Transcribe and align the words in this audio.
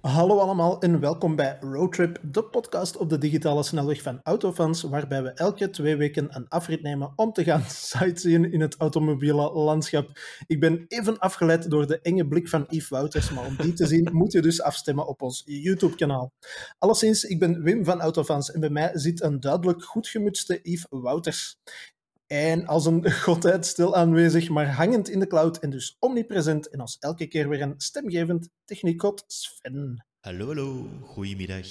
Hallo 0.00 0.38
allemaal 0.38 0.80
en 0.80 1.00
welkom 1.00 1.36
bij 1.36 1.58
Roadtrip, 1.60 2.18
de 2.22 2.44
podcast 2.44 2.96
op 2.96 3.10
de 3.10 3.18
digitale 3.18 3.62
snelweg 3.62 4.02
van 4.02 4.20
Autofans, 4.22 4.82
waarbij 4.82 5.22
we 5.22 5.28
elke 5.28 5.70
twee 5.70 5.96
weken 5.96 6.36
een 6.36 6.48
afrit 6.48 6.82
nemen 6.82 7.12
om 7.16 7.32
te 7.32 7.44
gaan 7.44 7.62
sightseeën 7.90 8.52
in 8.52 8.60
het 8.60 8.76
automobiele 8.76 9.52
landschap. 9.52 10.10
Ik 10.46 10.60
ben 10.60 10.84
even 10.88 11.18
afgeleid 11.18 11.70
door 11.70 11.86
de 11.86 12.00
enge 12.00 12.26
blik 12.26 12.48
van 12.48 12.64
Yves 12.68 12.88
Wouters, 12.88 13.30
maar 13.30 13.46
om 13.46 13.56
die 13.56 13.72
te 13.72 13.86
zien 13.86 14.08
moet 14.12 14.32
je 14.32 14.42
dus 14.42 14.62
afstemmen 14.62 15.06
op 15.06 15.22
ons 15.22 15.42
YouTube-kanaal. 15.44 16.32
Alleszins, 16.78 17.24
ik 17.24 17.38
ben 17.38 17.62
Wim 17.62 17.84
van 17.84 18.00
Autofans 18.00 18.50
en 18.50 18.60
bij 18.60 18.70
mij 18.70 18.90
zit 18.92 19.22
een 19.22 19.40
duidelijk 19.40 19.82
goed 19.82 20.08
gemutste 20.08 20.60
Yves 20.62 20.86
Wouters. 20.88 21.58
En 22.26 22.66
als 22.66 22.86
een 22.86 23.10
godheid 23.26 23.66
stil 23.66 23.96
aanwezig, 23.96 24.48
maar 24.48 24.72
hangend 24.74 25.08
in 25.08 25.18
de 25.18 25.26
cloud 25.26 25.58
en 25.58 25.70
dus 25.70 25.96
omnipresent 25.98 26.68
en 26.68 26.80
als 26.80 26.96
elke 26.98 27.26
keer 27.26 27.48
weer 27.48 27.62
een 27.62 27.74
stemgevend 27.76 28.48
technicot 28.64 29.24
Sven. 29.26 30.06
Hallo, 30.20 30.46
hallo. 30.46 30.88
Goedemiddag. 31.02 31.66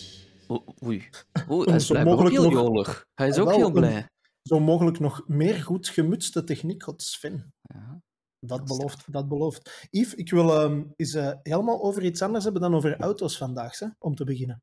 O- 0.48 0.64
Oei. 0.84 1.10
Oei, 1.52 1.66
hij 1.68 1.76
is 1.76 1.92
ook 1.92 2.30
heel 2.30 2.44
nog- 2.44 2.52
jolig. 2.52 3.06
Hij 3.16 3.28
is 3.28 3.36
Ah, 3.36 3.42
ook 3.42 3.48
wel, 3.48 3.58
heel 3.58 3.66
een- 3.68 3.74
blij. 3.74 4.10
Zo 4.42 4.60
mogelijk 4.60 5.00
nog 5.00 5.28
meer 5.28 5.56
goed 5.64 5.88
gemutste 5.88 6.44
techniekot 6.44 7.02
Sven. 7.04 7.54
Ja. 7.62 8.02
Dat 8.40 8.66
belooft, 8.66 9.12
dat 9.14 9.28
belooft. 9.28 9.88
Yves, 9.92 10.14
ik 10.16 10.30
wil 10.32 10.60
ehm, 10.62 10.84
eens 10.96 11.14
eh, 11.14 11.32
helemaal 11.44 11.84
over 11.84 12.04
iets 12.04 12.22
anders 12.22 12.44
hebben 12.44 12.62
dan 12.62 12.76
over 12.76 13.00
auto's 13.00 13.38
vandaag, 13.38 13.80
hè, 13.80 13.88
om 14.00 14.16
te 14.16 14.24
beginnen. 14.24 14.62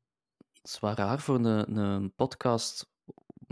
Het 0.61 0.71
is 0.73 0.79
wel 0.79 0.93
raar 0.93 1.19
voor 1.19 1.35
een, 1.35 1.77
een 1.77 2.13
podcast 2.15 2.87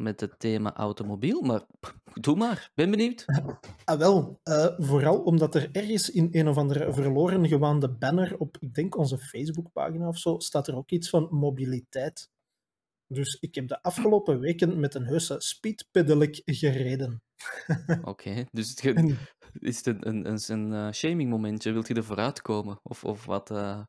met 0.01 0.19
het 0.19 0.39
thema 0.39 0.73
automobiel, 0.75 1.41
maar 1.41 1.65
doe 2.21 2.35
maar. 2.35 2.71
Ben 2.73 2.91
benieuwd. 2.91 3.25
Ah, 3.85 3.99
wel, 3.99 4.39
eh, 4.43 4.67
vooral 4.77 5.19
omdat 5.19 5.55
er 5.55 5.69
ergens 5.71 6.09
in 6.09 6.27
een 6.31 6.47
of 6.47 6.57
andere 6.57 6.93
verloren 6.93 7.47
gewaande 7.47 7.89
banner 7.89 8.37
op, 8.37 8.57
ik 8.59 8.73
denk 8.73 8.97
onze 8.97 9.17
Facebookpagina 9.17 10.07
of 10.07 10.17
zo, 10.17 10.39
staat 10.39 10.67
er 10.67 10.75
ook 10.75 10.91
iets 10.91 11.09
van 11.09 11.27
mobiliteit. 11.31 12.29
Dus 13.07 13.37
ik 13.39 13.55
heb 13.55 13.67
de 13.67 13.81
afgelopen 13.81 14.39
weken 14.39 14.79
met 14.79 14.95
een 14.95 15.05
heuse 15.05 15.35
speedpedelec 15.37 16.41
gereden. 16.45 17.21
Oké, 18.01 18.45
dus 18.51 18.69
het 18.69 18.83
is 19.53 19.85
het 19.85 19.87
een, 19.87 20.05
een, 20.05 20.25
een, 20.25 20.39
een 20.47 20.73
eh, 20.73 20.91
shaming 20.91 21.29
momentje? 21.29 21.71
Wilt 21.71 21.87
je 21.87 21.93
er 21.93 22.03
vooruit 22.03 22.41
komen? 22.41 22.79
Of, 22.83 23.03
of 23.03 23.25
wat? 23.25 23.51
eh, 23.51 23.81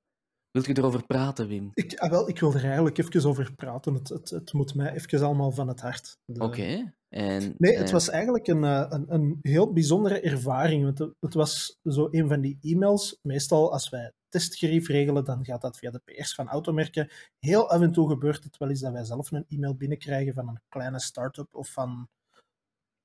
Wilt 0.53 0.67
je 0.67 0.77
erover 0.77 1.07
praten, 1.07 1.49
Wim? 1.49 1.71
ik, 1.75 1.99
ah, 1.99 2.11
wel, 2.11 2.29
ik 2.29 2.41
wil 2.41 2.55
er 2.55 2.65
eigenlijk 2.65 2.99
even 2.99 3.29
over 3.29 3.55
praten. 3.55 3.95
Het, 3.95 4.09
het, 4.09 4.31
het 4.31 4.53
moet 4.53 4.75
mij 4.75 4.93
even 4.93 5.23
allemaal 5.23 5.51
van 5.51 5.69
het 5.69 5.81
hart. 5.81 6.19
De- 6.25 6.41
Oké. 6.41 6.95
En, 7.09 7.55
Nee, 7.59 7.77
het 7.77 7.87
en- 7.87 7.93
was 7.93 8.09
eigenlijk 8.09 8.47
een, 8.47 8.65
eh, 8.65 8.87
een, 8.89 9.05
een 9.15 9.39
heel 9.43 9.73
bijzondere 9.73 10.21
ervaring. 10.21 10.85
Want 10.85 10.99
het- 11.21 11.35
was 11.35 11.79
zo 11.85 12.09
een 12.11 12.29
van 12.29 12.41
die 12.41 12.59
e-mails. 12.61 13.19
Meestal 13.23 13.73
als 13.73 13.89
wij 13.89 14.13
testgerief 14.29 14.89
regelen, 14.89 15.25
dan 15.25 15.45
gaat 15.45 15.61
dat 15.61 15.79
via 15.79 15.91
de 15.91 16.01
PR's 16.05 16.35
van 16.35 16.49
automerken. 16.49 17.09
Heel 17.39 17.71
af 17.71 17.81
en 17.81 17.93
toe 17.93 18.09
gebeurt 18.09 18.45
het 18.45 18.57
wel 18.57 18.69
eens 18.69 18.81
dat 18.81 18.93
wij 18.93 19.05
zelf 19.05 19.31
een 19.33 19.45
e-mail 19.49 19.75
binnenkrijgen 19.75 20.35
van 20.35 20.49
een 20.49 20.61
kleine 20.69 21.01
start-up 21.01 21.55
of 21.55 21.69
van 21.69 22.09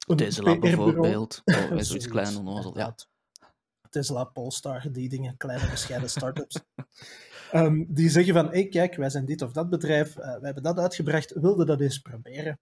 een 0.07 0.15
Tesla 0.17 0.53
PR-bureau. 0.55 0.59
bijvoorbeeld. 0.85 1.41
Oh, 1.45 1.55
Zoiets, 1.79 2.07
klein 2.07 2.37
onnozel. 2.37 2.77
Ja. 2.77 2.95
Tesla, 3.97 4.23
Polestar, 4.23 4.91
die 4.91 5.09
dingen, 5.09 5.37
kleine 5.37 5.69
bescheiden 5.75 6.09
start-ups. 6.09 6.59
Ehm, 7.51 7.85
die 7.87 8.09
zeggen 8.09 8.33
van, 8.33 8.47
hey, 8.49 8.67
kijk, 8.67 8.95
wij 8.95 9.09
zijn 9.09 9.25
dit 9.25 9.41
of 9.41 9.51
dat 9.51 9.69
bedrijf, 9.69 10.17
eh, 10.17 10.25
wij 10.25 10.39
hebben 10.41 10.63
dat 10.63 10.79
uitgebracht, 10.79 11.33
wilde 11.33 11.65
dat 11.65 11.81
eens 11.81 11.99
proberen? 11.99 12.59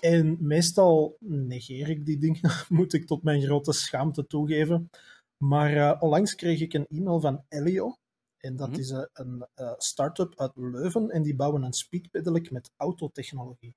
En 0.00 0.36
meestal 0.40 1.16
negeer 1.20 1.88
ik 1.88 2.04
die 2.06 2.18
dingen, 2.18 2.50
moet 2.68 2.92
ik 2.92 3.06
tot 3.06 3.22
mijn 3.22 3.42
grote 3.42 3.72
schaamte 3.72 4.26
toegeven. 4.26 4.90
Maar 5.36 5.72
eh, 5.76 6.02
onlangs 6.02 6.34
kreeg 6.34 6.60
ik 6.60 6.72
een 6.72 6.86
e-mail 6.88 7.20
van 7.20 7.44
Elio. 7.48 7.96
En 8.38 8.56
dat 8.56 8.70
Mhm. 8.70 8.78
is 8.78 8.90
eh, 8.90 9.02
een 9.12 9.46
eh, 9.54 9.72
start-up 9.76 10.32
uit 10.40 10.52
Leuven. 10.54 11.10
En 11.10 11.22
die 11.22 11.36
bouwen 11.36 11.62
een 11.62 11.72
speedpedelec 11.72 12.50
met 12.50 12.70
autotechnologie. 12.76 13.74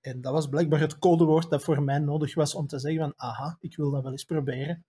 En 0.00 0.20
dat 0.20 0.32
was 0.32 0.48
blijkbaar 0.48 0.80
het 0.80 0.98
codewoord 0.98 1.50
dat 1.50 1.62
voor 1.64 1.82
mij 1.82 1.98
nodig 1.98 2.34
was 2.34 2.54
om 2.54 2.66
te 2.66 2.78
zeggen 2.78 3.00
van, 3.00 3.12
aha, 3.16 3.56
ik 3.60 3.76
wil 3.76 3.90
dat 3.90 4.02
wel 4.02 4.12
eens 4.12 4.24
proberen. 4.24 4.84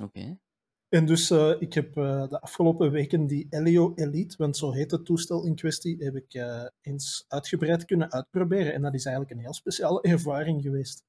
Oké. 0.00 0.38
En 0.90 1.06
dus 1.06 1.30
eh, 1.30 1.52
ik 1.58 1.74
heb 1.74 1.96
eh, 1.96 2.28
de 2.28 2.40
afgelopen 2.40 2.90
weken 2.90 3.26
die 3.26 3.46
Elio 3.50 3.92
Elite, 3.94 4.34
want 4.38 4.56
zo 4.56 4.72
heet 4.72 4.90
het 4.90 5.04
toestel 5.04 5.44
in 5.44 5.54
kwestie, 5.54 6.04
heb 6.04 6.16
ik 6.16 6.34
eh, 6.34 6.64
eens 6.80 7.24
uitgebreid 7.28 7.84
kunnen 7.84 8.12
uitproberen. 8.12 8.74
En 8.74 8.82
dat 8.82 8.94
is 8.94 9.04
eigenlijk 9.04 9.34
een 9.34 9.42
heel 9.42 9.54
speciale 9.54 10.00
ervaring 10.14 10.62
geweest. 10.62 11.04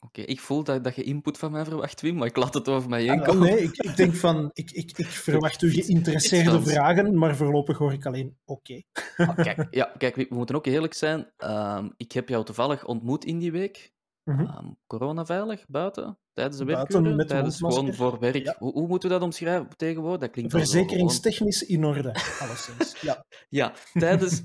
Oké, 0.00 0.20
ik 0.20 0.40
voel 0.40 0.64
dat, 0.64 0.84
dat 0.84 0.94
je 0.94 1.02
input 1.02 1.38
van 1.38 1.50
mij 1.50 1.64
verwacht, 1.64 2.00
Wim, 2.00 2.14
maar 2.16 2.26
ik 2.26 2.36
laat 2.36 2.54
het 2.54 2.68
over 2.68 2.88
mij 2.88 3.02
heen 3.02 3.20
Ah, 3.20 3.26
komen. 3.26 3.48
nee, 3.48 3.62
ik, 3.62 3.76
ik 3.76 3.96
denk 3.96 4.14
van, 4.14 4.50
ik, 4.52 4.70
ik, 4.70 4.98
ik 4.98 5.06
verwacht 5.06 5.62
u 5.62 5.70
geïnteresseerde 5.82 6.62
vragen, 6.62 7.18
maar 7.18 7.36
voorlopig 7.36 7.78
hoor 7.78 7.92
ik 7.92 8.06
alleen 8.06 8.38
oké. 8.44 8.82
Ah, 9.16 9.36
kijk, 9.36 9.66
ja, 9.80 9.94
kijk, 9.98 10.16
we 10.16 10.26
moeten 10.30 10.54
ook 10.56 10.66
eerlijk 10.66 10.94
zijn. 10.94 11.32
Ehm, 11.36 11.88
ik 11.96 12.12
heb 12.12 12.28
jou 12.28 12.44
toevallig 12.44 12.84
ontmoet 12.84 13.24
in 13.24 13.38
die 13.38 13.52
week. 13.52 13.92
Mhm. 14.24 14.40
Ehm, 14.40 14.70
coronaveilig, 14.86 15.64
buiten, 15.68 16.18
tijdens 16.40 16.58
de 16.58 16.64
werkuren, 16.64 17.26
tijdens 17.26 17.56
gewoon 17.58 17.94
voor 17.94 18.18
werk. 18.18 18.44
Ja. 18.44 18.56
Hoe, 18.58 18.72
hoe 18.72 18.86
moeten 18.88 19.08
we 19.08 19.14
dat 19.14 19.24
omschrijven 19.24 19.76
tegenwoordig? 19.76 20.20
Dat 20.20 20.30
klinkt 20.30 20.52
Verzekeringstechnisch 20.52 21.62
in 21.62 21.84
orde, 21.84 22.14
alleszins. 22.40 23.00
Ja. 23.00 23.24
Ja, 23.48 23.72
tijdens 23.92 24.42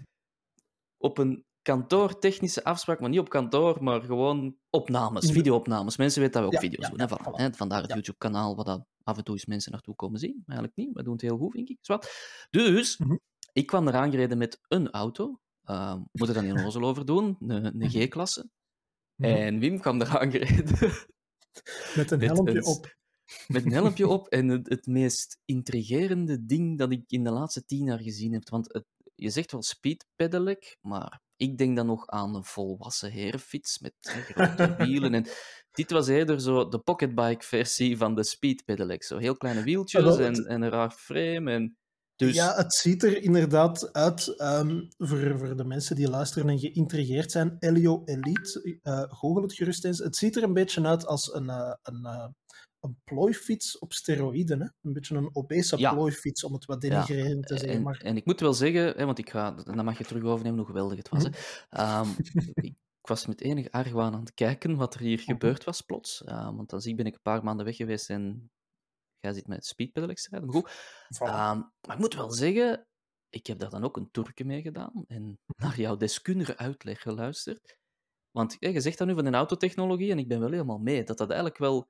op 0.97 1.17
een 1.17 1.43
kantoor 1.61 2.19
technische 2.19 2.63
afspraak, 2.63 2.99
maar 2.99 3.09
niet 3.09 3.19
op 3.19 3.29
kantoor, 3.29 3.83
maar 3.83 4.01
gewoon 4.01 4.55
opnames, 4.69 5.21
In 5.21 5.27
de- 5.27 5.33
videoopnames. 5.33 5.97
Mensen 5.97 6.21
weten 6.21 6.41
dat 6.41 6.49
we 6.51 6.55
ook 6.57 6.63
Ja, 6.63 6.69
video's 6.69 6.89
doen. 6.89 7.19
Voilà, 7.19 7.31
hè. 7.41 7.53
Vandaar 7.53 7.81
het. 7.81 7.93
YouTube-kanaal, 7.93 8.55
waar 8.55 8.79
af 9.03 9.17
en 9.17 9.23
toe 9.23 9.35
eens 9.35 9.45
mensen 9.45 9.71
naartoe 9.71 9.95
komen 9.95 10.19
zien. 10.19 10.33
Maar 10.45 10.57
eigenlijk 10.57 10.77
niet, 10.77 10.95
we 10.97 11.03
doen 11.03 11.13
het 11.13 11.21
heel 11.21 11.37
goed, 11.37 11.51
vind 11.51 11.69
ik. 11.69 11.77
Dus, 12.49 12.97
Mhm. 12.97 13.15
ik 13.53 13.65
kwam 13.65 13.87
eraan 13.87 14.11
gereden 14.11 14.37
met 14.37 14.59
een 14.67 14.91
auto. 14.91 15.39
Ehm 15.63 15.99
moet 16.11 16.27
er 16.27 16.33
dan 16.33 16.43
niet 16.45 16.53
onnozel 16.53 16.83
over 16.83 17.05
doen, 17.05 17.35
een, 17.39 17.81
een 17.81 17.89
G-klasse. 17.89 18.49
Mhm. 19.15 19.29
En 19.31 19.59
Wim 19.59 19.79
kwam 19.79 20.01
eraan 20.01 20.31
gereden 20.31 20.91
Met 21.95 22.11
een 22.11 22.19
met 22.19 22.27
helmpje 22.29 22.55
een- 22.57 22.65
op. 22.65 22.95
met 23.47 23.65
een 23.65 23.71
helmpje 23.71 24.07
op 24.17 24.27
en 24.27 24.47
het, 24.47 24.69
het 24.69 24.85
meest 24.85 25.37
intrigerende 25.45 26.45
ding 26.45 26.77
dat 26.77 26.91
ik 26.91 27.03
in 27.07 27.23
de 27.23 27.31
laatste 27.31 27.65
tien 27.65 27.85
jaar 27.85 27.99
gezien 28.01 28.33
heb. 28.33 28.49
Want 28.49 28.73
het, 28.73 28.85
je 29.15 29.29
zegt 29.29 29.51
wel 29.51 29.63
speedpedelec, 29.63 30.77
maar 30.81 31.21
ik 31.37 31.57
denk 31.57 31.75
dan 31.75 31.85
nog 31.85 32.07
aan 32.07 32.35
een 32.35 32.43
volwassen 32.43 33.11
herenfiets 33.11 33.79
met 33.79 33.93
grote 33.99 34.75
wielen. 34.85 35.13
En 35.13 35.25
dit 35.71 35.91
was 35.91 36.07
eerder 36.07 36.41
zo 36.41 36.67
de 36.67 36.79
pocketbike-versie 36.79 37.97
van 37.97 38.15
de 38.15 38.23
speedpedelec. 38.23 39.03
Zo 39.03 39.17
heel 39.17 39.37
kleine 39.37 39.63
wieltjes 39.63 40.17
en, 40.17 40.33
en 40.45 40.61
een 40.61 40.69
raar 40.69 40.91
frame. 40.91 41.51
En 41.51 41.77
dus, 42.15 42.35
Ja, 42.35 42.55
het 42.55 42.73
ziet 42.73 43.03
er 43.03 43.21
inderdaad 43.23 43.93
uit, 43.93 44.27
ehm, 44.27 44.81
voor, 44.97 45.37
voor 45.37 45.55
de 45.57 45.65
mensen 45.65 45.95
die 45.95 46.09
luisteren 46.09 46.49
en 46.49 46.59
geïntrigeerd 46.59 47.31
zijn, 47.31 47.55
Elio 47.59 48.01
Elite, 48.05 48.79
eh 48.83 49.03
google 49.07 49.41
het 49.41 49.53
gerust 49.53 49.85
eens. 49.85 49.97
Het 49.99 50.15
ziet 50.15 50.35
er 50.35 50.43
een 50.43 50.53
beetje 50.53 50.85
uit 50.85 51.05
als 51.05 51.33
een, 51.33 51.49
eh, 51.49 51.73
een, 51.83 52.05
eh, 52.05 52.27
een 52.79 52.97
plooifiets 53.03 53.79
op 53.79 53.93
steroïden. 53.93 54.59
Hè? 54.61 54.67
Een 54.81 54.93
beetje 54.93 55.15
een 55.15 55.29
obese 55.35 55.77
Ja. 55.77 55.93
plooifiets, 55.93 56.43
om 56.43 56.53
het 56.53 56.65
wat 56.65 56.81
Ja, 56.81 56.89
denigrerend 56.89 57.47
te 57.47 57.57
zeggen. 57.57 57.77
en, 57.77 57.83
Maar 57.83 57.97
en 57.97 58.17
ik 58.17 58.25
moet 58.25 58.39
wel 58.39 58.53
zeggen, 58.53 58.93
hè, 58.97 59.05
want 59.05 59.17
ik 59.17 59.29
ga, 59.29 59.51
dan 59.51 59.85
mag 59.85 59.97
je 59.97 60.05
terug 60.05 60.23
overnemen 60.23 60.57
hoe 60.57 60.67
geweldig 60.67 60.97
het 60.97 61.09
was. 61.09 61.23
Hè. 61.23 61.29
Ehm, 61.69 62.07
ik, 62.17 62.25
ik 63.01 63.07
was 63.07 63.25
met 63.25 63.41
enig 63.41 63.71
argwaan 63.71 64.13
aan 64.13 64.19
het 64.19 64.33
kijken 64.33 64.75
wat 64.75 64.93
er 64.93 64.99
hier 64.99 65.19
gebeurd 65.19 65.63
was 65.63 65.81
plots. 65.81 66.23
Ehm, 66.23 66.55
want 66.55 66.69
dan 66.69 66.81
zie 66.81 66.91
ik, 66.91 66.97
ben 66.97 67.05
ik 67.05 67.13
een 67.13 67.21
paar 67.21 67.43
maanden 67.43 67.65
weg 67.65 67.75
geweest 67.75 68.09
en 68.09 68.51
jij 69.25 69.33
zit 69.33 69.47
met 69.47 69.65
speedpedelec 69.65 70.17
te 70.17 70.27
rijden. 70.29 70.49
Maar 70.49 70.61
goed. 70.61 70.71
Ehm, 71.19 71.59
maar 71.87 71.95
ik 71.95 71.97
moet 72.01 72.13
wel 72.15 72.31
zeggen, 72.31 72.87
ik 73.29 73.47
heb 73.47 73.59
daar 73.59 73.69
dan 73.69 73.83
ook 73.83 73.97
een 73.97 74.11
toerke 74.11 74.43
mee 74.43 74.61
gedaan 74.61 75.03
en 75.07 75.39
naar 75.55 75.79
jouw 75.79 75.95
deskundige 75.97 76.57
uitleg 76.57 77.01
geluisterd. 77.01 77.77
Want 78.31 78.55
ja, 78.59 78.69
je 78.69 78.81
zegt 78.81 78.97
dat 78.97 79.07
nu 79.07 79.13
van 79.13 79.25
een 79.25 79.35
autotechnologie 79.35 80.11
en 80.11 80.19
ik 80.19 80.27
ben 80.27 80.39
wel 80.39 80.51
helemaal 80.51 80.77
mee 80.77 81.03
dat 81.03 81.17
dat 81.17 81.27
eigenlijk 81.29 81.59
wel 81.59 81.87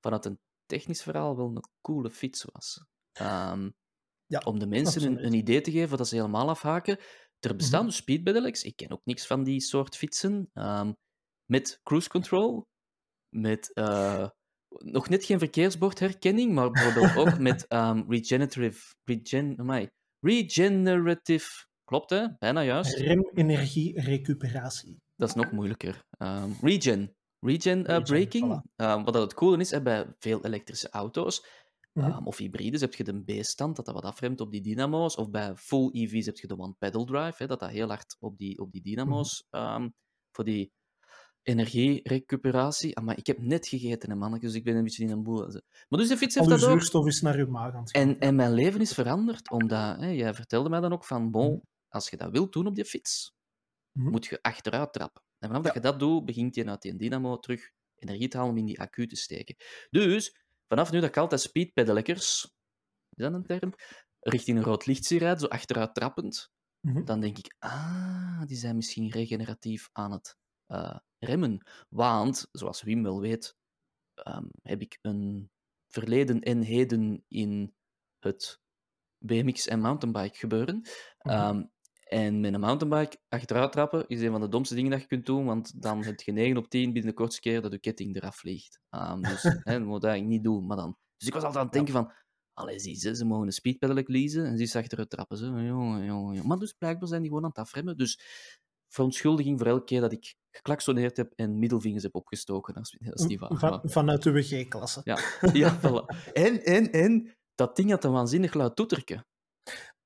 vanuit 0.00 0.24
een 0.24 0.38
technisch 0.66 1.02
verhaal 1.02 1.36
wel 1.36 1.46
een 1.46 1.64
coole 1.80 2.10
fiets 2.10 2.44
was. 2.52 2.84
Ehm, 3.12 3.70
Ja, 4.26 4.40
om 4.44 4.58
de 4.58 4.66
mensen 4.66 5.02
een, 5.04 5.24
een 5.26 5.32
idee 5.32 5.60
te 5.60 5.70
geven 5.70 5.96
dat 5.98 6.08
ze 6.08 6.14
helemaal 6.16 6.48
afhaken. 6.48 6.98
Er 7.40 7.56
bestaan 7.56 7.78
Mhm. 7.80 7.88
dus 7.88 7.96
speedpedelecs, 7.96 8.62
ik 8.62 8.76
ken 8.76 8.90
ook 8.90 9.04
niks 9.04 9.26
van 9.26 9.44
die 9.44 9.60
soort 9.60 9.96
fietsen, 9.96 10.50
ehm, 10.52 10.92
met 11.50 11.80
cruise 11.82 12.08
control, 12.08 12.66
met 13.28 13.72
eh, 13.72 14.28
nog 14.78 15.08
net 15.08 15.24
geen 15.24 15.38
verkeersbordherkenning, 15.38 16.52
maar 16.52 16.70
bijvoorbeeld 16.70 17.16
ook 17.16 17.38
met 17.48 17.66
ehm, 17.66 18.02
regenerative, 18.08 18.94
regen, 19.04 19.54
amai, 19.58 19.88
regenerative, 20.20 21.66
klopt 21.84 22.10
hè, 22.10 22.26
bijna 22.38 22.62
juist. 22.62 22.98
Rem-energie-recuperatie. 23.84 25.02
Dat 25.16 25.28
is 25.28 25.34
nog 25.34 25.50
moeilijker. 25.52 26.04
Ehm, 26.18 26.50
regen. 26.60 27.14
Regen, 27.40 27.82
Regen, 27.86 28.02
braking. 28.02 28.44
voilà. 28.62 28.74
Ehm, 28.76 29.04
wat 29.04 29.12
dat 29.14 29.22
het 29.22 29.34
coole 29.34 29.58
is 29.58 29.70
hè, 29.70 29.82
bij 29.82 30.14
veel 30.18 30.44
elektrische 30.44 30.90
auto's, 30.90 31.62
Mhm. 31.92 32.26
of 32.26 32.36
hybrides, 32.38 32.80
heb 32.80 32.94
je 32.94 33.04
de 33.04 33.22
B-stand, 33.24 33.76
dat 33.76 33.84
dat 33.84 33.94
wat 33.94 34.04
afremt 34.04 34.40
op 34.40 34.50
die 34.50 34.60
dynamo's. 34.60 35.16
Of 35.16 35.30
bij 35.30 35.56
full 35.56 35.88
EV's 35.92 36.26
heb 36.26 36.36
je 36.36 36.46
de 36.46 36.58
one-pedal 36.58 37.04
drive, 37.04 37.34
hè, 37.42 37.46
dat 37.46 37.60
dat 37.60 37.70
heel 37.70 37.88
hard 37.88 38.16
op 38.18 38.38
die, 38.38 38.58
op 38.58 38.72
die 38.72 38.82
dynamo's, 38.82 39.46
Mhm. 39.50 39.88
voor 40.30 40.44
die 40.44 40.72
energierecuperatie. 41.44 42.96
Ah, 42.96 43.04
maar 43.04 43.18
ik 43.18 43.26
heb 43.26 43.38
net 43.38 43.68
gegeten, 43.68 44.10
hè, 44.10 44.16
man, 44.16 44.38
dus 44.38 44.54
ik 44.54 44.64
ben 44.64 44.76
een 44.76 44.82
beetje 44.84 45.04
in 45.04 45.10
een 45.10 45.22
boel. 45.22 45.46
Maar 45.88 45.98
dus 46.00 46.08
de 46.08 46.16
fiets 46.16 46.34
heeft 46.34 46.48
dat 46.48 46.64
ook. 46.64 46.70
zuurstof 46.70 47.06
is 47.06 47.20
naar 47.20 47.34
uw 47.36 47.46
maag 47.50 47.74
aan 47.74 47.80
het 47.80 47.96
gaan. 47.96 48.08
En, 48.08 48.18
en 48.18 48.34
mijn 48.34 48.52
leven 48.52 48.80
is 48.80 48.92
veranderd, 48.92 49.50
omdat 49.50 49.96
hè, 50.00 50.08
jij 50.08 50.34
vertelde 50.34 50.68
mij 50.68 50.80
dan 50.80 50.92
ook 50.92 51.04
van, 51.04 51.30
bon, 51.30 51.50
Mhm. 51.50 51.60
als 51.88 52.10
je 52.10 52.16
dat 52.16 52.30
wilt 52.30 52.52
doen 52.52 52.66
op 52.66 52.74
die 52.74 52.84
fiets, 52.84 53.32
Mhm. 53.98 54.10
moet 54.10 54.26
je 54.26 54.42
achteruit 54.42 54.92
trappen. 54.92 55.22
En 55.38 55.48
vanaf 55.48 55.62
dat 55.64 55.74
je 55.74 55.80
dat 55.80 55.98
doet, 55.98 56.24
begint 56.24 56.54
je 56.54 56.64
uit 56.66 56.82
die 56.82 56.96
dynamo 56.96 57.38
terug 57.38 57.70
energie 57.94 58.28
te 58.28 58.36
halen 58.36 58.52
om 58.52 58.58
in 58.58 58.64
die 58.66 58.80
accu 58.80 59.06
te 59.06 59.16
steken. 59.16 59.56
Dus, 59.90 60.36
vanaf 60.68 60.90
nu 60.90 61.00
dat 61.00 61.08
ik 61.08 61.16
altijd 61.16 61.40
speedpedalekkers, 61.40 62.42
is 63.10 63.24
dat 63.24 63.32
een 63.32 63.42
term, 63.46 63.72
richting 64.20 64.58
een 64.58 64.64
rood 64.64 64.86
licht 64.86 65.04
zie 65.04 65.18
rijden, 65.18 65.38
zo 65.40 65.46
achteruit 65.46 65.94
trappend, 65.94 66.50
Mhm. 66.80 67.04
dan 67.04 67.20
denk 67.20 67.38
ik, 67.38 67.54
ah, 67.58 68.42
die 68.46 68.56
zijn 68.56 68.76
misschien 68.76 69.10
regeneratief 69.10 69.88
aan 69.92 70.12
het 70.12 70.36
eh, 70.66 70.96
remmen. 71.24 71.66
Want, 71.88 72.48
zoals 72.52 72.82
Wim 72.82 73.02
wel 73.02 73.20
weet, 73.20 73.56
ehm, 74.14 74.46
heb 74.62 74.80
ik 74.80 74.98
een 75.02 75.50
verleden 75.88 76.40
en 76.40 76.62
heden 76.62 77.24
in 77.28 77.74
het 78.18 78.60
BMX 79.18 79.66
en 79.66 79.80
mountainbike 79.80 80.38
gebeuren. 80.38 80.76
Mhm. 80.76 81.34
Ehm, 81.34 81.64
en 82.04 82.40
met 82.40 82.54
een 82.54 82.60
mountainbike 82.60 83.18
achteruit 83.28 83.72
trappen 83.72 84.08
is 84.08 84.20
een 84.20 84.30
van 84.30 84.40
de 84.40 84.48
domste 84.48 84.74
dingen 84.74 84.90
dat 84.90 85.00
je 85.00 85.06
kunt 85.06 85.26
doen, 85.26 85.44
want 85.44 85.82
dan 85.82 86.04
heb 86.04 86.20
je 86.20 86.32
9 86.32 86.56
op 86.56 86.68
10 86.68 86.92
binnen 86.92 87.10
de 87.10 87.16
kortste 87.16 87.40
keer 87.40 87.62
dat 87.62 87.72
je 87.72 87.78
ketting 87.78 88.16
eraf 88.16 88.36
vliegt. 88.36 88.80
Ehm, 88.90 89.20
dus 89.20 89.42
hè, 89.68 89.78
dat 89.78 89.88
moet 89.88 90.02
je 90.02 90.08
eigenlijk 90.08 90.26
niet 90.26 90.44
doen, 90.44 90.66
maar 90.66 90.76
dan. 90.76 90.96
Dus 91.16 91.28
ik 91.28 91.34
was 91.34 91.42
altijd 91.42 91.60
aan 91.60 91.70
het 91.70 91.74
denken 91.74 91.92
van, 91.92 92.12
allee, 92.52 92.78
zie 92.78 92.96
ze, 92.96 93.16
ze 93.16 93.24
mogen 93.24 93.46
een 93.46 93.52
speedpedelec 93.52 94.08
leasen 94.08 94.44
en 94.44 94.56
ze 94.56 94.62
is 94.62 94.76
achteruit 94.76 95.10
trappen. 95.10 95.36
Ze. 95.36 95.44
Jongen, 95.44 96.04
jongen, 96.04 96.04
jongen. 96.04 96.46
Maar 96.46 96.58
dus 96.58 96.72
blijkbaar 96.72 97.08
zijn 97.08 97.20
die 97.20 97.28
gewoon 97.28 97.44
aan 97.44 97.50
het 97.54 97.58
afremmen. 97.58 97.96
Dus 97.96 98.20
verontschuldiging 98.94 99.58
voor 99.58 99.66
elke 99.66 99.84
keer 99.84 100.00
dat 100.00 100.12
ik 100.12 100.34
geklaksoneerd 100.50 101.16
heb 101.16 101.32
en 101.36 101.58
middelvingers 101.58 102.02
heb 102.02 102.14
opgestoken. 102.14 102.74
Dat 102.74 102.96
is, 103.00 103.26
niet 103.26 103.40
waar. 103.40 103.58
Van, 103.58 103.80
vanuit 103.84 104.24
uw 104.24 104.42
G-klasse. 104.42 105.00
ja, 105.04 105.18
ja 105.62 105.78
voilà. 105.78 106.32
En, 106.32 106.64
en, 106.64 106.92
en, 106.92 107.34
dat 107.54 107.76
ding 107.76 107.90
had 107.90 108.04
een 108.04 108.12
waanzinnig 108.12 108.54
luid 108.54 108.76
toeterke. 108.76 109.24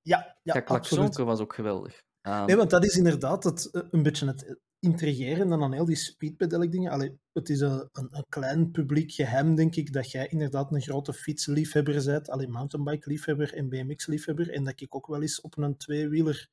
Ja, 0.03 0.39
ja, 0.43 0.53
dat 0.53 0.65
klaksonken 0.65 1.27
was 1.27 1.41
ook 1.41 1.55
geweldig. 1.55 2.03
Ehm, 2.21 2.45
Nee, 2.45 2.57
want 2.57 2.71
dat 2.71 2.85
is 2.85 2.97
inderdaad 2.97 3.45
het, 3.45 3.71
eh, 3.71 3.83
een 3.91 4.03
beetje 4.03 4.27
het 4.27 4.59
intrigerende 4.79 5.57
aan 5.57 5.73
heel 5.73 5.85
die 5.85 5.97
speedpedelec 5.97 6.73
dingen. 6.73 6.91
Allee, 6.91 7.19
het 7.33 7.49
is 7.49 7.61
een, 7.61 7.89
een, 7.93 8.09
een 8.11 8.25
klein 8.29 8.71
publiek 8.71 9.13
geheim, 9.13 9.55
denk 9.55 9.77
ik, 9.77 9.93
dat 9.93 10.11
jij 10.11 10.29
inderdaad 10.29 10.73
een 10.73 10.83
grote 10.83 11.13
fietsliefhebber 11.13 12.05
bent. 12.05 12.31
Alleen 12.31 12.51
mountainbike-liefhebber 12.51 13.55
en 13.55 13.69
BMX-liefhebber. 13.69 14.51
En 14.51 14.65
dat 14.65 14.81
ik 14.81 14.95
ook 14.95 15.07
wel 15.07 15.23
eens 15.23 15.41
op 15.41 15.59
een 15.59 15.77
tweewieler 15.77 16.49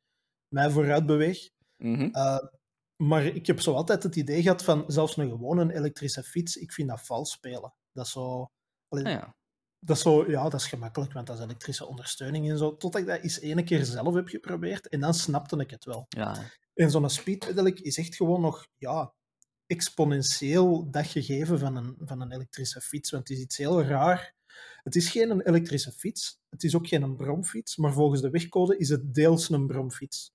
mij 0.47 0.69
vooruit 0.69 1.05
beweeg. 1.05 1.49
Uh, 2.15 2.37
maar 2.95 3.25
ik 3.25 3.47
heb 3.47 3.61
zo 3.61 3.73
altijd 3.73 4.03
het 4.03 4.15
idee 4.15 4.41
gehad 4.41 4.63
van 4.63 4.83
zelfs 4.87 5.17
een 5.17 5.29
gewone 5.29 5.73
elektrische 5.73 6.23
fiets, 6.23 6.55
ik 6.55 6.71
vind 6.71 6.89
dat 6.89 7.05
vals 7.05 7.31
spelen. 7.31 7.73
Dat 7.91 8.05
is 8.05 8.11
zo... 8.11 8.49
Nou 8.89 9.09
ja. 9.09 9.35
dat 9.79 9.95
is 9.95 10.01
zo, 10.01 10.29
ja, 10.29 10.43
dat 10.43 10.59
is 10.59 10.67
gemakkelijk, 10.67 11.13
want 11.13 11.27
dat 11.27 11.37
is 11.37 11.43
elektrische 11.43 11.85
ondersteuning 11.85 12.49
en 12.49 12.57
zo. 12.57 12.77
Totdat 12.77 13.01
ik 13.01 13.07
dat 13.07 13.21
eens 13.21 13.39
ene 13.39 13.63
keer 13.63 13.85
zelf 13.85 14.13
heb 14.13 14.27
geprobeerd 14.27 14.87
en 14.87 14.99
dan 14.99 15.13
snapte 15.13 15.57
ik 15.57 15.69
het 15.69 15.85
wel. 15.85 16.05
Ja, 16.09 16.51
En 16.73 16.91
zo'n 16.91 17.09
speedpedelec 17.09 17.79
is 17.79 17.97
echt 17.97 18.15
gewoon 18.15 18.41
nog, 18.41 18.67
ja, 18.77 19.13
exponentieel 19.65 20.91
dat 20.91 21.07
gegeven 21.07 21.59
van 21.59 21.75
een, 21.75 21.95
van 21.99 22.21
een 22.21 22.31
elektrische 22.31 22.81
fiets. 22.81 23.11
Want 23.11 23.27
het 23.27 23.37
is 23.37 23.43
iets 23.43 23.57
heel 23.57 23.83
raar. 23.83 24.33
Het 24.83 24.95
is 24.95 25.09
geen 25.09 25.29
een 25.29 25.41
elektrische 25.41 25.91
fiets, 25.91 26.39
het 26.49 26.63
is 26.63 26.75
ook 26.75 26.87
geen 26.87 27.01
een 27.01 27.15
bromfiets, 27.15 27.77
maar 27.77 27.93
volgens 27.93 28.21
de 28.21 28.29
wegcode 28.29 28.77
is 28.77 28.89
het 28.89 29.13
deels 29.13 29.49
een 29.49 29.67
bromfiets. 29.67 30.31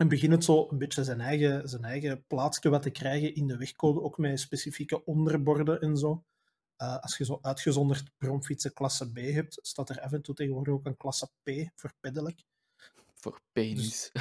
En 0.00 0.08
begint 0.08 0.32
het 0.32 0.44
zo 0.44 0.66
een 0.70 0.78
beetje 0.78 1.04
zijn 1.04 1.20
eigen, 1.20 1.68
zijn 1.68 1.84
eigen 1.84 2.24
plaatsje 2.26 2.68
wat 2.68 2.82
te 2.82 2.90
krijgen 2.90 3.34
in 3.34 3.46
de 3.46 3.56
wegcode, 3.56 4.02
ook 4.02 4.18
met 4.18 4.40
specifieke 4.40 5.04
onderborden 5.04 5.80
en 5.80 5.96
zo. 5.96 6.24
Uh, 6.82 6.98
als 6.98 7.16
je 7.16 7.24
zo 7.24 7.38
uitgezonderd 7.42 8.10
bromfietsen 8.18 8.72
klasse 8.72 9.12
B 9.12 9.16
hebt, 9.16 9.58
staat 9.62 9.88
er 9.90 10.00
af 10.00 10.12
en 10.12 10.22
toe 10.22 10.34
tegenwoordig 10.34 10.72
ook 10.74 10.86
een 10.86 10.96
klasse 10.96 11.26
P 11.42 11.50
voor 11.74 11.92
pedelec. 12.00 12.38
voor 13.14 13.40
penis. 13.52 14.12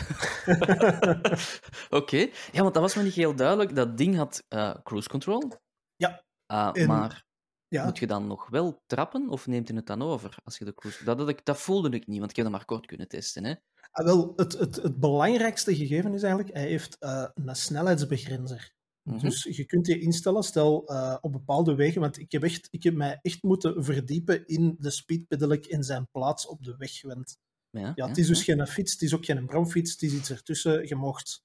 Oké. 2.00 2.18
Ja, 2.52 2.62
want 2.62 2.74
dat 2.74 2.84
was 2.84 2.96
me 2.96 3.04
niet 3.04 3.14
heel 3.14 3.36
duidelijk. 3.36 3.75
Dat 3.75 3.98
ding 3.98 4.16
had 4.16 4.44
eh, 4.48 4.75
cruise 4.84 5.10
control. 5.10 5.52
Ja. 5.96 6.24
Ah, 6.46 6.70
En- 6.74 6.88
maar 6.88 7.25
Ja, 7.69 7.86
moet 7.86 8.00
je 8.00 8.07
dan 8.07 8.27
nog 8.27 8.50
wel 8.50 8.83
trappen 8.86 9.30
of 9.30 9.48
neemt 9.48 9.68
hij 9.68 9.77
het 9.77 9.88
dan 9.88 10.01
over 10.01 10.38
als 10.44 10.57
je 10.57 10.66
de 10.66 10.74
cruise... 10.74 11.04
Dat, 11.04 11.18
dat, 11.18 11.30
ik, 11.30 11.45
dat 11.45 11.57
voelde 11.57 11.89
ik 11.89 12.07
niet, 12.07 12.19
want 12.19 12.30
ik 12.30 12.36
heb 12.36 12.45
hem 12.45 12.54
maar 12.54 12.66
kort 12.66 12.86
kunnen 12.86 13.07
testen. 13.07 13.45
Hè. 13.45 13.54
Ah, 13.92 14.06
wel, 14.06 14.33
het, 14.36 14.54
het, 14.54 14.75
het 14.75 15.00
belangrijkste 15.00 15.75
gegeven 15.75 16.13
is 16.13 16.24
eigenlijk, 16.24 16.56
hij 16.56 16.68
heeft 16.68 16.98
eh, 17.00 17.30
een 17.33 17.56
snelheidsbegrenzer. 17.56 18.74
Mhm. 19.04 19.19
Dus 19.19 19.44
je 19.44 19.66
kunt 19.66 19.86
die 19.86 20.00
instellen, 20.00 20.44
stel 20.44 20.88
eh, 20.88 21.18
op 21.21 21.31
bepaalde 21.31 21.75
wegen, 21.75 22.01
want 22.01 22.19
ik 22.19 22.31
heb, 22.31 22.44
echt, 22.44 22.68
ik 22.71 22.83
heb 22.83 22.94
mij 22.94 23.19
echt 23.21 23.44
moeten 23.44 23.83
verdiepen 23.83 24.45
in 24.45 24.75
de 24.80 24.89
speedpedelec 24.89 25.65
en 25.65 25.83
zijn 25.83 26.07
plaats 26.12 26.48
op 26.48 26.63
de 26.63 26.75
weg. 26.77 27.01
Want 27.01 27.38
Ja, 27.69 27.92
ja, 27.95 28.07
het 28.07 28.18
is 28.18 28.27
dus 28.27 28.44
geen 28.44 28.68
fiets, 28.68 28.92
het 28.92 29.01
is 29.01 29.15
ook 29.15 29.25
geen 29.25 29.45
bromfiets, 29.45 29.92
het 29.92 30.01
is 30.01 30.13
iets 30.13 30.30
ertussen. 30.30 30.88
Je 30.88 30.95
mocht 30.95 31.44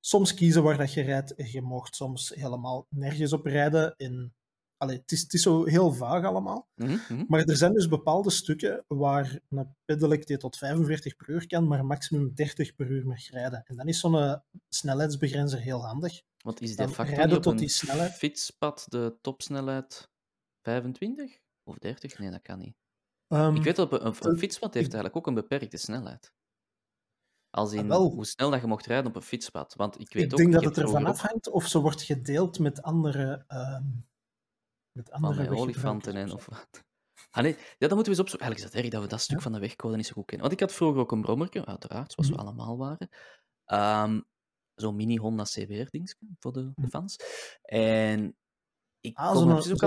soms 0.00 0.34
kiezen 0.34 0.62
waar 0.62 0.78
dat 0.78 0.92
je 0.92 1.02
rijdt, 1.02 1.34
en 1.34 1.50
je 1.50 1.62
mocht 1.62 1.96
soms 1.96 2.28
helemaal 2.28 2.86
nergens 2.88 3.32
op 3.32 3.46
rijden. 3.46 3.96
En, 3.96 4.34
allee, 4.76 4.96
het, 4.98 5.12
is, 5.12 5.20
het 5.20 5.34
is 5.34 5.42
zo 5.42 5.64
heel 5.64 5.92
vaag 5.92 6.24
allemaal. 6.24 6.68
Mhm, 6.74 6.90
mhm. 7.08 7.24
Maar 7.28 7.40
er 7.44 7.56
zijn 7.56 7.72
dus 7.72 7.88
bepaalde 7.88 8.30
stukken 8.30 8.84
waar 8.88 9.38
een 9.48 9.74
pedelec 9.84 10.26
die 10.26 10.36
tot 10.36 10.56
45 10.56 11.16
per 11.16 11.28
uur 11.30 11.46
kan, 11.46 11.66
maar 11.68 11.84
maximum 11.84 12.34
30 12.34 12.74
per 12.74 12.90
uur 12.90 13.06
mag 13.06 13.30
rijden. 13.30 13.62
En 13.64 13.76
dan 13.76 13.88
is 13.88 14.00
zo'n 14.00 14.16
eh, 14.18 14.34
snelheidsbegrenzer 14.68 15.58
heel 15.60 15.84
handig. 15.86 16.22
Want 16.38 16.60
is 16.60 16.76
de 16.76 16.88
factor 16.88 17.28
tot 17.28 17.46
een 17.46 17.56
die 17.56 17.68
snelheid. 17.68 18.12
fietspad 18.12 18.86
de 18.88 19.18
topsnelheid 19.20 20.10
25 20.62 21.38
of 21.64 21.78
30? 21.78 22.18
Nee, 22.18 22.30
dat 22.30 22.42
kan 22.42 22.58
niet. 22.58 22.76
Ehm, 23.28 23.54
Ik 23.56 23.62
weet 23.64 23.76
dat 23.76 23.92
een, 23.92 24.06
een, 24.06 24.14
een 24.20 24.38
fietspad 24.38 24.74
heeft 24.74 24.86
ik- 24.86 24.92
eigenlijk 24.92 25.16
ook 25.16 25.26
een 25.26 25.34
beperkte 25.48 25.76
snelheid. 25.76 26.32
Als 27.50 27.72
in 27.72 27.78
Ah, 27.80 27.86
wel. 27.88 28.10
hoe 28.10 28.26
snel 28.26 28.50
dat 28.50 28.60
je 28.60 28.66
mocht 28.66 28.86
rijden 28.86 29.06
op 29.06 29.16
een 29.16 29.22
fietspad. 29.22 29.74
Want 29.74 30.00
ik 30.00 30.12
weet 30.12 30.24
ik 30.24 30.32
ook, 30.32 30.38
denk 30.38 30.52
dat 30.52 30.64
het 30.64 30.78
ervan 30.78 31.04
afhangt 31.06 31.48
of 31.50 31.66
ze 31.68 31.78
wordt 31.80 32.02
gedeeld 32.02 32.58
met 32.58 32.82
andere, 32.82 33.44
ehm 33.48 33.82
met 34.96 35.10
andere 35.10 35.56
olifanten 35.56 36.14
en 36.16 36.32
of 36.32 36.46
wat. 36.46 36.68
Ah 37.30 37.42
nee, 37.42 37.52
ja, 37.78 37.88
dan 37.88 37.94
moeten 37.96 37.98
we 38.04 38.10
eens 38.10 38.18
opzoeken. 38.20 38.40
Eigenlijk 38.46 38.58
is 38.58 38.64
het 38.64 38.74
erg 38.84 38.92
dat 38.92 39.02
we 39.02 39.08
dat 39.08 39.20
stuk 39.20 39.36
Ja. 39.36 39.42
van 39.42 39.52
de 39.52 39.58
wegcode 39.58 39.96
niet 39.96 40.06
zo 40.06 40.12
goed 40.12 40.24
kennen. 40.24 40.48
Want 40.48 40.60
ik 40.60 40.66
had 40.68 40.76
vroeger 40.76 41.00
ook 41.00 41.12
een 41.12 41.20
brommerke, 41.22 41.64
uiteraard, 41.66 42.12
zoals 42.12 42.28
we 42.28 42.34
Mhm. 42.36 42.44
allemaal 42.46 42.78
waren. 42.78 43.08
Ehm, 43.64 44.20
Zo'n 44.74 44.96
mini 44.96 45.16
Honda 45.16 45.42
CBR-dingetje 45.42 46.16
voor 46.38 46.52
de, 46.52 46.62
de 46.62 46.72
Mhm. 46.76 46.88
fans. 46.88 47.16
En 47.62 48.36
ik 49.00 49.16
Ah, 49.16 49.24
zo'n 49.26 49.36
zo, 49.36 49.40
altijd 49.48 49.64
zo'n 49.64 49.78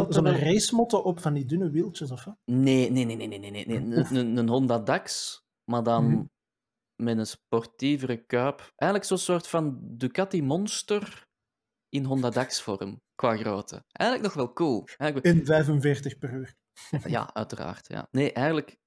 wel- 0.88 1.02
op 1.04 1.20
van 1.20 1.34
die 1.34 1.46
dunne 1.46 1.70
wieltjes, 1.70 2.12
of 2.12 2.24
wat? 2.24 2.38
Nee, 2.46 2.92
nee, 2.92 3.06
nee, 3.06 3.16
nee, 3.16 3.28
nee, 3.28 3.40
nee, 3.40 3.52
nee. 3.52 3.66
nee. 3.66 3.78
Een, 3.98 4.16
een, 4.16 4.38
een 4.38 4.48
Honda 4.50 4.80
Dax, 4.80 5.42
maar 5.72 5.84
dan 5.84 6.06
Mhm. 6.12 6.24
met 7.04 7.18
een 7.18 7.28
sportievere 7.28 8.18
kuip. 8.26 8.60
Eigenlijk 8.76 9.04
zo'n 9.04 9.18
soort 9.18 9.48
van 9.48 9.80
Ducati 9.82 10.44
Monster 10.44 11.28
in 11.90 12.04
Honda 12.04 12.30
Dax-vorm, 12.30 13.02
qua 13.18 13.38
grootte. 13.38 13.84
Eigenlijk 13.92 14.34
nog 14.34 14.46
wel 14.46 14.54
cool. 14.54 14.88
Eigenlijk, 14.98 15.38
In 15.38 15.46
45 15.46 16.18
per 16.18 16.34
uur. 16.34 16.56
ja, 17.16 17.34
uiteraard. 17.34 17.88
Ja. 17.88 18.08
Nee, 18.12 18.34
eigenlijk, 18.34 18.78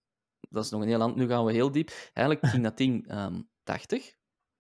dat 0.41 0.65
is 0.65 0.71
nog 0.71 0.83
een 0.83 0.89
heel 0.89 0.99
land. 0.99 1.17
Nu 1.17 1.27
gaan 1.29 1.45
we 1.45 1.53
heel 1.53 1.73
diep. 1.73 2.11
Eigenlijk 2.13 2.47
ging 2.47 2.63
dat 2.63 2.77
ding 2.77 3.09
ehm 3.09 3.43
80. 3.63 4.15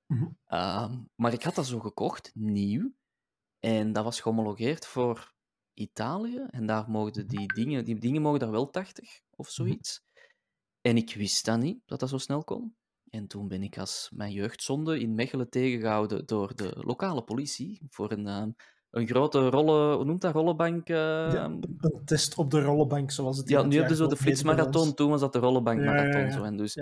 Mhm. 0.07 0.29
Ehm, 0.45 0.99
maar 1.15 1.33
ik 1.33 1.43
had 1.43 1.55
dat 1.55 1.67
zo 1.67 1.81
gekocht, 1.81 2.31
nieuw. 2.35 2.93
En 3.59 3.93
dat 3.93 4.05
was 4.05 4.21
gehomologeerd 4.21 4.87
voor 4.87 5.35
Italië. 5.75 6.47
En 6.51 6.67
daar 6.67 6.91
mogen 6.91 7.27
die 7.27 7.47
dingen, 7.55 7.85
die 7.85 7.99
dingen 7.99 8.23
mogen 8.23 8.41
daar 8.41 8.51
wel 8.51 8.71
80 8.71 9.21
of 9.31 9.49
zoiets. 9.49 10.03
En 10.81 10.97
ik 10.97 11.15
wist 11.15 11.45
dat 11.45 11.59
niet, 11.59 11.83
dat 11.85 12.01
dat 12.01 12.09
zo 12.09 12.19
snel 12.19 12.45
kon. 12.45 12.77
En 13.11 13.27
toen 13.27 13.49
ben 13.49 13.63
ik 13.63 13.79
als 13.79 14.11
mijn 14.15 14.33
jeugdzonde 14.33 15.01
in 15.01 15.15
Mechelen 15.15 15.51
tegengehouden 15.51 16.27
door 16.27 16.55
de 16.55 16.73
lokale 16.77 17.25
politie 17.25 17.83
voor 17.89 18.13
een, 18.13 18.27
ehm, 18.27 18.51
een 18.91 19.07
grote 19.07 19.49
rolle, 19.49 19.95
hoe 19.95 20.05
noemt 20.05 20.21
dat, 20.21 20.35
rollenbank? 20.35 20.89
Ja, 20.89 21.33
ehm, 21.33 21.53
een 21.79 22.03
test 22.05 22.35
op 22.35 22.51
de 22.51 22.63
rollenbank, 22.63 23.11
zoals 23.11 23.37
het 23.37 23.49
ja, 23.49 23.63
nu 23.63 23.77
heb 23.77 23.89
je 23.89 23.97
zo 23.97 24.07
de 24.07 24.17
flitsmarathon, 24.17 24.95
toen 24.95 25.11
was 25.11 25.21
dat 25.21 25.33
de 25.33 25.39
rollenbankmarathon. 25.39 26.11
Ja, 26.11 26.19
ja, 26.19 26.25
ja. 26.25 26.33
Zo, 26.33 26.43
en 26.43 26.57
dus 26.57 26.79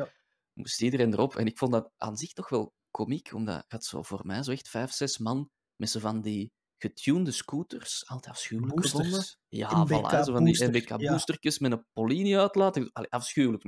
moest 0.52 0.82
iedereen 0.82 1.12
erop. 1.12 1.36
En 1.36 1.46
ik 1.46 1.58
vond 1.58 1.72
dat 1.72 1.90
aan 1.96 2.16
zich 2.16 2.32
toch 2.32 2.48
wel 2.48 2.72
komiek, 2.90 3.32
omdat 3.34 3.64
het 3.68 3.84
zo 3.84 4.02
voor 4.02 4.20
mij 4.24 4.42
zo 4.42 4.50
echt 4.50 4.68
vijf, 4.68 4.92
zes 4.92 5.18
man 5.18 5.50
met 5.76 5.90
zo 5.90 6.00
van 6.00 6.20
die 6.20 6.52
getunede 6.78 7.30
scooters, 7.30 8.06
altijd 8.06 8.34
afschuwelijk 8.34 8.80
gevonden. 8.80 9.10
Boosters. 9.10 9.38
Ja, 9.48 9.86
voilà, 9.86 10.24
zo 10.24 10.32
van 10.32 10.44
die 10.44 10.58
booster, 10.58 10.68
NBK-boostertjes 10.68 11.58
met 11.58 11.72
een 11.72 11.84
Polini-uitlaat. 11.92 12.76
Allee, 12.92 13.10
afschuwelijk. 13.10 13.62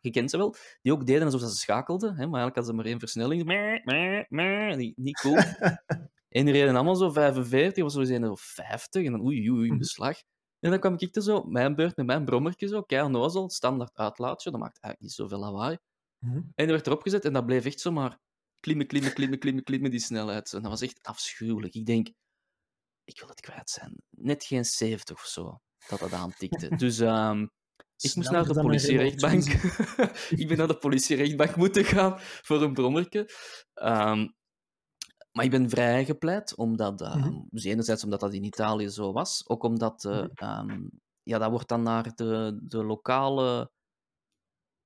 Je 0.00 0.10
kent 0.10 0.30
ze 0.30 0.36
wel. 0.36 0.54
Die 0.82 0.92
ook 0.92 1.06
deden 1.06 1.24
alsof 1.24 1.40
ze 1.40 1.56
schakelden, 1.56 2.08
hè, 2.08 2.26
maar 2.26 2.40
eigenlijk 2.40 2.54
hadden 2.54 2.64
ze 2.64 2.72
maar 2.72 2.84
één 2.84 2.98
versnelling. 2.98 3.44
Niet 4.96 5.20
cool. 5.20 5.36
En 6.28 6.44
die 6.44 6.54
reden 6.54 6.74
allemaal 6.74 6.96
zo 6.96 7.10
45, 7.10 7.84
of 7.84 7.92
zo 7.92 8.04
zijn 8.04 8.22
er 8.22 8.38
50, 8.38 9.04
en 9.04 9.12
dan 9.12 9.20
oei, 9.24 9.50
oei, 9.50 9.62
in 9.62 9.68
Mhm. 9.68 9.78
beslag. 9.78 10.18
En 10.60 10.70
dan 10.70 10.80
kwam 10.80 10.94
ik 10.98 11.16
er 11.16 11.22
zo, 11.22 11.42
mijn 11.42 11.74
beurt 11.74 11.96
met 11.96 12.06
mijn 12.06 12.24
brommertje 12.24 12.68
zo, 12.68 12.82
kei 12.82 13.30
standaard 13.46 13.96
uitlaatje, 13.96 14.50
dat 14.50 14.60
maakt 14.60 14.78
eigenlijk 14.80 15.00
niet 15.00 15.12
zoveel 15.12 15.38
lawaai. 15.38 15.78
Mhm. 16.18 16.36
En 16.36 16.64
die 16.64 16.66
werd 16.66 16.86
erop 16.86 17.02
gezet 17.02 17.24
en 17.24 17.32
dat 17.32 17.46
bleef 17.46 17.64
echt 17.64 17.80
zomaar 17.80 18.18
klimmen, 18.60 18.86
klimmen, 18.86 19.12
klimmen, 19.12 19.38
klimmen, 19.38 19.62
klimmen, 19.64 19.90
die 19.90 20.00
snelheid. 20.00 20.52
En 20.52 20.62
dat 20.62 20.70
was 20.70 20.80
echt 20.80 21.02
afschuwelijk. 21.02 21.74
Ik 21.74 21.86
denk, 21.86 22.08
ik 23.04 23.18
wil 23.20 23.28
het 23.28 23.40
kwijt 23.40 23.70
zijn, 23.70 23.94
net 24.10 24.44
geen 24.44 24.64
70 24.64 25.16
of 25.16 25.26
zo, 25.26 25.60
dat 25.88 25.98
dat 25.98 26.12
aantikte. 26.12 26.68
Dus 26.84 26.98
ehm, 26.98 27.46
ik 27.96 28.14
moest 28.14 28.30
naar 28.30 28.46
de 28.46 28.60
politierechtbank. 28.60 29.44
ik 30.42 30.48
ben 30.48 30.56
naar 30.56 30.68
de 30.68 30.78
politierechtbank 30.78 31.56
moeten 31.56 31.84
gaan 31.84 32.14
voor 32.18 32.62
een 32.62 32.72
brommerke. 32.72 33.30
Ehm, 33.74 34.28
maar 35.36 35.44
ik 35.44 35.50
ben 35.50 35.70
vrij 35.70 36.04
gepleit, 36.04 36.54
omdat, 36.56 37.00
ehm, 37.00 37.30
Mhm. 37.30 37.42
dus 37.50 37.64
enerzijds 37.64 38.04
omdat 38.04 38.20
dat 38.20 38.34
in 38.34 38.44
Italië 38.44 38.88
zo 38.88 39.12
was, 39.12 39.48
ook 39.48 39.62
omdat 39.62 40.04
eh, 40.04 40.24
Mhm. 40.24 40.30
ehm, 40.34 40.88
ja, 41.22 41.38
dat 41.38 41.50
wordt 41.50 41.68
dan 41.68 41.82
naar 41.82 42.14
de, 42.14 42.60
de 42.62 42.84
lokale, 42.84 43.70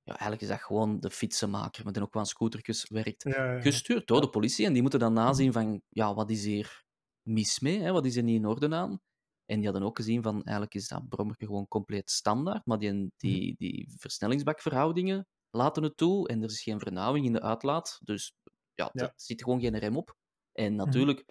ja, 0.03 0.11
eigenlijk 0.11 0.41
is 0.41 0.47
dat 0.47 0.59
gewoon 0.61 0.99
de 0.99 1.09
fietsenmaker, 1.11 1.85
met 1.85 1.93
die 1.93 2.03
ook 2.03 2.13
wel 2.13 2.25
scootertjes 2.25 2.89
werkt, 2.89 3.25
Ja, 3.25 3.31
ja, 3.45 3.53
ja. 3.57 3.63
gestuurd 3.63 4.07
door 4.07 4.21
de 4.21 4.29
politie. 4.29 4.65
En 4.65 4.73
die 4.73 4.81
moeten 4.81 4.99
dan 4.99 5.13
Mhm. 5.23 5.23
nazien 5.23 5.53
van, 5.53 5.81
ja, 5.89 6.13
wat 6.13 6.29
is 6.29 6.43
hier 6.45 6.83
mis 7.21 7.59
mee? 7.59 7.79
Hè? 7.81 7.91
Wat 7.91 8.05
is 8.05 8.15
er 8.15 8.23
niet 8.23 8.35
in 8.39 8.45
orde 8.45 8.75
aan? 8.75 8.99
En 9.45 9.55
die 9.59 9.65
hadden 9.69 9.83
ook 9.87 9.97
gezien 9.97 10.21
van, 10.23 10.33
eigenlijk 10.43 10.73
is 10.75 10.87
dat 10.87 11.09
brommerke 11.09 11.45
gewoon 11.45 11.67
compleet 11.67 12.11
standaard, 12.11 12.65
maar 12.65 12.77
die, 12.79 13.11
die, 13.17 13.55
die 13.57 13.93
versnellingsbakverhoudingen 13.97 15.27
laten 15.49 15.83
het 15.83 15.97
toe 15.97 16.27
en 16.27 16.43
er 16.43 16.49
is 16.49 16.61
geen 16.63 16.79
vernauwing 16.79 17.25
in 17.25 17.33
de 17.33 17.41
uitlaat. 17.41 17.99
Dus 18.03 18.33
ja, 18.73 18.93
Ja. 18.93 19.03
er 19.05 19.13
zit 19.15 19.43
gewoon 19.43 19.59
geen 19.61 19.77
rem 19.77 19.97
op. 19.97 20.15
En 20.61 20.73
Mhm. 20.75 20.85
natuurlijk, 20.85 21.25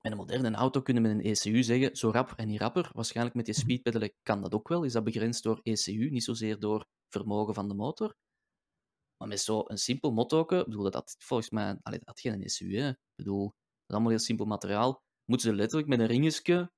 met 0.00 0.12
een 0.12 0.18
moderne 0.18 0.50
auto 0.56 0.82
kunnen 0.82 1.02
we 1.02 1.08
met 1.08 1.18
een 1.18 1.30
ECU 1.30 1.62
zeggen, 1.62 1.96
zo 1.96 2.10
rap 2.10 2.32
en 2.36 2.48
niet 2.48 2.60
rapper. 2.60 2.90
Waarschijnlijk 2.92 3.36
met 3.36 3.44
die 3.44 3.54
Mhm. 3.54 3.62
speedpedalen 3.64 4.12
kan 4.22 4.40
dat 4.42 4.54
ook 4.54 4.68
wel. 4.68 4.82
Is 4.84 4.92
dat 4.92 5.04
begrensd 5.04 5.42
door 5.42 5.60
ECU, 5.62 6.10
niet 6.10 6.24
zozeer 6.24 6.58
door 6.58 6.86
vermogen 7.08 7.54
van 7.54 7.68
de 7.68 7.74
motor. 7.74 8.14
Maar 9.16 9.28
met 9.28 9.40
zo'n 9.40 9.76
simpel 9.76 10.12
mottoken, 10.12 10.64
bedoel, 10.64 10.82
dat 10.82 10.94
had 10.94 11.14
volgens 11.18 11.50
mij, 11.50 11.78
allee, 11.82 11.98
dat 11.98 12.08
had 12.08 12.20
geen 12.20 12.42
ECU, 12.42 12.76
hè. 12.76 12.88
Ik 12.88 12.96
bedoel, 13.16 13.42
dat 13.44 13.54
is 13.88 13.94
allemaal 13.94 14.10
heel 14.10 14.18
simpel 14.18 14.46
materiaal. 14.46 15.02
Moeten 15.24 15.48
ze 15.50 15.54
letterlijk 15.56 15.88
met 15.88 16.00
een 16.00 16.06
ringetje 16.06 16.72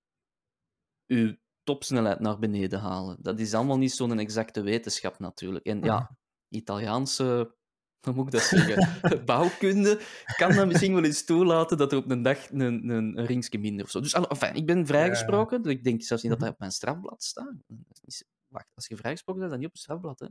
uw 1.06 1.36
topsnelheid 1.62 2.20
naar 2.20 2.38
beneden 2.38 2.80
halen. 2.80 3.16
Dat 3.22 3.38
is 3.40 3.54
allemaal 3.54 3.78
niet 3.78 3.92
zo'n 3.92 4.18
exacte 4.18 4.60
wetenschap 4.62 5.18
natuurlijk. 5.18 5.66
En 5.66 5.76
Mhm. 5.76 5.86
ja, 5.86 6.16
Italiaanse, 6.48 7.55
hoe 8.06 8.14
moet 8.14 8.26
ik 8.26 8.32
dat 8.32 8.42
zeggen, 8.42 9.00
bouwkunde 9.24 10.00
kan 10.36 10.54
dat 10.54 10.66
misschien 10.66 10.94
wel 10.94 11.04
eens 11.04 11.24
toelaten 11.24 11.76
dat 11.78 11.92
er 11.92 11.98
op 11.98 12.10
een 12.10 12.22
dag 12.22 12.50
een, 12.50 12.60
een, 12.60 12.88
een 13.18 13.26
ringsje 13.26 13.58
minder 13.58 13.84
of 13.84 13.90
zo. 13.90 14.00
Dus 14.00 14.12
enfin, 14.12 14.54
ik 14.54 14.66
ben 14.66 14.86
vrijgesproken. 14.86 15.62
dus 15.62 15.72
Ik 15.72 15.84
denk 15.84 16.02
zelfs 16.02 16.22
niet 16.22 16.32
dat 16.32 16.40
Mhm. 16.40 16.48
dat 16.48 16.54
op 16.56 16.60
mijn 16.60 16.72
strafblad 16.72 17.22
staat. 17.24 17.54
Wacht, 18.48 18.66
als 18.74 18.86
je 18.86 18.96
vrijgesproken 18.96 19.40
bent, 19.40 19.52
dan 19.52 19.60
niet 19.60 19.68
op 19.68 19.74
het 19.74 19.82
strafblad, 19.84 20.18
hè? 20.20 20.26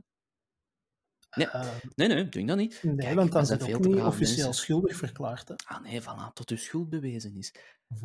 Nee, 1.36 1.46
Eh, 1.48 1.66
nee, 1.94 2.08
nee, 2.08 2.28
doe 2.28 2.42
ik 2.42 2.48
dat 2.48 2.56
niet. 2.56 2.80
nee, 2.82 2.96
Kijk, 2.96 3.14
want 3.14 3.32
dan 3.32 3.46
zijn 3.46 3.60
veel 3.60 3.80
te 3.80 3.88
niet 3.88 4.00
officieel 4.00 4.44
mensen. 4.44 4.62
schuldig 4.64 4.96
verklaard. 4.96 5.48
Hè. 5.48 5.54
Ah 5.66 5.82
nee, 5.82 6.02
voilà, 6.02 6.32
tot 6.32 6.50
uw 6.50 6.56
schuld 6.56 6.88
bewezen 6.88 7.36
is. 7.36 7.54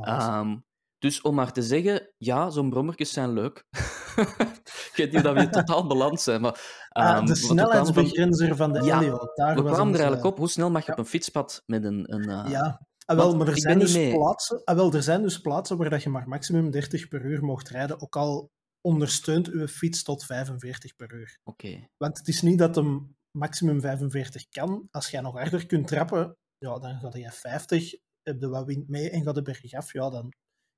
Ehm, 0.02 0.58
dus 0.98 1.22
om 1.22 1.36
maar 1.36 1.52
te 1.54 1.62
zeggen, 1.64 2.10
ja, 2.18 2.50
zo'n 2.50 2.70
brommertjes 2.70 3.12
zijn 3.14 3.34
leuk. 3.34 3.66
ik 4.64 4.94
weet 4.96 5.12
niet 5.12 5.24
dat 5.24 5.36
we 5.36 5.50
totaal 5.50 5.88
beland 5.88 6.22
zijn, 6.22 6.42
maar... 6.42 6.86
Ah, 6.90 7.10
ehm, 7.10 7.26
de 7.26 7.36
van- 7.36 7.50
snelheidsbegrenzer 7.50 8.56
van 8.56 8.74
de 8.74 8.84
Ja, 8.84 9.00
Elio. 9.02 9.18
Daar 9.36 9.56
We 9.56 9.62
was 9.62 9.74
kwamen 9.74 9.94
er 9.94 10.00
eigenlijk 10.00 10.30
op, 10.30 10.38
hoe 10.38 10.50
snel 10.50 10.72
mag 10.72 10.82
je 10.82 10.88
ja. 10.88 10.94
op 10.94 11.00
een 11.00 11.10
fietspad 11.10 11.64
met 11.66 11.84
een... 11.84 12.14
een 12.14 12.30
eh, 12.30 12.52
Ja, 12.52 12.88
ah, 13.06 13.18
wel, 13.18 13.36
maar 13.36 13.48
er 13.48 13.60
zijn, 13.60 13.80
dus 13.80 13.94
mee. 13.94 14.14
plaatsen, 14.14 14.64
ah, 14.64 14.76
wel, 14.76 14.94
er 14.94 15.04
zijn 15.04 15.22
dus 15.22 15.42
plaatsen 15.42 15.78
waar 15.78 15.90
dat 15.90 16.04
je 16.04 16.10
maar 16.10 16.28
maximum 16.28 16.72
30 16.72 17.08
per 17.08 17.26
uur 17.26 17.44
mocht 17.44 17.70
rijden, 17.70 18.02
ook 18.02 18.16
al 18.16 18.50
ondersteunt 18.82 19.48
uw 19.48 19.68
fiets 19.68 20.04
tot 20.04 20.26
45 20.26 20.96
per 20.96 21.14
uur. 21.14 21.40
Oké. 21.44 21.88
Want 21.98 22.18
het 22.18 22.28
is 22.28 22.42
niet 22.42 22.58
dat 22.58 22.76
hem 22.76 23.16
maximum 23.38 23.82
45 23.82 24.48
kan. 24.50 24.88
Als 24.92 25.10
jij 25.10 25.22
nog 25.22 25.38
harder 25.38 25.66
kunt 25.66 25.88
trappen, 25.88 26.38
ja, 26.58 26.80
dan 26.80 27.00
ga 27.00 27.10
je 27.18 27.32
50, 27.32 27.92
heb 28.22 28.40
je 28.40 28.48
wat 28.48 28.66
wind 28.66 28.88
mee 28.88 29.10
en 29.10 29.24
ga 29.24 29.32
je 29.34 29.42
bergaf, 29.42 29.94
ja, 29.94 30.10
dan 30.10 30.34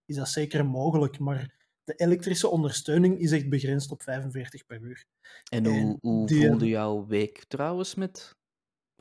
is 0.05 0.15
dat 0.15 0.29
zeker 0.29 0.65
mogelijk. 0.65 1.19
Maar 1.19 1.62
de 1.83 1.93
elektrische 1.95 2.47
ondersteuning 2.47 3.19
is 3.19 3.31
echt 3.31 3.49
begrensd 3.49 3.91
op 3.91 4.03
45 4.03 4.65
per 4.65 4.81
uur. 4.81 5.05
En 5.51 5.65
hoe, 5.65 5.97
hoe 6.01 6.27
die- 6.27 6.47
voelde 6.47 6.67
jouw 6.67 7.05
week 7.05 7.43
trouwens 7.47 7.95
met... 7.95 8.35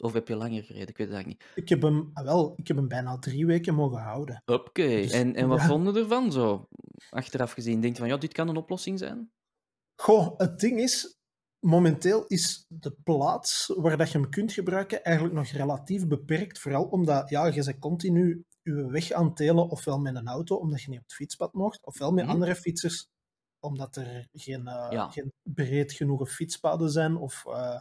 Of 0.01 0.13
heb 0.13 0.29
je 0.29 0.37
langer 0.37 0.63
gereden? 0.63 0.89
Ik 0.89 0.97
weet 0.97 1.07
het 1.07 1.17
eigenlijk 1.17 1.45
niet. 1.45 1.65
Ik 1.65 1.69
heb 1.69 1.83
hem, 1.83 2.11
ah, 2.13 2.25
wel, 2.25 2.53
ik 2.57 2.69
heb 2.69 2.77
hem 2.77 2.89
bijna 2.89 3.19
drie 3.19 3.47
weken 3.47 3.75
mogen 3.75 3.99
houden. 4.03 4.43
Oké, 4.45 4.87
Dus, 4.87 5.13
en, 5.13 5.35
en 5.35 5.49
wat 5.49 5.61
ja. 5.61 5.67
vonden 5.67 5.97
ervan 5.97 6.33
zo? 6.33 6.69
Achteraf 7.11 7.53
gezien, 7.53 7.81
denk 7.81 7.93
je 7.95 8.01
van, 8.01 8.09
ja, 8.11 8.17
dit 8.17 8.33
kan 8.33 8.49
een 8.49 8.57
oplossing 8.57 8.99
zijn? 8.99 9.31
Goh, 10.03 10.39
het 10.39 10.59
ding 10.61 10.81
is, 10.81 11.19
momenteel 11.67 12.27
is 12.27 12.65
de 12.69 12.97
plaats 13.05 13.73
waar 13.77 13.97
dat 13.97 14.13
je 14.13 14.19
hem 14.19 14.31
kunt 14.31 14.53
gebruiken 14.53 15.05
eigenlijk 15.05 15.35
nog 15.37 15.47
relatief 15.47 16.07
beperkt. 16.07 16.59
Vooral 16.59 16.85
omdat 16.85 17.29
ja, 17.29 17.47
je 17.47 17.65
bent 17.65 17.79
continu 17.79 18.45
je 18.63 18.87
weg 18.91 19.11
aan 19.13 19.25
het 19.27 19.37
telen, 19.37 19.69
ofwel 19.69 19.99
met 19.99 20.15
een 20.15 20.29
auto, 20.29 20.57
omdat 20.57 20.83
je 20.83 20.89
niet 20.89 20.99
op 20.99 21.05
het 21.05 21.15
fietspad 21.15 21.53
mocht, 21.53 21.85
ofwel 21.87 22.13
met 22.13 22.25
Mhm. 22.25 22.33
andere 22.33 22.55
fietsers, 22.57 23.09
omdat 23.61 23.97
er 23.97 24.29
geen, 24.33 24.67
eh, 24.67 24.89
Ja. 24.91 25.11
geen 25.11 25.33
breed 25.43 25.93
genoeg 25.93 26.31
fietspaden 26.31 26.91
zijn, 26.91 27.17
of 27.17 27.47
eh, 27.47 27.81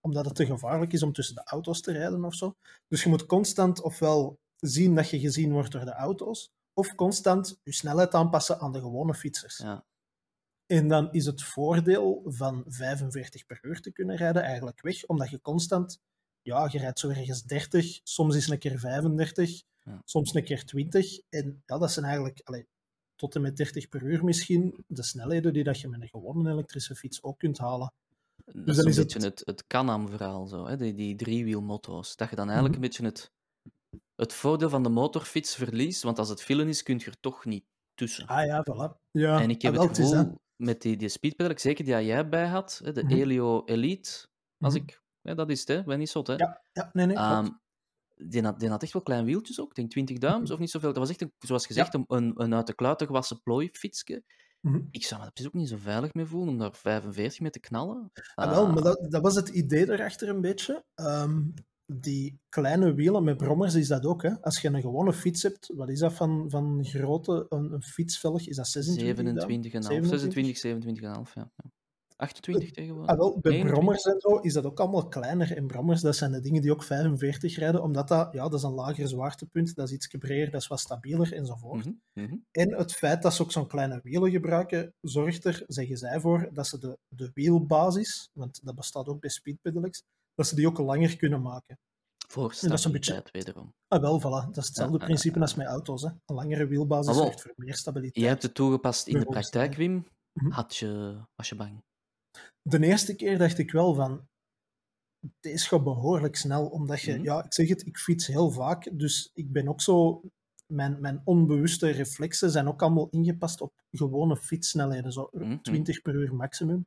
omdat 0.00 0.24
het 0.24 0.34
te 0.34 0.46
gevaarlijk 0.46 0.92
is 0.92 1.02
om 1.02 1.12
tussen 1.12 1.34
de 1.34 1.44
auto's 1.44 1.80
te 1.80 1.92
rijden 1.92 2.24
of 2.24 2.34
zo. 2.34 2.54
Dus 2.88 3.02
je 3.02 3.08
moet 3.08 3.26
constant 3.26 3.82
ofwel 3.82 4.38
zien 4.56 4.94
dat 4.94 5.10
je 5.10 5.20
gezien 5.20 5.52
wordt 5.52 5.72
door 5.72 5.84
de 5.84 5.92
auto's, 5.92 6.50
of 6.72 6.94
constant 6.94 7.58
je 7.62 7.72
snelheid 7.72 8.14
aanpassen 8.14 8.58
aan 8.60 8.72
de 8.72 8.80
gewone 8.80 9.14
fietsers. 9.14 9.56
Ja. 9.56 9.84
En 10.66 10.88
dan 10.88 11.12
is 11.12 11.26
het 11.26 11.42
voordeel 11.42 12.22
van 12.24 12.64
45 12.66 13.46
per 13.46 13.58
uur 13.62 13.80
te 13.80 13.92
kunnen 13.92 14.16
rijden 14.16 14.42
eigenlijk 14.42 14.80
weg, 14.82 15.06
omdat 15.06 15.30
je 15.30 15.40
constant, 15.40 15.98
ja, 16.42 16.68
je 16.70 16.78
rijdt 16.78 16.98
zo 16.98 17.08
ergens 17.08 17.42
30, 17.42 18.00
soms 18.02 18.36
is 18.36 18.48
een 18.48 18.58
keer 18.58 18.78
35, 18.78 19.62
Ja. 19.84 20.02
soms 20.04 20.34
een 20.34 20.44
keer 20.44 20.64
20. 20.64 21.18
En 21.28 21.62
ja, 21.66 21.78
dat 21.78 21.92
zijn 21.92 22.04
eigenlijk 22.04 22.40
allee, 22.44 22.66
tot 23.16 23.34
en 23.34 23.40
met 23.40 23.56
30 23.56 23.88
per 23.88 24.02
uur 24.02 24.24
misschien 24.24 24.84
de 24.86 25.02
snelheden 25.02 25.52
die 25.52 25.64
dat 25.64 25.80
je 25.80 25.88
met 25.88 26.00
een 26.00 26.08
gewone 26.08 26.50
elektrische 26.50 26.94
fiets 26.94 27.22
ook 27.22 27.38
kunt 27.38 27.58
halen. 27.58 27.92
Dat 28.44 28.54
is 28.68 28.76
dan 28.76 28.84
een 28.84 28.90
is 28.90 28.96
het- 28.96 29.12
beetje 29.12 29.28
het, 29.28 29.42
het 29.44 29.66
Can-Am-verhaal, 29.66 30.46
zo, 30.46 30.66
hè? 30.66 30.76
Die, 30.76 30.94
die 30.94 31.14
driewielmotto's. 31.16 32.16
Dat 32.16 32.30
je 32.30 32.36
dan 32.36 32.48
eigenlijk 32.50 32.74
Mhm. 32.78 32.84
een 32.84 32.90
beetje 32.90 33.04
het, 33.06 33.30
het 34.14 34.32
voordeel 34.32 34.68
van 34.68 34.82
de 34.82 34.88
motorfiets 34.88 35.54
verliest, 35.54 36.02
want 36.02 36.18
als 36.18 36.28
het 36.28 36.42
villen 36.42 36.68
is, 36.68 36.82
kun 36.82 36.98
je 36.98 37.04
er 37.04 37.20
toch 37.20 37.44
niet 37.44 37.64
tussen. 37.94 38.26
Ah 38.26 38.46
ja, 38.46 38.64
voilà. 38.70 39.00
Ja, 39.10 39.40
en 39.40 39.50
ik 39.50 39.62
heb 39.62 39.72
ah, 39.72 39.78
wel, 39.78 39.88
het 39.88 39.98
is 39.98 40.08
gevoel, 40.10 40.40
met 40.56 40.82
die, 40.82 40.96
die 40.96 41.08
speedpedal, 41.08 41.58
zeker 41.58 41.84
die 41.84 42.04
jij 42.04 42.28
bij 42.28 42.46
had, 42.46 42.80
hè, 42.84 42.92
de 42.92 43.02
Mhm. 43.04 43.12
Elio 43.12 43.64
Elite, 43.64 44.26
als 44.58 44.74
Mhm. 44.74 44.82
ik... 44.82 45.00
Ja, 45.20 45.34
dat 45.34 45.50
is 45.50 45.60
het, 45.60 45.68
hè? 45.68 45.82
Ben 45.84 45.98
niet 45.98 46.08
zot, 46.10 46.26
hè? 46.26 46.34
Ja, 46.34 46.62
ja, 46.72 46.90
nee, 46.92 47.06
nee. 47.06 47.16
Die, 48.28 48.42
had, 48.42 48.60
die 48.60 48.68
had 48.68 48.82
echt 48.82 48.92
wel 48.92 49.02
klein 49.02 49.24
wieltjes 49.24 49.60
ook, 49.60 49.68
ik 49.68 49.74
denk 49.74 49.90
20 49.90 50.18
duims 50.18 50.42
Mhm. 50.44 50.52
of 50.52 50.58
niet 50.58 50.70
zoveel. 50.70 50.88
Dat 50.92 50.98
was 50.98 51.10
echt, 51.10 51.20
een, 51.22 51.32
zoals 51.38 51.66
gezegd, 51.66 51.94
een, 51.94 52.04
een, 52.06 52.32
een 52.36 52.54
uit 52.54 52.66
de 52.66 52.74
kluiten 52.74 53.06
gewassen 53.06 53.42
plooifietsje. 53.42 54.22
Mhm. 54.60 54.80
Ik 54.90 55.04
zou 55.04 55.20
me 55.20 55.26
er 55.26 55.32
precies 55.32 55.52
ook 55.52 55.58
niet 55.60 55.68
zo 55.68 55.76
veilig 55.76 56.14
mee 56.14 56.24
voelen 56.24 56.48
om 56.48 56.58
daar 56.58 56.74
45 56.74 57.40
mee 57.40 57.50
te 57.50 57.60
knallen. 57.60 58.10
Ah, 58.34 58.50
wel, 58.50 58.66
maar 58.66 58.76
Ah, 58.76 58.82
dat, 58.84 59.06
dat 59.10 59.22
was 59.22 59.34
het 59.34 59.48
idee 59.48 59.90
erachter 59.92 60.28
een 60.28 60.40
beetje. 60.40 60.84
Ehm, 60.94 61.42
die 61.86 62.40
kleine 62.48 62.94
wielen 62.94 63.24
met 63.24 63.36
brommers 63.36 63.74
is 63.74 63.88
dat 63.88 64.04
ook. 64.06 64.22
Hè? 64.22 64.40
Als 64.40 64.60
je 64.60 64.68
een 64.68 64.80
gewone 64.80 65.12
fiets 65.12 65.42
hebt, 65.42 65.72
wat 65.74 65.88
is 65.88 65.98
dat 65.98 66.12
van, 66.12 66.50
van 66.50 66.84
grootte? 66.84 67.46
Een, 67.48 67.72
een 67.72 67.82
fietsvelg, 67.82 68.46
is 68.46 68.56
dat 68.56 68.68
26 68.68 69.24
duim? 69.34 69.62
27,5, 70.02 70.08
26, 70.08 70.58
27,5, 71.26 71.32
ja. 71.34 71.50
Ja. 72.22 72.28
28 72.28 72.70
tegenwoordig. 72.70 73.10
Ah, 73.10 73.18
wel, 73.18 73.38
bij 73.40 73.52
29. 73.52 73.72
brommers 73.72 74.04
en 74.04 74.20
zo 74.20 74.36
is 74.36 74.52
dat 74.52 74.64
ook 74.64 74.80
allemaal 74.80 75.08
kleiner. 75.08 75.56
En 75.56 75.66
brommers, 75.66 76.00
dat 76.00 76.16
zijn 76.16 76.32
de 76.32 76.40
dingen 76.40 76.62
die 76.62 76.72
ook 76.72 76.82
45 76.82 77.56
rijden, 77.56 77.82
omdat 77.82 78.08
dat, 78.08 78.32
ja, 78.32 78.42
dat 78.42 78.54
is 78.54 78.62
een 78.62 78.72
lager 78.72 79.08
zwaartepunt, 79.08 79.74
dat 79.74 79.88
is 79.88 79.94
iets 79.94 80.06
breder, 80.06 80.50
dat 80.50 80.60
is 80.60 80.66
wat 80.66 80.80
stabieler 80.80 81.32
enzovoort. 81.32 81.84
Mhm, 81.84 82.24
mhm. 82.24 82.36
En 82.50 82.74
het 82.74 82.92
feit 82.92 83.22
dat 83.22 83.34
ze 83.34 83.42
ook 83.42 83.52
zo'n 83.52 83.66
kleine 83.66 84.00
wielen 84.02 84.30
gebruiken, 84.30 84.94
zorgt 85.00 85.44
er, 85.44 85.64
zeggen 85.66 85.96
zij 85.96 86.20
voor, 86.20 86.48
dat 86.52 86.66
ze 86.66 86.78
de, 86.78 86.98
de 87.08 87.30
wielbasis, 87.34 88.30
want 88.32 88.60
dat 88.64 88.74
bestaat 88.74 89.08
ook 89.08 89.20
bij 89.20 89.30
speedpedelecs, 89.30 90.02
dat 90.34 90.46
ze 90.46 90.54
die 90.54 90.66
ook 90.66 90.78
langer 90.78 91.16
kunnen 91.16 91.42
maken. 91.42 91.78
Voor 92.32 92.42
dat 92.42 92.52
is 92.52 92.62
een 92.62 92.78
stabiliteit, 92.78 93.30
wederom. 93.30 93.74
Ah, 93.88 94.00
wel, 94.00 94.20
voilà. 94.20 94.46
Dat 94.46 94.56
is 94.56 94.66
hetzelfde 94.66 94.98
principe 94.98 95.40
als 95.40 95.54
met 95.54 95.66
auto's. 95.66 96.02
Hè. 96.02 96.08
Een 96.08 96.34
langere 96.34 96.66
wielbasis 96.66 97.16
Ah, 97.16 97.22
zorgt 97.22 97.40
voor 97.40 97.52
meer 97.56 97.74
stabiliteit. 97.74 98.16
Jij 98.16 98.28
hebt 98.28 98.42
het 98.42 98.54
toegepast 98.54 99.06
in 99.06 99.18
de 99.18 99.24
praktijk, 99.24 99.74
Wim. 99.74 100.06
Mhm. 100.32 100.50
Had 100.50 100.76
je, 100.76 101.20
was 101.34 101.48
je 101.48 101.54
bang? 101.54 101.82
De 102.62 102.86
eerste 102.86 103.14
keer 103.14 103.38
dacht 103.38 103.58
ik 103.58 103.72
wel 103.72 103.94
van, 103.94 104.28
deze 105.40 105.66
gaat 105.68 105.84
behoorlijk 105.84 106.36
snel, 106.36 106.66
omdat 106.68 107.00
je, 107.00 107.12
Mhm. 107.14 107.24
ja, 107.24 107.44
ik 107.44 107.52
zeg 107.52 107.68
het, 107.68 107.86
ik 107.86 107.98
fiets 107.98 108.26
heel 108.26 108.50
vaak, 108.50 108.98
dus 108.98 109.30
ik 109.34 109.52
ben 109.52 109.68
ook 109.68 109.80
zo, 109.80 110.22
mijn, 110.66 111.00
mijn 111.00 111.20
onbewuste 111.24 111.90
reflexen 111.90 112.50
zijn 112.50 112.68
ook 112.68 112.82
allemaal 112.82 113.08
ingepast 113.10 113.60
op 113.60 113.72
gewone 113.90 114.36
fietssnelheden, 114.36 115.12
zo 115.12 115.28
Mhm. 115.32 115.58
20 115.62 116.02
per 116.02 116.14
uur 116.14 116.34
maximum. 116.34 116.86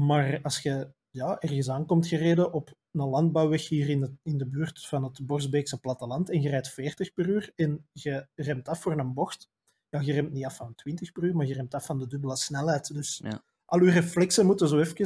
Maar 0.00 0.42
als 0.42 0.58
je 0.62 0.92
ja, 1.10 1.38
ergens 1.40 1.70
aankomt 1.70 2.06
gereden 2.06 2.52
op 2.52 2.74
een 2.90 3.08
landbouwweg 3.08 3.68
hier 3.68 3.88
in 3.88 4.00
de, 4.00 4.12
in 4.22 4.38
de 4.38 4.46
buurt 4.46 4.86
van 4.86 5.04
het 5.04 5.26
Borsbeekse 5.26 5.80
platteland 5.80 6.30
en 6.30 6.42
je 6.42 6.48
rijdt 6.48 6.68
40 6.68 7.12
per 7.12 7.28
uur 7.28 7.52
en 7.54 7.88
je 7.92 8.26
remt 8.34 8.68
af 8.68 8.80
voor 8.80 8.98
een 8.98 9.14
bocht, 9.14 9.48
ja, 9.88 10.00
je 10.00 10.12
remt 10.12 10.32
niet 10.32 10.44
af 10.44 10.56
van 10.56 10.74
20 10.74 11.12
per 11.12 11.22
uur, 11.22 11.36
maar 11.36 11.46
je 11.46 11.54
remt 11.54 11.74
af 11.74 11.86
van 11.86 11.98
de 11.98 12.06
dubbele 12.06 12.36
snelheid. 12.36 12.94
Dus 12.94 13.18
Ja. 13.24 13.42
Al 13.74 13.84
je 13.84 13.90
reflexen 13.90 14.46
moeten 14.46 14.68
zo 14.68 14.78
even 14.78 14.96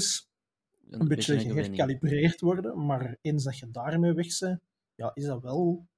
Een, 0.91 1.01
een 1.01 1.09
beetje 1.09 1.39
geherkalibreerd 1.39 2.41
worden, 2.41 2.87
maar 2.87 3.17
eens 3.21 3.45
dat 3.45 3.59
je 3.59 3.71
daarmee 3.71 4.13
weg 4.13 4.39
bent, 4.39 4.61
ja, 4.95 5.11
is 5.15 5.25
dat 5.25 5.43
wel... 5.43 5.89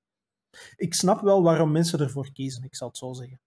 Ik 0.77 0.95
snap 0.95 1.21
wel 1.21 1.43
waarom 1.43 1.73
mensen 1.73 2.01
ervoor 2.01 2.33
kiezen, 2.33 2.65
ik 2.65 2.77
zal 2.77 2.89
het 2.89 2.97
zo 2.97 3.13
zeggen. 3.13 3.41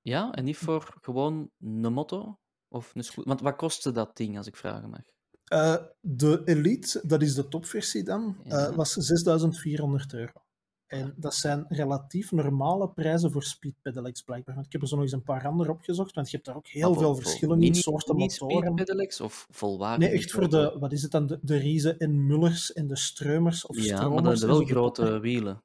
Ja, 0.00 0.32
en 0.32 0.44
niet 0.44 0.56
voor 0.56 0.96
gewoon 1.00 1.50
een 1.58 1.92
motto? 1.92 2.38
Of 2.68 2.94
een? 2.94 3.24
Want 3.24 3.40
wat 3.40 3.56
kostte 3.56 3.92
dat 3.92 4.16
ding, 4.16 4.36
als 4.36 4.46
ik 4.46 4.56
vragen 4.56 4.90
mag? 4.90 5.02
Eh, 5.44 5.76
de 6.00 6.42
Elite, 6.44 7.02
dat 7.06 7.22
is 7.22 7.34
de 7.34 7.48
topversie 7.48 8.02
dan, 8.02 8.36
eh, 8.44 8.74
was 8.74 8.92
6400 8.92 10.12
euro. 10.12 10.43
En 10.86 11.14
dat 11.16 11.34
zijn 11.34 11.64
relatief 11.68 12.32
normale 12.32 12.88
prijzen 12.88 13.30
voor 13.32 13.42
speed 13.42 13.74
pedelecs 13.82 14.22
blijkbaar. 14.22 14.54
Want 14.54 14.66
ik 14.66 14.72
heb 14.72 14.82
er 14.82 14.88
zo 14.88 14.94
nog 14.94 15.04
eens 15.04 15.12
een 15.14 15.22
paar 15.22 15.46
andere 15.46 15.70
opgezocht, 15.70 16.14
want 16.14 16.26
je 16.30 16.34
hebt 16.36 16.48
daar 16.48 16.56
ook 16.56 16.66
heel 16.66 16.80
Maar 16.82 16.92
voor- 16.94 17.02
veel 17.02 17.14
voor 17.14 17.22
verschillen 17.22 17.54
in 17.54 17.60
mini- 17.60 17.74
soorten 17.74 18.16
mini 18.16 18.28
motoren. 18.40 18.56
speedpedelecs 18.62 19.20
of 19.20 19.46
volwaardige? 19.50 20.10
Nee, 20.10 20.18
echt 20.20 20.30
voor 20.32 20.48
de, 20.48 20.76
wat 20.78 20.92
is 20.92 21.02
het 21.02 21.10
dan, 21.10 21.26
de, 21.26 21.38
de 21.42 21.56
Riese 21.56 21.96
en 21.96 22.26
Mullers 22.26 22.72
en 22.72 22.86
de 22.86 22.96
Streumers 22.96 23.66
of 23.66 23.76
Ja, 23.76 23.82
maar 23.82 23.96
Stromers. 23.96 24.24
dat 24.24 24.38
zijn 24.38 24.50
en 24.50 24.56
wel 24.56 24.66
grote 24.66 25.18
wielen. 25.20 25.62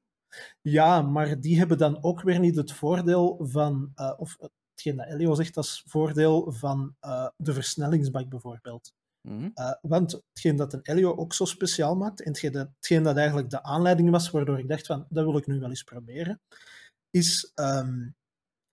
Ja, 0.62 1.02
maar 1.02 1.40
die 1.42 1.58
hebben 1.58 1.78
dan 1.78 2.04
ook 2.04 2.22
weer 2.22 2.40
niet 2.40 2.56
het 2.56 2.72
voordeel 2.72 3.38
van, 3.42 3.92
eh, 3.96 4.14
of 4.18 4.38
hetgeen 4.72 4.96
dat 4.98 5.08
Elio 5.08 5.34
zegt, 5.34 5.54
dat 5.54 5.64
is 5.64 5.84
voordeel 5.88 6.52
van 6.52 6.96
eh, 7.00 7.28
de 7.38 7.54
versnellingsbak 7.54 8.30
bijvoorbeeld. 8.30 8.94
Mhm. 9.22 9.50
Eh, 9.54 9.74
want 9.82 10.22
hetgeen 10.34 10.56
dat 10.56 10.74
een 10.74 10.80
Elio 10.84 11.16
ook 11.16 11.34
zo 11.34 11.46
speciaal 11.46 11.96
maakt, 11.96 12.22
en 12.22 12.28
hetgeen 12.28 12.52
dat, 12.52 12.70
hetgeen 12.76 13.04
dat 13.04 13.18
eigenlijk 13.18 13.50
de 13.50 13.64
aanleiding 13.64 14.10
was 14.10 14.30
waardoor 14.30 14.60
ik 14.60 14.68
dacht 14.68 14.86
van, 14.86 15.06
dat 15.10 15.26
wil 15.26 15.38
ik 15.38 15.48
nu 15.48 15.60
wel 15.60 15.70
eens 15.70 15.84
proberen, 15.84 16.42
is 17.10 17.52
ehm, 17.56 18.10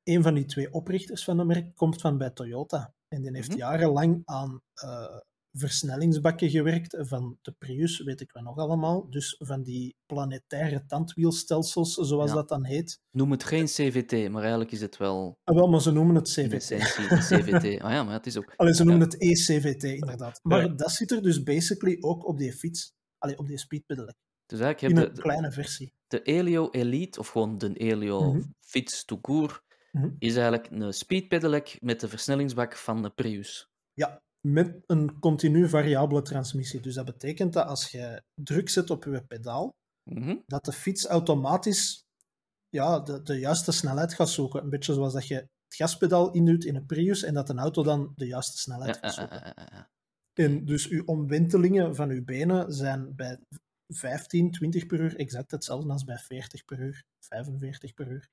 een 0.03 0.23
van 0.23 0.35
die 0.35 0.45
twee 0.45 0.73
oprichters 0.73 1.25
van 1.25 1.39
het 1.39 1.47
merk 1.47 1.75
komt 1.75 2.01
van 2.01 2.19
bij 2.19 2.31
Toyota. 2.31 2.95
En 3.09 3.23
die 3.23 3.31
heeft 3.35 3.49
Mhm. 3.49 3.59
jarenlang 3.59 4.23
aan 4.25 4.61
eh, 4.75 5.19
versnellingsbakken 5.59 6.51
gewerkt. 6.51 6.97
Van 7.01 7.39
de 7.43 7.53
Prius, 7.59 8.03
weet 8.03 8.21
ik 8.21 8.33
wel 8.33 8.43
nog 8.43 8.57
allemaal. 8.57 9.11
Dus 9.11 9.37
van 9.39 9.63
die 9.63 9.97
planetaire 10.07 10.85
tandwielstelsels, 10.87 11.95
zoals 11.95 12.31
Ja. 12.31 12.37
dat 12.37 12.49
dan 12.49 12.65
heet. 12.65 13.01
Noem 13.11 13.31
het 13.31 13.45
geen 13.45 13.65
CVT, 13.65 14.31
maar 14.31 14.41
eigenlijk 14.41 14.73
is 14.73 14.81
het 14.81 14.97
wel 14.97 15.39
Ah, 15.45 15.55
wel, 15.55 15.69
maar 15.69 15.81
ze 15.81 15.91
noemen 15.93 16.15
het 16.15 16.29
CVT. 16.29 16.71
een 16.71 17.19
CVT. 17.19 17.81
Ah 17.83 17.91
ja, 17.93 18.03
maar 18.05 18.13
het 18.15 18.27
is 18.27 18.37
ook... 18.37 18.53
Alleen 18.57 18.75
ze 18.75 18.85
noemen 18.85 19.09
Ja. 19.11 19.13
het 19.13 19.21
ECVT, 19.23 19.83
inderdaad. 19.83 20.41
Maar 20.43 20.63
Ja. 20.63 20.69
dat 20.69 20.91
zit 20.91 21.11
er 21.11 21.23
dus 21.23 21.43
basically 21.43 21.97
ook 22.01 22.27
op 22.27 22.39
die 22.39 22.53
fiets. 22.53 22.95
Allee, 23.19 23.39
op 23.39 23.47
die 23.47 23.59
speedpedelec. 23.59 24.15
Dus 24.47 24.61
eigenlijk 24.61 24.81
heb 24.81 25.05
een 25.05 25.11
je 25.11 25.17
de, 25.17 25.23
kleine 25.23 25.53
versie. 25.53 25.93
de 26.09 26.23
Elio 26.23 26.71
Elite, 26.71 27.19
of 27.19 27.29
gewoon 27.29 27.59
de 27.59 27.73
Elio 27.75 28.33
Mhm. 28.33 28.43
Fiets 28.61 29.05
to 29.05 29.21
Mhm. 29.93 30.11
is 30.19 30.35
eigenlijk 30.37 30.69
een 30.71 30.93
speedpedelec 30.93 31.77
met 31.81 32.01
de 32.01 32.09
versnellingsbak 32.09 32.77
van 32.77 33.03
de 33.03 33.11
Prius. 33.11 33.69
Ja, 33.93 34.23
met 34.53 34.83
een 34.87 35.19
continu 35.19 35.69
variabele 35.69 36.23
transmissie. 36.23 36.81
Dus 36.81 36.95
dat 36.95 37.05
betekent 37.05 37.53
dat 37.53 37.67
als 37.67 37.91
je 37.91 38.23
druk 38.35 38.69
zet 38.69 38.91
op 38.91 39.05
je 39.05 39.25
pedaal, 39.27 39.75
Mhm. 40.11 40.37
dat 40.47 40.65
de 40.65 40.73
fiets 40.73 41.07
automatisch 41.07 42.05
ja, 42.69 43.01
de, 43.01 43.23
de 43.23 43.39
juiste 43.39 43.73
snelheid 43.73 44.15
gaat 44.15 44.29
zoeken. 44.29 44.63
Een 44.63 44.71
beetje 44.71 44.95
zoals 44.95 45.13
dat 45.13 45.27
je 45.27 45.35
het 45.35 45.75
gaspedaal 45.77 46.31
induwt 46.33 46.65
in 46.65 46.77
een 46.77 46.87
Prius 46.87 47.23
en 47.23 47.35
dat 47.35 47.49
een 47.49 47.59
auto 47.59 47.83
dan 47.83 48.13
de 48.17 48.27
juiste 48.27 48.59
snelheid 48.59 48.97
gaat 48.97 49.15
zoeken. 49.15 49.37
ja, 49.39 49.53
ja, 49.57 49.69
ja. 49.73 49.91
En 50.33 50.65
dus 50.65 50.89
uw 50.89 51.05
omwentelingen 51.05 51.95
van 51.95 52.11
uw 52.11 52.25
benen 52.25 52.73
zijn 52.73 53.15
bij 53.17 53.39
15, 53.95 54.51
20 54.51 54.87
per 54.87 55.01
uur 55.01 55.17
exact 55.17 55.51
hetzelfde 55.51 55.93
als 55.93 56.05
bij 56.05 56.19
40 56.19 56.65
per 56.65 56.79
uur, 56.81 57.03
45 57.21 57.95
per 57.95 58.09
uur. 58.11 58.29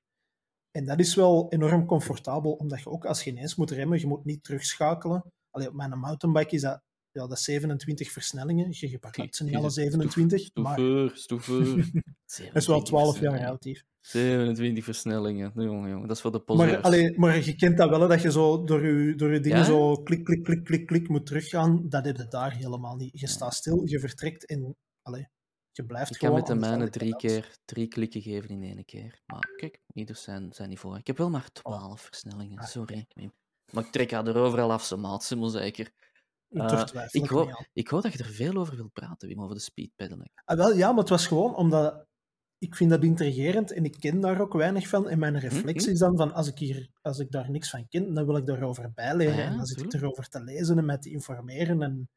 En 0.70 0.84
dat 0.84 0.98
is 0.98 1.14
wel 1.14 1.46
enorm 1.52 1.86
comfortabel, 1.86 2.52
omdat 2.52 2.80
je 2.80 2.90
ook 2.90 3.04
als 3.04 3.24
je 3.24 3.30
ineens 3.30 3.54
moet 3.54 3.70
remmen, 3.70 3.98
je 3.98 4.06
moet 4.06 4.24
niet 4.24 4.44
terugschakelen. 4.44 5.24
Allee, 5.54 5.68
op 5.68 5.74
mijn 5.74 5.98
mountainbike 5.98 6.54
is 6.54 6.60
dat, 6.60 6.82
ja, 7.10 7.26
dat 7.26 7.40
27 7.40 8.10
versnellingen. 8.12 8.66
Je 8.70 8.88
gebruikt 8.88 9.36
ze 9.36 9.44
niet 9.44 9.54
alle 9.56 9.70
27, 9.70 10.54
maar 10.54 10.78
Stoever, 11.14 11.90
hij 12.26 12.50
is 12.60 12.66
wel 12.66 12.82
12 12.82 13.20
jaar 13.20 13.46
oud. 13.46 13.64
hier. 13.64 13.84
27 14.00 14.84
versnellingen. 14.84 15.52
Jongen, 15.54 15.90
jongen, 15.90 16.06
dat 16.08 16.16
is 16.16 16.22
voor 16.22 16.32
de 16.32 16.42
Maar, 16.46 16.56
poseurs. 16.56 16.82
allee, 16.82 17.18
maar 17.18 17.44
je 17.44 17.56
kent 17.56 17.76
dat 17.76 17.88
wel, 17.90 18.08
dat 18.08 18.22
je 18.22 18.30
zo 18.32 18.64
door 18.64 18.86
je, 18.86 19.14
door 19.14 19.32
je 19.32 19.40
dingen 19.40 19.58
Ja? 19.58 19.64
zo 19.64 19.96
klik, 20.02 20.24
klik, 20.24 20.42
klik, 20.42 20.64
klik, 20.64 20.86
klik 20.86 21.08
moet 21.08 21.26
teruggaan. 21.26 21.88
Dat 21.88 22.04
heb 22.04 22.16
je 22.16 22.28
daar 22.28 22.52
helemaal 22.56 22.96
niet. 22.96 23.20
Je 23.20 23.28
staat 23.28 23.54
stil, 23.54 23.82
je 23.84 23.98
vertrekt 24.00 24.46
en 24.46 24.76
allee, 25.02 25.28
je 25.72 25.84
blijft 25.84 26.10
Ik 26.10 26.18
kan 26.18 26.28
gewoon 26.28 26.44
met 26.48 26.60
de 26.62 26.68
mijne 26.68 26.90
drie 26.90 27.16
keer 27.16 27.56
drie 27.64 27.86
klikken 27.88 28.22
geven 28.22 28.48
in 28.50 28.62
één 28.62 28.84
keer. 28.84 29.22
Maar 29.26 29.50
kijk, 29.56 29.80
ieder 29.92 30.16
zijn, 30.16 30.52
zijn 30.52 30.68
niveau. 30.68 30.98
Ik 30.98 31.06
heb 31.06 31.18
wel 31.18 31.30
maar 31.30 31.52
12 31.52 32.00
versnellingen, 32.00 32.58
Ah, 32.58 32.66
sorry. 32.66 33.06
Maar 33.74 33.84
ik 33.84 33.90
trek 33.90 34.10
haar 34.10 34.26
er 34.26 34.36
overal 34.36 34.72
af, 34.72 34.84
ze 34.84 34.96
maat, 34.96 35.24
ze 35.24 35.36
moet 35.36 35.52
zeker. 35.52 35.92
Eh, 36.48 36.84
ik, 37.10 37.26
hoor, 37.26 37.46
aan. 37.46 37.66
ik 37.72 37.88
hoor 37.88 38.02
dat 38.02 38.12
je 38.12 38.18
er 38.18 38.30
veel 38.30 38.54
over 38.56 38.76
wilt 38.76 38.92
praten, 38.92 39.28
Wim, 39.28 39.42
over 39.42 39.54
de 39.54 39.60
speedpedaling. 39.60 40.30
Ah, 40.44 40.56
wel, 40.56 40.74
ja, 40.74 40.88
maar 40.88 40.98
het 40.98 41.08
was 41.08 41.26
gewoon 41.26 41.56
omdat 41.56 42.06
ik 42.58 42.76
vind 42.76 42.90
dat 42.90 43.02
intrigerend 43.02 43.72
en 43.72 43.84
ik 43.84 43.96
ken 44.00 44.20
daar 44.20 44.40
ook 44.40 44.52
weinig 44.52 44.88
van. 44.88 45.08
En 45.08 45.18
mijn 45.18 45.38
reflex 45.38 45.84
mhm. 45.84 45.92
is 45.92 45.98
dan 45.98 46.16
van, 46.16 46.32
als 46.32 46.48
ik, 46.48 46.58
hier, 46.58 46.90
als 47.02 47.18
ik 47.18 47.30
daar 47.30 47.50
niks 47.50 47.70
van 47.70 47.88
ken, 47.88 48.14
dan 48.14 48.26
wil 48.26 48.36
ik 48.36 48.46
daarover 48.46 48.92
bijleren. 48.94 49.32
Ah 49.32 49.38
ja, 49.38 49.44
en 49.44 49.56
dan 49.56 49.66
zit 49.66 49.80
ik 49.80 49.92
erover 49.92 50.28
te 50.28 50.42
lezen 50.42 50.78
en 50.78 50.84
mij 50.84 50.98
te 50.98 51.10
informeren. 51.10 51.82
En, 51.82 52.08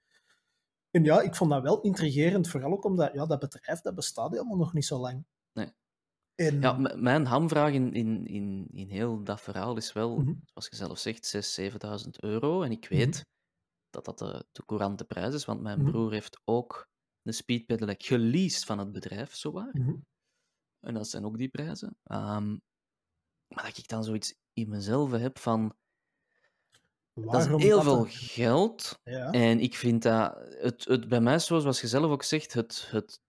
en 0.91 1.03
ja, 1.03 1.21
ik 1.21 1.35
vond 1.35 1.49
dat 1.49 1.61
wel 1.61 1.81
intrigerend, 1.81 2.47
vooral 2.47 2.71
ook 2.71 2.85
omdat 2.85 3.13
ja, 3.13 3.25
dat 3.25 3.39
bedrijf 3.39 3.81
dat 3.81 3.95
bestaat 3.95 4.31
helemaal 4.31 4.57
nog 4.57 4.73
niet 4.73 4.85
zo 4.85 4.99
lang. 4.99 5.25
Nee. 5.53 5.71
En, 6.37 6.61
Ja, 6.61 6.73
mijn 6.95 7.25
hamvraag 7.25 7.73
in, 7.73 7.93
in, 7.93 8.25
in, 8.25 8.67
in 8.73 8.89
heel 8.89 9.23
dat 9.23 9.41
verhaal 9.41 9.77
is 9.77 9.93
wel, 9.93 10.17
Mhm. 10.17 10.33
zoals 10.45 10.67
je 10.69 10.75
zelf 10.75 10.97
zegt, 10.99 11.25
6.000, 11.25 11.71
7.000 12.05 12.09
euro. 12.19 12.61
En 12.61 12.71
ik 12.71 12.89
Mhm. 12.89 12.99
weet 12.99 13.25
dat 13.89 14.05
dat 14.05 14.19
de, 14.19 14.45
de 14.51 14.65
courante 14.65 15.05
prijs 15.05 15.33
is, 15.33 15.45
want 15.45 15.61
mijn 15.61 15.81
Mhm. 15.81 15.91
broer 15.91 16.11
heeft 16.11 16.41
ook 16.45 16.87
een 17.23 17.33
speedpedelec 17.33 18.03
geleased 18.03 18.63
van 18.65 18.79
het 18.79 18.91
bedrijf, 18.91 19.35
zowaar. 19.35 19.69
Mhm. 19.71 19.95
En 20.79 20.93
dat 20.93 21.07
zijn 21.07 21.25
ook 21.25 21.37
die 21.37 21.49
prijzen. 21.49 21.97
Ehm, 22.03 22.57
maar 23.47 23.63
dat 23.65 23.77
ik 23.77 23.87
dan 23.87 24.03
zoiets 24.03 24.35
in 24.53 24.69
mezelf 24.69 25.11
heb 25.11 25.39
van, 25.39 25.75
dat 27.13 27.25
waarom 27.33 27.61
is 27.61 27.63
heel 27.63 27.75
dat 27.75 27.83
veel 27.83 28.05
geld. 28.09 28.99
Ja. 29.03 29.31
En 29.31 29.59
ik 29.59 29.75
vind 29.75 30.03
dat, 30.03 30.35
het, 30.59 30.85
het 30.85 31.07
bij 31.07 31.21
mij, 31.21 31.39
zo, 31.39 31.59
zoals 31.59 31.81
je 31.81 31.87
zelf 31.87 32.11
ook 32.11 32.23
zegt, 32.23 32.53
het, 32.53 32.87
het, 32.91 33.21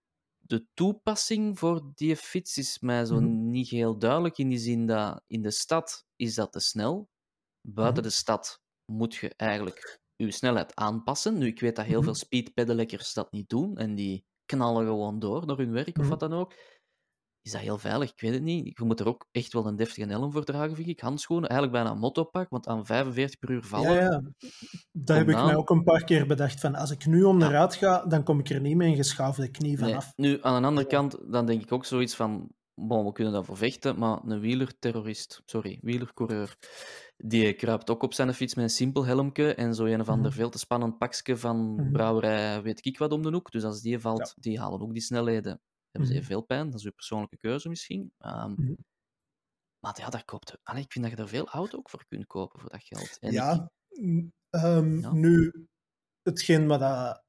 de 0.48 0.66
toepassing 0.74 1.58
voor 1.58 1.92
die 1.94 2.16
fiets 2.16 2.58
is 2.58 2.80
mij 2.80 3.04
zo 3.06 3.20
Mhm. 3.20 3.28
niet 3.50 3.68
heel 3.70 3.98
duidelijk. 3.98 4.38
In 4.38 4.48
die 4.48 4.58
zin 4.58 4.86
dat 4.86 5.22
in 5.26 5.42
de 5.42 5.52
stad 5.52 6.06
is 6.16 6.34
dat 6.34 6.52
te 6.52 6.60
snel. 6.60 7.10
Buiten 7.62 8.02
Mhm. 8.02 8.04
de 8.04 8.10
stad 8.10 8.62
moet 8.92 9.14
je 9.14 9.34
eigenlijk 9.36 10.00
je 10.16 10.30
snelheid 10.32 10.76
aanpassen. 10.76 11.38
Nu, 11.38 11.46
ik 11.46 11.60
weet 11.60 11.76
dat 11.76 11.86
heel 11.86 12.02
Mhm. 12.02 12.04
veel 12.04 12.14
speedpedelekkers 12.14 13.14
dat 13.14 13.32
niet 13.32 13.48
doen 13.48 13.76
en 13.78 13.94
die 13.94 14.26
knallen 14.46 14.86
gewoon 14.86 15.20
door 15.20 15.46
naar 15.46 15.56
hun 15.58 15.72
werk 15.72 15.98
of 15.98 16.08
Mhm. 16.08 16.08
wat 16.08 16.20
dan 16.20 16.32
ook. 16.34 16.54
Is 17.48 17.54
dat 17.54 17.62
heel 17.62 17.78
veilig? 17.78 18.10
Ik 18.12 18.20
weet 18.20 18.32
het 18.32 18.42
niet. 18.42 18.78
Je 18.78 18.84
moet 18.84 19.00
er 19.00 19.06
ook 19.06 19.26
echt 19.30 19.52
wel 19.52 19.66
een 19.66 19.76
deftige 19.76 20.08
helm 20.08 20.32
voor 20.32 20.44
dragen, 20.44 20.76
vind 20.76 20.88
ik. 20.88 21.00
Handschoenen, 21.00 21.48
eigenlijk 21.48 21.78
bijna 21.80 21.94
een 21.94 22.00
motopak, 22.02 22.50
want 22.50 22.66
aan 22.66 22.86
45 22.86 23.38
per 23.38 23.50
uur 23.50 23.62
vallen. 23.64 23.92
Ja, 23.92 24.00
ja. 24.00 24.22
Dat 24.92 25.16
heb 25.16 25.28
ik 25.28 25.34
mij 25.34 25.56
ook 25.56 25.70
een 25.70 25.82
paar 25.82 26.04
keer 26.04 26.26
bedacht. 26.26 26.60
Van, 26.60 26.74
als 26.74 26.90
ik 26.90 27.06
nu 27.06 27.22
onderuit 27.22 27.74
ga, 27.74 28.04
dan 28.06 28.22
kom 28.22 28.38
ik 28.38 28.48
er 28.48 28.60
niet 28.60 28.76
met 28.76 28.86
een 28.86 28.96
geschaafde 28.96 29.50
knie 29.50 29.78
Nee. 29.78 29.88
vanaf. 29.88 30.12
Nu, 30.16 30.38
aan 30.42 30.60
de 30.62 30.68
andere 30.68 30.86
kant, 30.86 31.18
dan 31.32 31.46
denk 31.46 31.62
ik 31.62 31.72
ook 31.72 31.84
zoiets 31.84 32.14
van, 32.16 32.48
bon, 32.74 33.04
we 33.04 33.12
kunnen 33.12 33.32
daarvoor 33.32 33.56
vechten, 33.56 33.98
maar 33.98 34.18
een 34.24 34.40
wielerterrorist, 34.40 35.42
sorry, 35.44 35.78
wielercoureur, 35.82 36.56
die 37.16 37.52
kruipt 37.52 37.90
ook 37.90 38.02
op 38.02 38.14
zijn 38.14 38.34
fiets 38.34 38.54
met 38.54 38.64
een 38.64 38.70
simpel 38.70 39.04
helmke 39.06 39.54
en 39.54 39.74
zo 39.74 39.84
een 39.84 40.00
of 40.00 40.08
ander 40.08 40.26
Mhm. 40.30 40.38
veel 40.38 40.50
te 40.50 40.58
spannend 40.58 40.98
pakje 40.98 41.36
van 41.36 41.74
Mhm. 41.74 41.92
brouwerij 41.92 42.62
weet 42.62 42.86
ik 42.86 42.98
wat 42.98 43.12
om 43.12 43.22
de 43.22 43.30
hoek. 43.32 43.50
Dus 43.50 43.64
als 43.64 43.80
die 43.80 43.98
valt, 43.98 44.34
die 44.36 44.60
halen 44.60 44.80
ook 44.80 44.92
die 44.92 45.02
snelheden. 45.02 45.60
Hebben 45.98 46.16
ze 46.16 46.20
Mhm. 46.20 46.24
veel 46.32 46.42
pijn, 46.42 46.70
dat 46.70 46.78
is 46.78 46.84
uw 46.84 46.92
persoonlijke 46.92 47.36
keuze 47.36 47.68
misschien. 47.68 48.12
Ehm, 48.18 48.50
Mhm. 48.50 48.74
Maar 49.78 49.94
ja, 50.00 50.08
daar 50.08 50.24
koopt... 50.24 50.58
Allee, 50.62 50.82
ik 50.82 50.92
vind 50.92 51.04
dat 51.04 51.16
je 51.16 51.22
er 51.22 51.28
veel 51.28 51.48
auto 51.48 51.78
ook 51.78 51.90
voor 51.90 52.04
kunt 52.08 52.26
kopen 52.26 52.60
voor 52.60 52.70
dat 52.70 52.82
geld. 52.84 53.18
En 53.18 53.32
ja, 53.32 53.70
ehm, 54.50 54.98
Ja. 55.00 55.12
nu, 55.12 55.52
hetgeen 56.22 56.66
wat 56.66 56.80
dat 56.80 57.22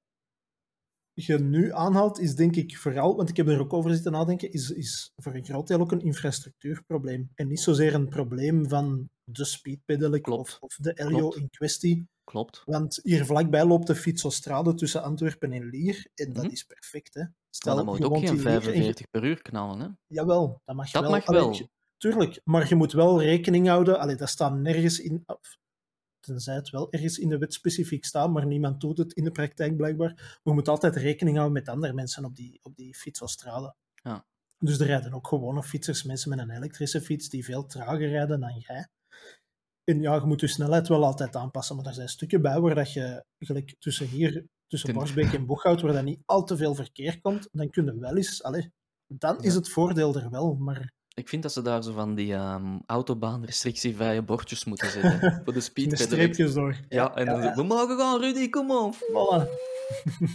je 1.13 1.39
nu 1.39 1.73
aanhaalt, 1.73 2.19
is 2.19 2.35
denk 2.35 2.55
ik 2.55 2.77
vooral, 2.77 3.15
want 3.15 3.29
ik 3.29 3.37
heb 3.37 3.47
er 3.47 3.59
ook 3.59 3.73
over 3.73 3.93
zitten 3.93 4.11
nadenken, 4.11 4.51
is, 4.51 4.69
is 4.69 5.11
voor 5.15 5.35
een 5.35 5.45
groot 5.45 5.67
deel 5.67 5.79
ook 5.79 5.91
een 5.91 6.01
infrastructuurprobleem. 6.01 7.31
En 7.35 7.47
niet 7.47 7.59
zozeer 7.59 7.93
een 7.93 8.09
probleem 8.09 8.69
van 8.69 9.09
de 9.23 9.45
speedpedelec 9.45 10.27
of, 10.27 10.57
of 10.59 10.75
de 10.75 10.93
Elio 10.93 11.29
in 11.29 11.49
kwestie. 11.49 12.07
Klopt. 12.23 12.61
Want 12.65 12.99
hier 13.03 13.25
vlakbij 13.25 13.65
loopt 13.65 13.87
de 13.87 13.95
fietsostrade 13.95 14.73
tussen 14.73 15.03
Antwerpen 15.03 15.51
en 15.51 15.69
Lier. 15.69 16.07
En 16.15 16.33
dat 16.33 16.43
Mhm. 16.43 16.51
is 16.53 16.63
perfect, 16.63 17.13
hè. 17.13 17.23
Maar 17.49 17.57
Stel, 17.61 17.75
dan 17.75 17.85
moet 17.85 17.97
je 17.97 18.03
je 18.03 18.09
ook 18.09 18.17
geen 18.17 18.27
in 18.27 18.33
Lier 18.35 18.45
en 18.47 18.53
je- 18.53 18.61
45 18.61 19.09
per 19.09 19.23
uur 19.23 19.41
knallen, 19.41 19.79
hè? 19.79 19.87
Jawel, 20.07 20.61
dat 20.65 20.75
mag 20.75 20.91
Dat 20.91 21.01
wel. 21.01 21.11
mag 21.11 21.25
Allee, 21.25 21.41
wel. 21.41 21.53
je- 21.53 21.69
tuurlijk, 21.97 22.41
maar 22.43 22.67
je 22.67 22.75
moet 22.75 22.91
wel 22.91 23.21
rekening 23.21 23.67
houden. 23.67 23.99
Allee, 23.99 24.15
dat 24.15 24.29
staat 24.29 24.55
nergens 24.55 24.99
in. 24.99 25.25
tenzij 26.19 26.55
het 26.55 26.69
wel 26.69 26.91
ergens 26.91 27.17
in 27.17 27.29
de 27.29 27.37
wet 27.37 27.53
specifiek 27.53 28.05
staat, 28.05 28.29
maar 28.29 28.45
niemand 28.45 28.81
doet 28.81 28.97
het 28.97 29.13
in 29.13 29.23
de 29.23 29.31
praktijk 29.31 29.75
blijkbaar. 29.77 30.13
Maar 30.15 30.39
je 30.43 30.51
moet 30.53 30.67
altijd 30.67 30.95
rekening 30.95 31.35
houden 31.37 31.57
met 31.57 31.67
andere 31.69 31.93
mensen 31.93 32.25
op 32.25 32.35
die, 32.35 32.59
op 32.63 32.75
die 32.75 32.95
fietsostrade. 32.95 33.75
Ja. 33.95 34.25
Dus 34.57 34.79
er 34.79 34.85
rijden 34.85 35.13
ook 35.13 35.27
gewone 35.27 35.63
fietsers, 35.63 36.03
mensen 36.03 36.29
met 36.29 36.39
een 36.39 36.49
elektrische 36.49 37.01
fiets, 37.01 37.29
die 37.29 37.45
veel 37.45 37.65
trager 37.65 38.09
rijden 38.09 38.39
dan 38.39 38.57
jij. 38.59 38.87
En 39.83 40.01
ja, 40.01 40.15
je 40.15 40.21
moet 40.25 40.39
je 40.41 40.47
snelheid 40.47 40.87
wel 40.87 41.05
altijd 41.05 41.35
aanpassen, 41.35 41.75
maar 41.75 41.85
er 41.85 41.93
zijn 41.93 42.09
stukken 42.09 42.41
bij 42.41 42.59
waar 42.59 42.75
dat 42.75 42.93
je, 42.93 43.23
gelijk 43.39 43.75
tussen 43.79 44.07
hier, 44.07 44.45
tussen 44.69 44.93
Borsbeek 44.93 45.33
en 45.33 45.45
Boeghout, 45.45 45.81
waar 45.81 45.93
dat 45.93 46.03
niet 46.03 46.19
al 46.25 46.43
te 46.43 46.57
veel 46.57 46.75
verkeer 46.75 47.21
komt, 47.21 47.47
dan 47.51 47.69
kun 47.69 47.85
je 47.85 47.99
wel 47.99 48.15
eens, 48.17 48.43
allee, 48.43 48.71
dan 49.07 49.37
is 49.41 49.51
Ja. 49.53 49.57
het 49.59 49.69
voordeel 49.69 50.15
er 50.15 50.29
wel, 50.29 50.53
maar 50.55 50.91
Ik 51.13 51.29
vind 51.29 51.43
dat 51.43 51.51
ze 51.51 51.61
daar 51.61 51.83
zo 51.83 51.91
van 51.93 52.15
die 52.15 52.33
ehm 52.33 52.77
autobaanrestrictievrije 52.85 54.21
bordjes 54.23 54.65
moeten 54.65 54.89
zetten. 54.91 55.19
voor 55.43 55.45
de 55.45 55.51
Met 55.53 55.63
speedpedelecs. 55.63 56.11
streepjes 56.13 56.53
door. 56.53 56.75
Ja, 56.89 57.15
en 57.15 57.25
dan 57.25 57.41
zo, 57.43 57.53
we 57.53 57.63
mogen 57.63 57.97
gaan, 57.97 58.19
Rudy, 58.19 58.49
kom 58.49 58.71
op. 58.71 58.95
Voilà. 58.95 59.47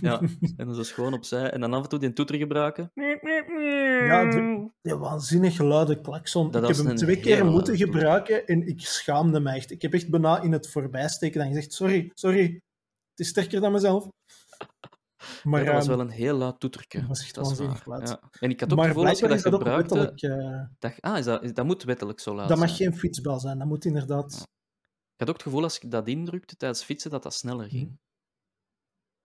Ja, 0.01 0.21
en 0.57 0.67
dan 0.67 0.75
zo 0.75 0.83
schoon 0.83 1.13
opzij. 1.15 1.51
En 1.51 1.61
dan 1.61 1.75
af 1.75 1.83
en 1.83 1.89
toe 1.89 1.99
die 1.99 2.13
toeter 2.13 2.37
gebruiken. 2.37 2.91
Ja, 2.95 4.25
de, 4.31 4.69
die 4.83 4.95
waanzinnig 4.95 5.59
luide 5.59 6.01
klakson. 6.01 6.51
Dat 6.51 6.63
ik 6.71 6.77
heb 6.77 6.87
hem 6.87 6.97
twee 6.97 7.21
keer 7.21 7.45
moeten 7.45 7.77
toeter. 7.77 7.87
gebruiken 7.93 8.47
en 8.47 8.67
ik 8.67 8.81
schaamde 8.81 9.41
me 9.41 9.51
echt. 9.53 9.71
Ik 9.71 9.83
heb 9.83 9.93
echt 9.93 10.11
bijna 10.11 10.41
in 10.43 10.53
het 10.53 10.71
voorbijsteken 10.71 11.39
dan 11.41 11.49
gezegd, 11.49 11.73
sorry, 11.73 12.11
sorry, 12.15 12.43
het 13.11 13.21
is 13.21 13.29
sterker 13.29 13.61
dan 13.61 13.73
mezelf. 13.73 14.09
Maar, 15.43 15.61
Ja, 15.61 15.67
dat 15.67 15.75
was 15.75 15.87
ehm, 15.87 15.97
wel 15.97 16.07
een 16.07 16.13
heel 16.13 16.37
luid 16.37 16.61
toeterke. 16.61 16.99
dat 16.99 17.09
was 17.09 17.21
echt 17.21 17.35
dat 17.35 17.47
waanzinnig. 17.47 17.85
Ja. 17.85 18.21
En 18.41 18.51
ik 18.51 18.61
had 18.61 18.71
ook 18.73 18.77
maar 18.79 18.87
het 18.87 18.95
gevoel 18.95 19.11
als 19.11 19.19
je 19.21 19.29
dat 19.29 19.41
gebruikte... 19.43 19.99
wettelijk. 19.99 20.43
eh, 20.43 20.61
Dat, 20.79 20.93
ah, 21.01 21.19
is 21.19 21.25
dat, 21.25 21.43
is- 21.43 21.55
dat 21.55 21.65
moet 21.65 21.83
wettelijk 21.83 22.21
zo 22.21 22.35
luid 22.35 22.49
dat 22.49 22.59
mag 22.59 22.77
geen 22.77 22.97
fietsbel 22.97 23.41
zijn. 23.41 23.59
Dat 23.59 23.67
moet 23.67 23.85
inderdaad... 23.85 24.33
Ik 25.13 25.21
had 25.21 25.29
ook 25.29 25.35
het 25.35 25.43
gevoel 25.43 25.63
als 25.63 25.79
ik 25.79 25.91
dat 25.91 26.09
indrukte 26.09 26.57
tijdens 26.57 26.83
fietsen, 26.83 27.11
dat 27.11 27.23
dat 27.23 27.35
sneller 27.35 27.69
ging. 27.69 27.89
Hm. 27.89 27.95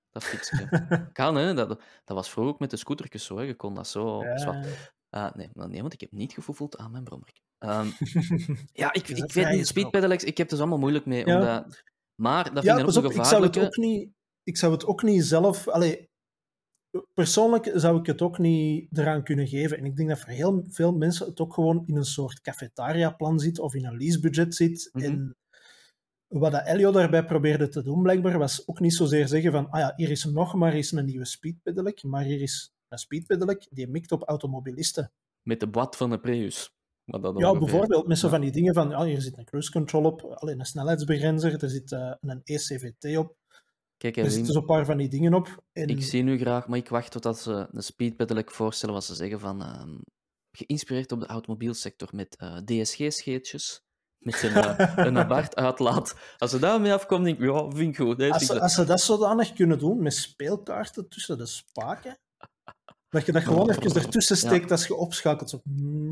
Dat 0.10 0.24
fietsen. 0.24 0.70
kan, 1.14 1.36
hè. 1.36 1.54
Dat, 1.54 1.68
dat 2.06 2.16
was 2.16 2.30
vroeger 2.30 2.54
ook 2.54 2.60
met 2.60 2.70
de 2.70 2.78
scootertjes 2.78 3.26
zo, 3.26 3.38
hè. 3.38 3.44
Je 3.44 3.56
kon 3.56 3.74
dat 3.76 3.88
zo... 3.88 4.24
Ah, 5.10 5.34
nee, 5.36 5.50
nee, 5.54 5.82
want 5.82 5.94
ik 5.94 6.02
heb 6.02 6.12
niet 6.12 6.34
gevoeld 6.34 6.78
aan 6.78 6.92
mijn 6.92 7.04
brommer. 7.04 7.30
Ehm, 7.58 7.88
ja, 8.82 8.94
ik, 8.94 9.08
ik 9.08 9.34
weet 9.34 9.50
niet, 9.50 9.68
speedpedelecs, 9.68 10.24
ik 10.24 10.38
heb 10.38 10.46
er 10.46 10.52
dus 10.52 10.60
allemaal 10.60 10.80
moeilijk 10.80 11.06
mee. 11.06 11.26
Omdat, 11.26 11.84
maar 12.16 12.54
dat 12.54 12.64
vind 12.64 12.80
ik 12.80 13.04
ook 13.06 13.14
ik 13.14 13.24
zou, 13.26 13.44
het 13.44 13.58
ook 13.60 13.78
niet, 13.78 14.10
ik 14.50 14.58
zou 14.58 14.72
het 14.72 14.86
ook 14.86 15.04
niet 15.04 15.24
zelf... 15.24 15.68
Allee, 15.68 16.08
persoonlijk 17.14 17.72
zou 17.74 18.00
ik 18.00 18.06
het 18.06 18.22
ook 18.22 18.38
niet 18.38 18.98
eraan 18.98 19.24
kunnen 19.24 19.48
geven. 19.48 19.78
En 19.78 19.86
ik 19.86 19.96
denk 19.96 20.10
dat 20.10 20.20
voor 20.20 20.30
heel 20.30 20.64
veel 20.68 20.92
mensen 20.94 21.28
het 21.28 21.40
ook 21.40 21.54
gewoon 21.54 21.84
in 21.86 21.96
een 21.96 22.06
soort 22.06 22.42
cafetaria-plan 22.42 23.40
zit 23.40 23.60
of 23.60 23.74
in 23.74 23.86
een 23.86 23.98
leasebudget 23.98 24.56
zit. 24.56 24.90
Mhm. 24.94 25.06
En 25.06 25.36
wat 26.28 26.52
dat 26.52 26.68
Elio 26.68 26.92
daarbij 26.92 27.26
probeerde 27.26 27.68
te 27.68 27.84
doen, 27.84 28.02
blijkbaar, 28.02 28.38
was 28.38 28.68
ook 28.68 28.80
niet 28.80 28.94
zozeer 28.94 29.28
zeggen 29.28 29.52
van 29.52 29.70
ah 29.70 29.80
ja, 29.80 29.94
hier 29.96 30.10
is 30.10 30.24
nog 30.26 30.54
maar 30.54 30.74
eens 30.74 30.92
een 30.92 31.06
nieuwe 31.06 31.26
speedpedelec, 31.26 32.04
maar 32.04 32.24
hier 32.24 32.42
is 32.42 32.72
een 32.88 32.98
speedpedelec 32.98 33.68
die 33.70 33.88
mikt 33.88 34.12
op 34.12 34.24
automobilisten. 34.24 35.12
Met 35.42 35.60
de 35.60 35.68
boîte 35.68 35.98
van 35.98 36.10
de 36.10 36.20
Prius. 36.20 36.72
Ja, 37.06 37.18
ongeveer- 37.18 37.60
bijvoorbeeld 37.60 38.08
met 38.08 38.18
zo 38.18 38.26
Ja. 38.26 38.32
van 38.34 38.42
die 38.42 38.52
dingen 38.52 38.74
van, 38.74 38.90
ja, 38.90 39.04
hier 39.04 39.22
zit 39.22 39.38
een 39.38 39.46
cruise 39.46 39.72
control 39.72 40.04
op, 40.04 40.22
alleen 40.22 40.60
een 40.60 40.66
snelheidsbegrenzer, 40.66 41.64
er 41.64 41.70
zit 41.70 41.92
eh, 41.92 42.14
een 42.22 42.42
ECVT 42.44 43.18
op, 43.18 43.36
Kijk, 44.00 44.18
er 44.18 44.24
hè, 44.24 44.30
zitten 44.30 44.54
zo'n 44.54 44.66
paar 44.66 44.86
van 44.86 44.98
die 44.98 45.10
dingen 45.10 45.34
op. 45.34 45.64
En, 45.72 45.88
ik 45.88 46.04
zie 46.04 46.24
nu 46.24 46.38
graag, 46.38 46.68
maar 46.68 46.78
ik 46.78 46.90
wacht 46.90 47.12
totdat 47.12 47.40
ze 47.40 47.68
een 47.72 47.84
speedpedelec 47.84 48.52
voorstellen 48.52 48.96
wat 48.96 49.04
ze 49.04 49.16
zeggen 49.16 49.40
van... 49.40 49.64
ehm, 49.64 49.98
geïnspireerd 50.52 51.12
op 51.12 51.20
de 51.20 51.26
automobielsector 51.26 52.10
met 52.12 52.36
eh, 52.36 52.58
DSG-scheetjes. 52.58 53.82
Met 54.20 54.44
een, 54.44 54.54
eh, 54.54 54.94
een 55.08 55.18
apart 55.18 55.56
uitlaat. 55.56 56.16
Als 56.38 56.52
ze 56.52 56.60
daarmee 56.60 56.94
afkomt, 56.94 57.24
denk 57.24 57.40
ik, 57.40 57.44
ja, 57.44 57.70
vind 57.70 57.90
ik 57.90 57.98
goed. 57.98 58.18
Deze 58.18 58.34
als, 58.34 58.46
ze, 58.46 58.60
als 58.60 58.74
ze 58.74 58.86
dat 58.86 59.02
zodanig 59.02 59.54
kunnen 59.54 59.80
doen, 59.80 60.02
met 60.02 60.14
speelkaarten 60.14 61.10
tussen 61.10 61.38
de 61.38 61.46
spaken, 61.46 62.20
dat 63.10 63.26
je 63.26 63.32
dat 63.32 63.43
gewoon 63.43 63.69
even 63.69 63.95
ertussen 63.95 64.36
Ja. 64.36 64.41
steekt 64.41 64.72
als 64.72 64.88
je 64.88 64.95
opschakelt. 64.95 65.50
Zo. 65.50 65.62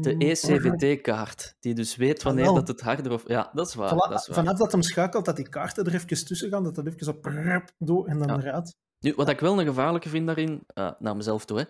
De 0.02 0.16
E 0.18 0.30
ECVT-kaart, 0.30 1.56
die 1.60 1.74
dus 1.74 1.96
weet 1.96 2.24
wanneer 2.24 2.54
dat 2.54 2.68
het 2.68 2.82
harder 2.82 3.12
of... 3.12 3.24
Ja, 3.28 3.50
dat 3.54 3.68
is 3.68 3.74
waar. 3.74 3.94
Voilà, 3.94 4.10
dat 4.10 4.20
is 4.20 4.28
waar. 4.28 4.36
vanaf 4.36 4.58
dat 4.58 4.72
hem 4.72 4.82
schakelt, 4.82 5.26
dat 5.26 5.36
die 5.36 5.50
kaarten 5.50 5.86
er 5.86 5.94
even 5.94 6.26
tussen 6.26 6.50
gaan, 6.50 6.64
dat 6.64 6.76
dat 6.76 6.88
even 6.88 7.06
zo 7.06 7.14
prrrp 7.14 7.72
doet 7.78 8.08
en 8.08 8.18
dan 8.20 8.28
Ja. 8.28 8.38
eruit. 8.38 8.76
Nu, 9.00 9.14
wat 9.16 9.30
ik 9.30 9.40
wel 9.40 9.60
een 9.60 9.66
gevaarlijke 9.66 10.10
vind 10.10 10.26
daarin, 10.26 10.64
eh, 10.68 10.92
naar 11.00 11.16
mezelf 11.16 11.46
toe, 11.46 11.58
hè, 11.58 11.64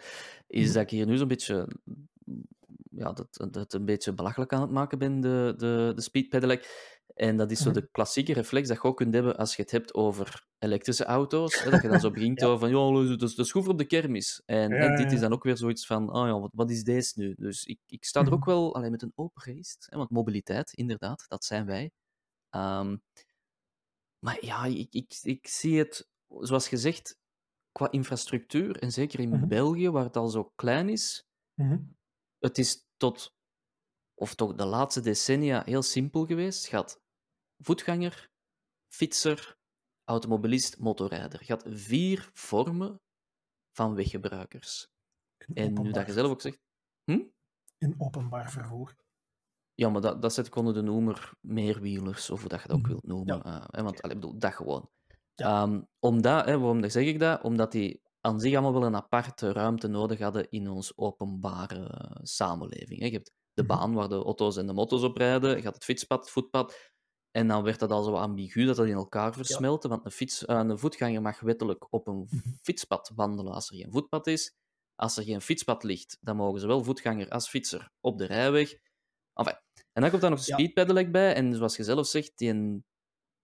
is 0.47 0.65
Mhm. 0.65 0.73
dat 0.73 0.83
ik 0.83 0.89
hier 0.89 1.05
nu 1.05 1.17
zo'n 1.17 1.27
beetje... 1.27 1.67
Ja, 2.91 3.11
dat, 3.13 3.27
dat 3.31 3.55
het 3.55 3.73
een 3.73 3.85
beetje 3.85 4.13
belachelijk 4.13 4.53
aan 4.53 4.61
het 4.61 4.71
maken 4.71 4.99
ben, 4.99 5.19
de, 5.19 5.53
de, 5.57 5.91
de 5.95 6.01
speedpedelec. 6.01 6.95
En 7.17 7.37
dat 7.37 7.51
is 7.51 7.61
zo 7.61 7.71
de 7.71 7.87
klassieke 7.91 8.33
reflex 8.33 8.67
dat 8.67 8.77
je 8.77 8.83
ook 8.83 8.97
kunt 8.97 9.13
hebben 9.13 9.37
als 9.37 9.55
je 9.55 9.61
het 9.61 9.71
hebt 9.71 9.93
over 9.93 10.47
elektrische 10.59 11.05
auto's. 11.05 11.61
Hè, 11.61 11.69
dat 11.71 11.81
je 11.81 11.87
dan 11.87 11.99
zo 11.99 12.11
begint 12.11 12.39
Ja. 12.41 12.47
over 12.47 12.69
van, 12.69 12.69
ja, 13.01 13.07
dat 13.09 13.21
is, 13.21 13.35
dat 13.35 13.45
is 13.45 13.51
goed 13.51 13.67
op 13.67 13.77
de 13.77 13.85
kermis. 13.85 14.41
En, 14.45 14.71
Ja, 14.73 14.77
en 14.79 14.93
dit 14.95 15.11
is 15.11 15.19
dan 15.19 15.33
ook 15.33 15.43
weer 15.43 15.57
zoiets 15.57 15.85
van, 15.85 16.13
oh 16.13 16.27
ja, 16.27 16.39
wat, 16.39 16.51
wat 16.53 16.71
is 16.71 16.83
deze 16.83 17.13
nu? 17.19 17.35
Dus 17.35 17.63
ik, 17.65 17.79
ik 17.85 18.05
sta 18.05 18.19
er 18.19 18.25
Mhm. 18.25 18.35
ook 18.35 18.45
wel 18.45 18.75
alleen 18.75 18.91
met 18.91 19.01
een 19.01 19.11
open 19.15 19.41
geest. 19.41 19.87
Hè, 19.89 19.97
want 19.97 20.09
mobiliteit, 20.09 20.73
inderdaad, 20.73 21.25
dat 21.27 21.45
zijn 21.45 21.65
wij. 21.65 21.91
Ehm, 22.49 22.97
maar 24.19 24.45
ja, 24.45 24.65
ik, 24.65 24.93
ik, 24.93 25.17
ik 25.21 25.47
zie 25.47 25.77
het, 25.77 26.07
zoals 26.39 26.67
gezegd, 26.67 27.17
qua 27.71 27.91
infrastructuur, 27.91 28.77
en 28.81 28.91
zeker 28.91 29.19
in 29.19 29.29
Mhm. 29.29 29.47
België, 29.47 29.89
waar 29.89 30.03
het 30.03 30.17
al 30.17 30.27
zo 30.29 30.51
klein 30.55 30.89
is, 30.89 31.25
Mhm. 31.55 31.77
het 32.39 32.57
is 32.57 32.85
tot, 32.97 33.33
of 34.15 34.35
toch 34.35 34.55
de 34.55 34.65
laatste 34.65 35.01
decennia 35.01 35.63
heel 35.65 35.81
simpel 35.81 36.25
geweest. 36.25 36.67
Je 36.69 36.75
had 36.75 37.01
voetganger, 37.57 38.29
fietser, 38.93 39.57
automobilist, 40.03 40.79
motorrijder. 40.79 41.39
Je 41.45 41.51
had 41.53 41.63
vier 41.67 42.29
vormen 42.33 43.01
van 43.71 43.95
weggebruikers. 43.95 44.87
In 45.37 45.55
En 45.55 45.73
nu 45.83 45.91
dat 45.91 46.05
je 46.07 46.13
zelf 46.13 46.29
ook 46.31 46.41
zegt... 46.41 46.59
Hm? 47.03 47.23
In 47.77 47.95
openbaar 47.97 48.51
vervoer. 48.51 48.95
Ja, 49.73 49.89
maar 49.89 50.01
dat, 50.01 50.21
dat 50.21 50.33
zet 50.33 50.47
ik 50.47 50.55
onder 50.55 50.73
de 50.73 50.81
noemer 50.81 51.31
meerwielers, 51.41 52.29
of 52.29 52.39
hoe 52.39 52.49
dat 52.49 52.61
je 52.61 52.67
dat 52.67 52.77
ook 52.77 52.81
Mhm. 52.83 52.91
wilt 52.91 53.07
noemen. 53.07 53.41
Ja. 53.45 53.67
eh, 53.67 53.83
want 53.83 54.03
ik 54.05 54.09
bedoel, 54.13 54.37
dat 54.39 54.53
gewoon. 54.53 54.89
Ja. 55.35 55.61
Ehm, 55.63 55.81
omdat, 55.99 56.45
hè, 56.45 56.59
waarom 56.59 56.89
zeg 56.89 57.05
ik 57.05 57.19
dat? 57.19 57.43
Omdat 57.43 57.71
die 57.71 58.01
aan 58.21 58.39
zich 58.39 58.53
allemaal 58.53 58.73
wel 58.73 58.83
een 58.85 58.95
aparte 58.95 59.51
ruimte 59.51 59.87
nodig 59.87 60.19
hadden 60.19 60.49
in 60.49 60.69
onze 60.69 60.93
openbare 60.97 61.87
eh, 61.87 62.15
samenleving. 62.23 62.99
Hè. 62.99 63.05
Je 63.05 63.11
hebt 63.11 63.31
de 63.53 63.63
Mhm. 63.63 63.71
baan 63.77 63.93
waar 63.93 64.09
de 64.09 64.15
auto's 64.15 64.57
en 64.57 64.67
de 64.67 64.73
moto's 64.73 65.03
op 65.03 65.17
rijden, 65.17 65.57
je 65.57 65.63
had 65.63 65.73
het 65.73 65.83
fietspad, 65.83 66.19
het 66.19 66.29
voetpad. 66.29 66.91
En 67.37 67.47
dan 67.47 67.63
werd 67.63 67.79
dat 67.79 67.91
al 67.91 68.03
zo 68.03 68.13
ambigu 68.13 68.65
dat 68.65 68.75
dat 68.75 68.85
in 68.85 68.93
elkaar 68.93 69.33
versmelte. 69.33 69.87
Want 69.87 70.05
een, 70.05 70.11
fiets, 70.11 70.45
eh, 70.45 70.57
een 70.57 70.79
voetganger 70.79 71.21
mag 71.21 71.39
wettelijk 71.39 71.93
op 71.93 72.07
een 72.07 72.27
Mhm. 72.29 72.49
fietspad 72.61 73.11
wandelen 73.15 73.53
als 73.53 73.69
er 73.69 73.75
geen 73.75 73.91
voetpad 73.91 74.27
is. 74.27 74.55
Als 74.95 75.17
er 75.17 75.23
geen 75.23 75.41
fietspad 75.41 75.83
ligt, 75.83 76.17
dan 76.21 76.35
mogen 76.35 76.59
zowel 76.59 76.83
voetganger 76.83 77.29
als 77.29 77.49
fietser 77.49 77.91
op 77.99 78.17
de 78.17 78.25
rijweg. 78.25 78.71
Enfin, 79.33 79.55
en 79.91 80.01
dan 80.01 80.09
komt 80.09 80.21
daar 80.21 80.31
nog 80.31 80.43
de 80.43 81.09
bij. 81.11 81.33
En 81.33 81.55
zoals 81.55 81.75
je 81.77 81.83
zelf 81.83 82.07
zegt, 82.07 82.37
die 82.37 82.83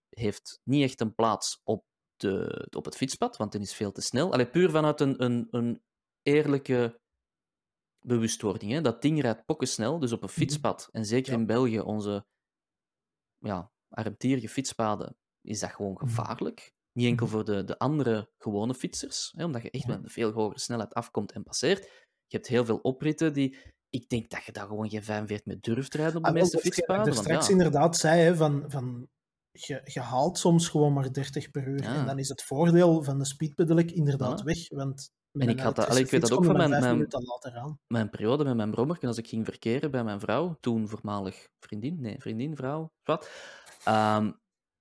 heeft 0.10 0.60
niet 0.63 0.84
echt 0.84 1.01
een 1.01 1.15
plaats 1.15 1.62
op, 1.63 1.86
de, 2.15 2.67
op 2.77 2.86
het 2.86 2.95
fietspad, 2.95 3.38
want 3.38 3.51
die 3.51 3.62
is 3.62 3.73
veel 3.73 3.91
te 3.91 4.01
snel. 4.01 4.32
Allee, 4.34 4.49
puur 4.49 4.69
vanuit 4.69 5.01
een, 5.01 5.23
een, 5.23 5.47
een 5.51 5.84
eerlijke 6.21 6.99
bewustwording. 7.99 8.71
Hè? 8.71 8.82
Dat 8.82 9.01
ding 9.01 9.21
rijdt 9.21 9.45
pokkensnel, 9.45 9.99
dus 9.99 10.12
op 10.12 10.23
een 10.23 10.29
fietspad. 10.29 10.89
En 10.91 11.06
zeker 11.06 11.32
Mhm. 11.32 11.34
Ja. 11.34 11.39
in 11.39 11.45
België, 11.45 11.79
onze 11.79 12.25
ja, 13.38 13.73
armtierige 13.93 14.49
fietspaden, 14.49 15.15
is 15.41 15.60
dat 15.60 15.69
gewoon 15.71 15.91
Mhm. 15.93 16.06
gevaarlijk. 16.06 16.71
Niet 16.99 17.08
enkel 17.08 17.25
Mhm. 17.25 17.36
voor 17.36 17.45
de, 17.45 17.63
de 17.63 17.77
andere 17.79 18.29
gewone 18.38 18.73
fietsers, 18.73 19.34
hè, 19.38 19.43
omdat 19.45 19.62
je 19.62 19.71
echt 19.71 19.88
met 19.88 20.03
een 20.03 20.10
veel 20.10 20.32
hogere 20.32 20.60
snelheid 20.60 20.93
afkomt 20.93 21.32
en 21.32 21.43
passeert. 21.43 21.84
Je 22.27 22.38
hebt 22.38 22.47
heel 22.47 22.65
veel 22.65 22.77
opritten 22.77 23.34
die... 23.34 23.58
Ik 23.89 24.10
denk 24.10 24.29
dat 24.29 24.43
je 24.43 24.51
daar 24.51 24.67
gewoon 24.67 24.89
geen 24.89 25.03
45 25.03 25.45
mee 25.45 25.58
durft 25.60 25.93
rijden 25.93 26.15
op 26.17 26.23
de 26.23 26.27
Ah, 26.29 26.34
meeste 26.36 26.51
dat 26.56 26.62
fietspaden. 26.65 27.03
want 27.13 27.17
straks 27.25 27.45
ja, 27.45 27.51
inderdaad 27.51 27.97
zei, 27.97 28.21
hè, 28.21 28.36
van, 28.36 28.63
van 28.67 29.08
je, 29.51 29.82
je 29.84 29.99
haalt 29.99 30.38
soms 30.38 30.67
gewoon 30.69 30.93
maar 30.93 31.13
30 31.13 31.51
per 31.51 31.67
uur. 31.67 31.82
Ja. 31.84 31.95
En 31.95 32.06
dan 32.06 32.19
is 32.19 32.29
het 32.29 32.43
voordeel 32.43 33.03
van 33.03 33.17
de 33.19 33.25
speedpedelec 33.25 33.91
inderdaad 33.91 34.41
weg. 34.41 34.69
Want 34.69 35.10
En 35.39 35.49
ik 35.49 35.60
had 35.60 35.75
dat- 35.75 35.88
allee, 35.89 36.03
ik 36.03 36.10
weet 36.10 36.21
dat 36.21 36.32
ook 36.32 36.45
van 36.45 36.58
mijn- 36.58 36.69
mijn- 36.69 37.08
mijn 37.88 38.10
periode 38.10 38.43
met 38.43 38.56
mijn 38.56 38.71
brommerken, 38.71 39.08
als 39.08 39.17
ik 39.17 39.27
ging 39.27 39.45
verkeren 39.45 39.91
bij 39.91 40.03
mijn 40.03 40.19
vrouw, 40.19 40.58
toen 40.60 40.88
voormalig 40.89 41.47
vriendin, 41.60 42.01
nee, 42.01 42.15
vriendin, 42.19 42.56
vrouw, 42.56 42.91
wat. 43.03 43.29
Ehm, 43.84 44.32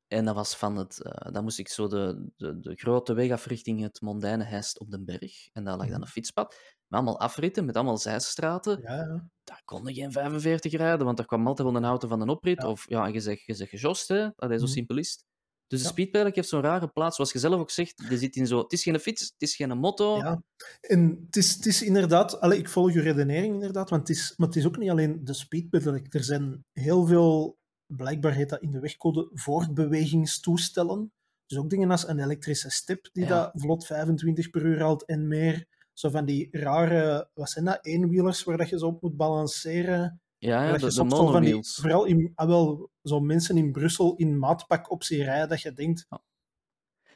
en 0.07 0.25
dat 0.25 0.35
was 0.35 0.57
van 0.57 0.77
het, 0.77 1.03
eh, 1.03 1.33
dan 1.33 1.43
moest 1.43 1.59
ik 1.59 1.69
zo 1.69 1.89
de, 1.89 2.31
de, 2.37 2.61
de 2.61 2.75
grote 2.75 3.13
weg 3.13 3.31
af 3.31 3.47
richting 3.47 3.81
het 3.81 4.01
mondaine 4.01 4.45
Heist 4.45 4.79
op 4.81 4.91
den 4.91 5.05
berg. 5.05 5.49
En 5.53 5.65
daar 5.65 5.77
lag 5.77 5.87
dan 5.87 5.95
Mhm. 5.95 6.03
een 6.03 6.09
fietspad, 6.09 6.49
met 6.87 7.01
allemaal 7.01 7.21
afritten, 7.21 7.65
met 7.65 7.75
allemaal 7.77 7.99
zijstraten. 7.99 8.81
Ja, 8.83 8.95
ja. 8.95 9.29
Daar 9.45 9.63
kon 9.65 9.85
je 9.87 9.95
geen 9.95 10.13
45 10.13 10.73
rijden, 10.73 11.07
want 11.07 11.19
er 11.19 11.27
kwam 11.27 11.47
altijd 11.47 11.69
wel 11.69 11.77
een 11.77 11.85
auto 11.85 12.09
van 12.09 12.21
een 12.21 12.29
oprit. 12.29 12.63
Ja. 12.63 12.69
Of 12.69 12.89
ja, 12.89 13.07
je 13.07 13.21
zegt, 13.21 13.43
je 13.45 13.55
zegt 13.55 13.71
gejost, 13.71 14.09
hè. 14.09 14.29
Dat 14.37 14.51
is 14.51 14.59
zo 14.59 14.65
Mhm. 14.65 14.73
simpel 14.73 14.97
is 14.97 15.11
het. 15.11 15.25
Dus 15.67 15.83
de 15.95 16.09
Ja. 16.13 16.31
heeft 16.33 16.49
zo'n 16.49 16.61
rare 16.61 16.89
plaats, 16.89 17.17
zoals 17.17 17.33
je 17.33 17.39
zelf 17.39 17.61
ook 17.61 17.71
zegt. 17.71 18.05
Je 18.09 18.19
zit 18.19 18.37
in 18.37 18.47
zo, 18.47 18.59
het 18.59 18.73
is 18.73 18.83
geen 18.83 19.01
fiets, 19.01 19.23
het 19.23 19.35
is 19.43 19.57
geen 19.57 19.79
motto. 19.79 20.17
Ja, 20.17 20.43
en 20.81 21.23
het 21.27 21.37
is, 21.37 21.55
het 21.55 21.67
is 21.67 21.83
inderdaad, 21.83 22.41
allee, 22.41 22.59
ik 22.59 22.69
volg 22.69 22.93
je 22.93 23.01
redenering 23.01 23.55
inderdaad, 23.55 23.91
want 23.91 24.09
het 24.09 24.17
is, 24.17 24.35
maar 24.37 24.47
het 24.47 24.57
is 24.57 24.67
ook 24.67 24.77
niet 24.79 24.91
alleen 24.91 25.25
de 25.25 25.33
speedpedelec. 25.33 26.15
Er 26.15 26.25
zijn 26.25 26.65
heel 26.73 27.07
veel, 27.07 27.59
blijkbaar 27.97 28.33
heet 28.33 28.49
dat 28.49 28.61
in 28.63 28.71
de 28.71 28.81
wegcode, 28.81 29.31
voortbewegingstoestellen. 29.33 31.13
Dus 31.47 31.59
ook 31.59 31.71
dingen 31.71 31.91
als 31.91 32.09
een 32.09 32.19
elektrische 32.19 32.71
step 32.71 33.09
die 33.13 33.25
Ja. 33.25 33.29
dat 33.29 33.51
vlot 33.55 33.87
25 33.87 34.51
per 34.51 34.63
uur 34.65 34.81
haalt 34.81 35.05
en 35.05 35.29
meer. 35.29 35.67
Zo 35.93 36.09
van 36.09 36.25
die 36.25 36.49
rare, 36.51 37.31
wat 37.35 37.51
zijn 37.51 37.65
dat, 37.65 37.87
eenwielers 37.87 38.45
waar 38.45 38.57
dat 38.57 38.69
je 38.69 38.79
zo 38.79 38.87
op 38.87 39.03
moet 39.03 39.17
balanceren. 39.17 40.21
Ja, 40.39 40.65
ja 40.65 40.71
dat 40.71 40.81
de, 40.81 40.87
de 40.87 41.09
van 41.09 41.43
die, 41.43 41.65
vooral 41.65 42.05
in, 42.05 42.33
ah, 42.35 42.47
wel, 42.47 42.91
zo 43.03 43.21
mensen 43.21 43.57
in 43.57 43.73
Brussel 43.73 44.17
in 44.17 44.39
maatpak 44.39 44.91
op 44.91 45.03
zich 45.03 45.25
rijden, 45.25 45.49
dat 45.49 45.61
je 45.61 45.73
denkt, 45.73 46.07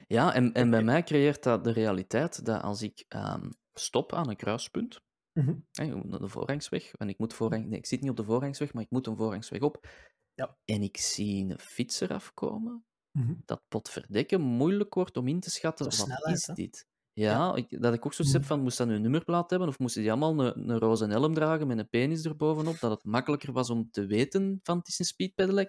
Ja, 0.06 0.34
en, 0.34 0.52
en 0.52 0.70
bij 0.70 0.78
Oké. 0.78 0.90
mij 0.90 1.02
creëert 1.02 1.42
dat 1.42 1.64
de 1.64 1.72
realiteit 1.72 2.44
dat 2.44 2.62
als 2.62 2.82
ik 2.82 3.04
ehm, 3.08 3.50
stop 3.74 4.12
aan 4.12 4.28
een 4.28 4.36
kruispunt, 4.36 5.00
moet 5.32 6.04
naar 6.04 6.18
de 6.18 6.28
voorrangsweg. 6.28 6.92
En 6.94 7.08
ik 7.08 7.18
moet 7.18 7.34
voorrang... 7.34 7.66
Nee, 7.66 7.78
ik 7.78 7.86
zit 7.86 8.00
niet 8.00 8.10
op 8.10 8.16
de 8.16 8.24
voorrangsweg, 8.24 8.72
maar 8.72 8.82
ik 8.82 8.90
moet 8.90 9.06
een 9.06 9.16
voorrangsweg 9.16 9.60
op. 9.60 9.88
Ja. 10.36 10.56
En 10.64 10.82
ik 10.82 10.96
zie 10.96 11.44
een 11.50 11.58
fietser 11.58 12.12
afkomen. 12.12 12.84
Mhm. 13.10 13.34
Dat 13.44 13.62
potverdekken 13.68 14.40
moeilijk 14.40 14.94
wordt 14.94 15.16
om 15.16 15.28
in 15.28 15.40
te 15.40 15.50
schatten. 15.50 15.88
De 15.88 15.96
Wat 15.96 16.06
snelheid, 16.06 16.36
is 16.36 16.46
hè? 16.46 16.54
dit? 16.54 16.86
Ja, 17.12 17.54
Ik, 17.54 17.80
dat 17.82 17.94
ik 17.94 18.06
ook 18.06 18.12
zo 18.14 18.22
heb 18.22 18.32
Mhm. 18.34 18.42
van, 18.42 18.60
moest 18.62 18.78
dat 18.78 18.86
nu 18.86 18.94
een 18.94 19.02
nummerplaat 19.02 19.50
hebben? 19.50 19.68
Of 19.68 19.78
moesten 19.78 20.02
die 20.02 20.10
allemaal 20.10 20.40
een, 20.46 20.68
een 20.68 20.78
roze 20.78 21.06
helm 21.06 21.34
dragen 21.34 21.66
met 21.66 21.78
een 21.78 21.88
penis 21.88 22.24
erbovenop? 22.24 22.78
Dat 22.80 22.90
het 22.90 23.04
makkelijker 23.04 23.52
was 23.52 23.70
om 23.70 23.90
te 23.90 24.06
weten 24.06 24.60
van 24.62 24.78
het 24.78 24.88
is 24.88 24.98
een 24.98 25.04
speedpedelec. 25.04 25.68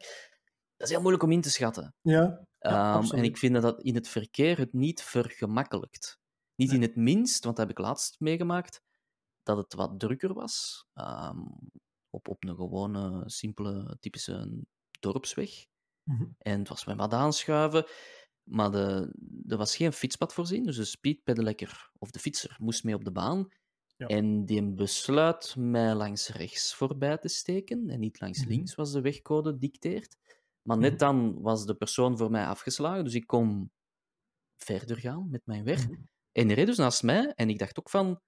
Dat 0.77 0.88
is 0.88 0.89
heel 0.89 0.99
moeilijk 1.01 1.23
om 1.23 1.32
in 1.32 1.41
te 1.41 1.49
schatten. 1.49 1.95
Ja, 2.01 2.45
ja 2.60 2.99
Ehm, 2.99 3.12
en 3.15 3.23
ik 3.23 3.38
vind 3.38 3.53
dat 3.53 3.62
dat 3.63 3.82
in 3.84 3.95
het 3.95 4.08
verkeer 4.08 4.58
het 4.58 4.73
niet 4.73 5.01
vergemakkelijkt. 5.03 6.19
Niet 6.56 6.67
Nee. 6.69 6.77
in 6.77 6.82
het 6.84 6.95
minst, 6.95 7.43
want 7.43 7.56
dat 7.58 7.67
heb 7.67 7.77
ik 7.77 7.84
laatst 7.86 8.19
meegemaakt, 8.19 8.82
dat 9.43 9.58
het 9.58 9.73
wat 9.73 9.99
drukker 9.99 10.34
was. 10.34 10.86
ehm, 10.93 11.39
op, 12.17 12.27
op 12.27 12.43
een 12.43 12.56
gewone, 12.56 13.23
simpele, 13.25 13.97
typische 13.99 14.63
dorpsweg. 14.99 15.65
Mhm. 16.03 16.25
En 16.38 16.60
het 16.60 16.69
was 16.69 16.86
met 16.86 16.97
wat 16.97 17.13
aanschuiven. 17.13 17.86
Maar 18.43 18.71
de, 18.71 19.13
er 19.47 19.58
was 19.58 19.75
geen 19.75 19.93
fietspad 19.93 20.34
voorzien, 20.34 20.63
dus 20.63 20.75
de 20.75 20.86
speedpedelekker 20.86 21.89
of 21.97 22.12
de 22.12 22.19
fietser 22.19 22.56
moest 22.60 22.84
mee 22.84 22.95
op 22.95 23.03
de 23.03 23.12
baan. 23.12 23.47
Ja. 23.95 24.08
En 24.08 24.45
die 24.45 24.73
besluit 24.73 25.56
mij 25.56 25.93
langs 25.93 26.27
rechts 26.30 26.75
voorbij 26.75 27.17
te 27.17 27.27
steken 27.27 27.89
en 27.89 27.99
niet 27.99 28.19
langs 28.19 28.39
Mhm. 28.39 28.49
links, 28.49 28.75
was 28.75 28.91
de 28.91 29.01
wegcode 29.01 29.58
dicteert. 29.58 30.15
Maar 30.62 30.77
net 30.77 30.91
Mhm. 30.91 30.99
dan 30.99 31.41
was 31.41 31.65
de 31.65 31.75
persoon 31.75 32.17
voor 32.17 32.32
mij 32.32 32.45
afgeslagen, 32.45 33.03
dus 33.03 33.13
ik 33.13 33.27
kon 33.27 33.71
verder 34.63 34.97
gaan 34.97 35.30
met 35.30 35.41
mijn 35.45 35.63
weg. 35.63 35.88
En 36.32 36.47
die 36.47 36.56
reed 36.56 36.65
dus 36.65 36.77
naast 36.77 37.03
mij 37.03 37.34
en 37.36 37.49
ik 37.49 37.60
dacht 37.60 37.80
ook 37.80 37.89
van, 37.89 38.21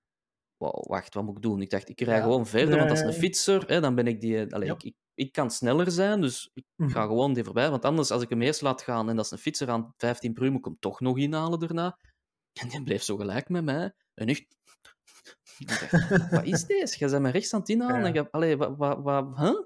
wow, 0.59 0.87
wacht, 0.87 1.13
wat 1.13 1.23
moet 1.23 1.35
ik 1.35 1.41
doen? 1.41 1.61
Ik 1.61 1.69
dacht, 1.69 1.89
ik 1.89 2.01
rij 2.01 2.15
Ja. 2.17 2.21
gewoon 2.23 2.45
verder, 2.47 2.77
want 2.77 2.89
als 2.89 2.99
een 2.99 3.13
fietser, 3.13 3.63
hè, 3.67 3.79
dan 3.81 3.95
ben 3.95 4.07
ik 4.07 4.21
die... 4.21 4.53
Allee, 4.53 4.67
Ja. 4.67 4.75
ik, 4.79 4.93
ik, 5.13 5.31
kan 5.31 5.51
sneller 5.51 5.91
zijn, 5.91 6.21
dus 6.21 6.49
ik 6.53 6.63
Mhm. 6.75 6.89
ga 6.89 7.01
gewoon 7.05 7.33
die 7.33 7.43
voorbij. 7.43 7.69
Want 7.69 7.85
anders, 7.85 8.11
als 8.11 8.21
ik 8.21 8.29
hem 8.29 8.41
eerst 8.41 8.61
laat 8.61 8.81
gaan 8.81 9.09
en 9.09 9.15
dat 9.15 9.25
is 9.25 9.31
een 9.31 9.37
fietser 9.37 9.69
aan 9.69 9.93
15 9.97 10.33
per 10.33 10.43
uur, 10.43 10.49
moet 10.49 10.59
ik 10.59 10.65
hem 10.65 10.77
toch 10.79 10.99
nog 10.99 11.17
inhalen 11.17 11.59
daarna. 11.59 11.97
En 12.61 12.67
die 12.69 12.83
bleef 12.83 13.03
zo 13.03 13.17
gelijk 13.17 13.49
met 13.49 13.63
mij. 13.63 13.93
En 14.13 14.27
echt... 14.27 14.45
Ik 15.59 15.67
dacht, 15.67 16.29
wat 16.31 16.45
is 16.45 16.65
deze? 16.65 16.97
Jij 16.97 17.09
bent 17.09 17.21
me 17.21 17.29
rechts 17.29 17.53
aan 17.53 17.59
het 17.59 17.69
inhalen 17.69 17.99
Ja. 17.99 18.05
en 18.07 18.13
je... 18.13 18.31
Allee, 18.31 18.57
wat... 18.57 18.77
wat, 18.77 18.99
wat 19.01 19.37
huh? 19.37 19.59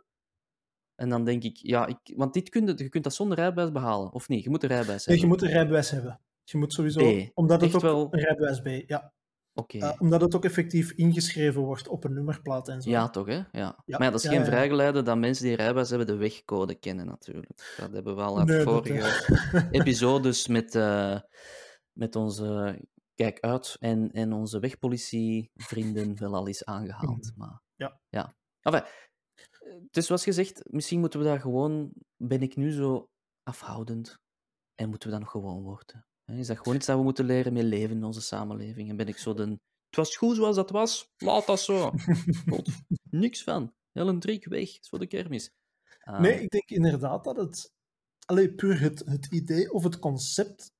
En 0.96 1.10
dan 1.10 1.24
denk 1.26 1.44
ik, 1.44 1.58
ja, 1.58 1.86
ik, 1.88 1.98
want 2.16 2.34
dit 2.34 2.50
kun 2.50 2.68
je, 2.68 2.74
je 2.78 2.90
kunt 2.90 3.04
dat 3.04 3.14
zonder 3.14 3.38
rijbewijs 3.38 3.72
behalen, 3.72 4.12
of 4.12 4.28
niet? 4.28 4.44
Je 4.44 4.50
moet 4.50 4.64
een 4.64 4.70
rijbewijs 4.70 5.06
Nee, 5.06 5.16
je 5.18 5.22
hebben. 5.22 5.40
moet 5.40 5.50
een 5.50 5.56
rijbewijs 5.58 5.90
hebben. 5.90 6.20
Je 6.44 6.58
moet 6.58 6.74
sowieso, 6.74 7.00
B. 7.00 7.32
omdat 7.34 7.62
het 7.62 7.66
Echt 7.74 7.76
ook 7.76 7.82
wel- 7.92 8.08
een 8.14 8.20
rijbewijs 8.20 8.60
B, 8.62 8.90
ja. 8.90 9.14
Oké. 9.54 9.78
Eh, 9.78 9.94
omdat 10.02 10.22
het 10.22 10.36
ook 10.36 10.46
effectief 10.46 10.92
ingeschreven 10.92 11.62
wordt 11.62 11.88
op 11.88 12.04
een 12.04 12.14
nummerplaat 12.14 12.68
en 12.68 12.82
zo. 12.82 12.90
Ja, 12.90 13.10
toch, 13.10 13.28
hè? 13.28 13.34
Ja. 13.36 13.48
Ja, 13.52 13.76
Maar 13.86 14.04
ja, 14.04 14.10
dat 14.10 14.24
is 14.24 14.30
geen 14.30 14.46
vrijgeleide 14.46 15.02
dat 15.02 15.18
mensen 15.18 15.46
die 15.46 15.56
rijbewijs 15.56 15.90
hebben 15.90 16.08
de 16.08 16.16
wegcode 16.16 16.76
kennen, 16.76 17.06
natuurlijk. 17.06 17.76
Dat 17.78 17.92
hebben 17.92 18.16
we 18.16 18.22
al 18.22 18.44
Nee, 18.44 18.46
dat, 18.46 18.64
vorige 18.64 19.68
episodes 19.80 20.48
met, 20.58 20.76
eh, 20.76 21.20
met 21.98 22.16
onze 22.16 22.80
Kijk 23.16 23.40
uit 23.40 23.76
en, 23.80 24.12
en 24.12 24.34
onze 24.34 24.60
wegpolitievrienden 24.60 26.20
wel 26.20 26.36
al 26.36 26.48
eens 26.48 26.66
aangehaald. 26.66 27.32
Maar, 27.36 27.48
Mhm. 27.50 27.62
Ja. 27.76 28.00
ja. 28.10 28.36
Enfin, 28.62 28.84
dus 29.92 30.06
zoals 30.06 30.24
gezegd, 30.24 30.62
misschien 30.72 31.00
moeten 31.00 31.20
we 31.20 31.26
daar 31.26 31.40
gewoon... 31.40 31.92
Ben 32.18 32.42
ik 32.42 32.56
nu 32.56 32.72
zo 32.72 33.10
afhoudend 33.44 34.20
en 34.76 34.90
moeten 34.90 35.08
we 35.10 35.14
dat 35.16 35.24
nog 35.24 35.32
gewoon 35.32 35.62
worden? 35.64 36.06
Is 36.26 36.48
dat 36.48 36.58
gewoon 36.58 36.76
iets 36.76 36.86
dat 36.86 36.98
we 36.98 37.04
moeten 37.04 37.26
leren 37.26 37.54
mee 37.54 37.64
leven 37.64 37.96
in 37.96 38.04
onze 38.04 38.22
samenleving? 38.22 38.90
En 38.90 38.96
ben 38.96 39.08
ik 39.08 39.18
zo 39.18 39.34
de... 39.34 39.44
Het 39.44 39.96
was 39.96 40.18
goed 40.18 40.36
zoals 40.36 40.56
dat 40.56 40.70
was, 40.70 41.12
laat 41.18 41.46
dat 41.46 41.60
zo. 41.60 41.92
God, 42.50 42.70
niks 43.10 43.44
van. 43.44 43.74
Helen 43.92 44.20
Driek 44.20 44.46
weg, 44.46 44.80
is 44.80 44.90
voor 44.90 45.00
de 45.00 45.08
kermis. 45.08 45.52
Ah, 46.00 46.20
Nee, 46.20 46.42
ik 46.42 46.50
denk 46.50 46.70
inderdaad 46.70 47.24
dat 47.24 47.38
het... 47.38 47.72
Allee, 48.26 48.54
puur 48.54 48.80
het, 48.80 49.00
het 49.06 49.26
idee 49.26 49.74
of 49.74 49.84
het 49.84 50.00
concept 50.00 50.72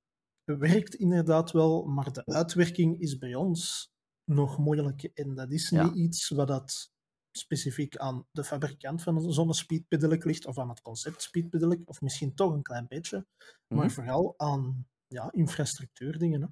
werkt 0.44 0.94
inderdaad 0.94 1.50
wel, 1.50 1.84
maar 1.84 2.12
de 2.12 2.24
uitwerking 2.24 3.00
is 3.00 3.18
bij 3.18 3.34
ons 3.34 3.90
nog 4.24 4.58
moeilijk. 4.58 5.02
En 5.02 5.34
dat 5.34 5.52
is 5.52 5.68
Ja. 5.68 5.84
niet 5.84 5.94
iets 5.94 6.28
wat 6.28 6.48
dat 6.48 6.92
specifiek 7.36 7.96
aan 7.96 8.26
de 8.30 8.44
fabrikant 8.44 9.02
van 9.02 9.16
een 9.16 9.32
zonnespeedpedelec 9.32 10.24
ligt, 10.24 10.46
of 10.46 10.58
aan 10.58 10.68
het 10.68 10.80
concept 10.80 11.22
speedpedelec, 11.22 11.80
of 11.84 12.00
misschien 12.00 12.34
toch 12.34 12.52
een 12.52 12.62
klein 12.62 12.86
beetje, 12.88 13.26
mhm. 13.68 13.80
maar 13.80 13.90
vooral 13.90 14.34
aan 14.36 14.86
ja, 15.14 15.32
infrastructuurdingen. 15.32 16.40
Hè. 16.40 16.46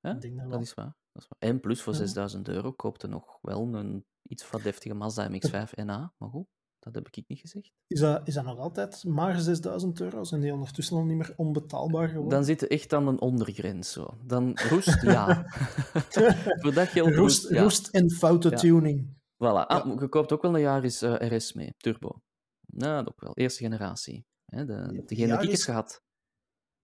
Ja, 0.00 0.14
Ik 0.14 0.20
denk 0.20 0.50
dat 0.50 0.60
is 0.62 0.74
waar. 0.74 0.96
Dat 1.12 1.22
is 1.22 1.28
waar. 1.28 1.50
En 1.50 1.60
plus 1.60 1.82
voor 1.82 1.92
Ja. 1.92 1.98
6000 1.98 2.48
euro 2.48 2.72
koopte 2.72 3.06
nog 3.06 3.38
wel 3.42 3.74
een 3.74 4.04
iets 4.22 4.44
van 4.44 4.60
deftige 4.62 4.94
Mazda 4.94 5.28
MX-5 5.30 5.70
NA. 5.84 6.12
Maar 6.18 6.28
goed, 6.28 6.46
dat 6.78 6.94
heb 6.94 7.08
ik 7.08 7.28
niet 7.28 7.38
gezegd. 7.40 7.70
Is 7.86 8.00
dat, 8.00 8.28
is 8.28 8.34
dat 8.34 8.44
nog 8.44 8.58
altijd 8.58 9.04
maar 9.04 9.40
6000 9.40 10.00
euro? 10.00 10.24
Zijn 10.24 10.40
die 10.40 10.52
ondertussen 10.52 10.96
al 10.96 11.04
niet 11.04 11.16
meer 11.16 11.34
onbetaalbaar 11.36 12.08
geworden? 12.08 12.30
Dan 12.30 12.44
zit 12.44 12.60
je 12.60 12.68
echt 12.68 12.92
aan 12.92 13.06
een 13.08 13.20
ondergrens. 13.20 13.92
Zo. 13.92 14.18
Dan 14.24 14.58
roest, 14.68 15.02
ja. 15.02 15.44
voor 16.62 16.74
dat 16.74 16.88
geld 16.88 17.14
roest, 17.14 17.18
roest, 17.42 17.48
ja. 17.48 17.62
roest 17.62 17.88
en 17.88 18.10
foute 18.10 18.50
Ja. 18.50 18.56
tuning. 18.56 19.16
Voilà. 19.34 19.66
Ah, 19.66 20.00
je 20.00 20.08
koopt 20.08 20.32
ook 20.32 20.42
wel 20.42 20.54
een 20.54 20.60
Yaris 20.60 21.02
eh, 21.02 21.36
RS 21.36 21.52
mee, 21.52 21.74
turbo. 21.76 22.22
Nou, 22.66 23.04
dat 23.04 23.12
ook 23.12 23.20
wel. 23.20 23.34
Eerste 23.34 23.62
generatie. 23.62 24.26
Hè, 24.44 24.64
de, 24.64 25.02
degene 25.06 25.38
die 25.38 25.50
ik 25.50 25.60
gehad. 25.60 26.02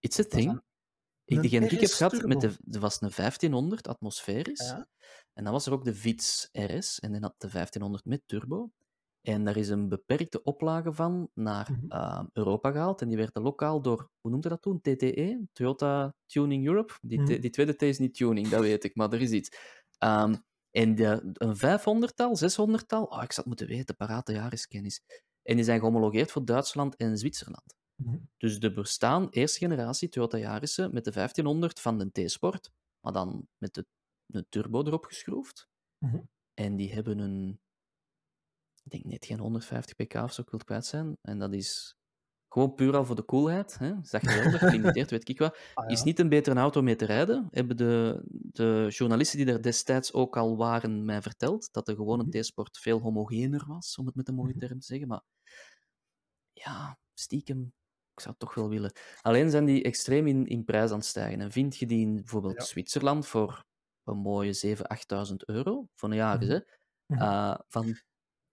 It's 0.05 0.19
a 0.19 0.23
thing. 0.23 0.61
Ik, 1.25 1.41
degene 1.41 1.67
die 1.67 1.79
ik 1.79 1.79
heb 1.81 1.89
gehad, 1.91 2.25
met 2.25 2.41
de, 2.41 2.57
er 2.71 2.79
was 2.79 3.01
een 3.01 3.11
1500 3.15 3.87
atmosferisch. 3.87 4.59
Ja. 4.67 4.87
En 5.33 5.43
dan 5.43 5.53
was 5.53 5.65
er 5.65 5.73
ook 5.73 5.83
de 5.85 5.95
Vitz 5.95 6.47
RS, 6.51 6.99
en 6.99 7.11
dan 7.11 7.21
had 7.21 7.33
de 7.37 7.47
1500 7.49 8.05
met 8.05 8.21
turbo. 8.25 8.71
En 9.21 9.43
daar 9.43 9.57
is 9.57 9.69
een 9.69 9.89
beperkte 9.89 10.43
oplage 10.43 10.93
van 10.93 11.29
naar 11.33 11.71
Mhm. 11.71 11.91
eh, 11.91 12.23
Europa 12.33 12.71
gehaald. 12.71 13.01
En 13.01 13.07
die 13.07 13.17
werd 13.17 13.37
lokaal 13.37 13.81
door, 13.81 14.09
hoe 14.21 14.31
noemde 14.31 14.49
dat 14.49 14.61
toen? 14.61 14.81
TTE, 14.81 15.47
Toyota 15.53 16.13
Tuning 16.25 16.67
Europe. 16.67 16.93
Die, 17.01 17.19
Mhm. 17.21 17.39
die 17.41 17.49
tweede 17.49 17.75
T 17.75 17.81
is 17.81 17.99
niet 17.99 18.13
tuning, 18.15 18.47
dat 18.47 18.61
weet 18.61 18.83
ik, 18.83 18.95
maar 18.95 19.13
er 19.13 19.21
is 19.21 19.31
iets. 19.31 19.57
Ehm, 19.97 20.35
en 20.71 20.95
de, 20.95 21.29
een 21.33 21.55
500-tal, 21.57 22.35
600-tal, 22.37 23.03
oh, 23.03 23.23
ik 23.23 23.31
zou 23.31 23.35
het 23.35 23.45
moeten 23.45 23.67
weten, 23.67 23.95
parate 23.95 24.33
jariskennis. 24.33 25.01
En 25.43 25.55
die 25.55 25.65
zijn 25.65 25.79
gehomologeerd 25.79 26.31
voor 26.31 26.45
Duitsland 26.45 26.95
en 26.95 27.17
Zwitserland. 27.17 27.75
Mhm. 27.95 28.17
Dus 28.37 28.59
er 28.59 28.73
bestaan 28.73 29.29
eerste 29.29 29.59
generatie 29.59 30.09
Toyota 30.09 30.37
Yarissen 30.37 30.93
met 30.93 31.03
de 31.03 31.11
1500 31.11 31.79
van 31.79 31.97
de 31.97 32.25
T-Sport, 32.25 32.71
maar 32.99 33.13
dan 33.13 33.47
met 33.57 33.73
de, 33.73 33.85
de 34.25 34.45
turbo 34.49 34.83
erop 34.83 35.05
geschroefd. 35.05 35.67
Mhm. 35.97 36.21
En 36.53 36.75
die 36.75 36.93
hebben 36.93 37.19
een, 37.19 37.59
ik 38.83 38.91
denk 38.91 39.03
net 39.03 39.25
geen 39.25 39.39
150 39.39 39.95
pk 39.95 40.13
of 40.13 40.33
zo, 40.33 40.41
ik 40.41 40.49
wil 40.49 40.59
het 40.59 40.67
kwijt 40.67 40.85
zijn. 40.85 41.17
En 41.21 41.39
dat 41.39 41.53
is 41.53 41.95
gewoon 42.53 42.75
puur 42.75 42.95
al 42.95 43.05
voor 43.05 43.15
de 43.15 43.25
coolheid. 43.25 43.77
Hè? 43.77 43.99
Is 44.01 44.09
dat 44.09 44.21
geweldig, 44.27 44.61
limiteerd, 44.61 45.09
weet 45.11 45.29
ik 45.29 45.39
wat. 45.39 45.57
Ah, 45.73 45.91
Is 45.91 46.03
niet 46.03 46.19
een 46.19 46.29
betere 46.29 46.59
auto 46.59 46.81
mee 46.81 46.95
te 46.95 47.05
rijden. 47.05 47.47
Hebben 47.51 47.77
de, 47.77 48.23
de 48.29 48.85
journalisten 48.89 49.37
die 49.37 49.53
er 49.53 49.61
destijds 49.61 50.13
ook 50.13 50.37
al 50.37 50.57
waren 50.57 51.05
mij 51.05 51.21
verteld, 51.21 51.73
dat 51.73 51.85
de 51.85 51.95
gewone 51.95 52.23
Mhm. 52.23 52.41
T-Sport 52.41 52.77
veel 52.77 52.99
homogener 52.99 53.65
was, 53.67 53.97
om 53.97 54.05
het 54.05 54.15
met 54.15 54.27
een 54.27 54.35
mooie 54.35 54.57
term 54.57 54.79
te 54.79 54.85
zeggen. 54.85 55.07
Maar 55.07 55.23
ja, 56.53 56.99
stiekem, 57.13 57.73
ik 58.15 58.19
zou 58.21 58.29
het 58.29 58.39
toch 58.39 58.53
wel 58.53 58.69
willen. 58.69 58.91
Alleen 59.21 59.49
zijn 59.49 59.65
die 59.65 59.83
extreem 59.83 60.27
in, 60.27 60.45
in 60.47 60.63
prijs 60.65 60.91
aan 60.91 60.97
het 60.97 61.05
stijgen. 61.05 61.41
En 61.41 61.51
vind 61.51 61.75
je 61.77 61.85
die 61.85 61.99
in 62.01 62.15
bijvoorbeeld 62.15 62.55
Ja. 62.57 62.63
Zwitserland 62.63 63.27
voor 63.27 63.63
een 64.03 64.17
mooie 64.17 64.53
7.000, 64.53 64.81
8.000 65.29 65.35
euro, 65.45 65.87
voor 65.95 66.09
een 66.09 66.15
jaar 66.15 66.37
Mhm. 66.37 66.49
hè? 66.49 66.59
Mhm. 67.05 67.21
eh, 67.21 67.55
van 67.67 67.95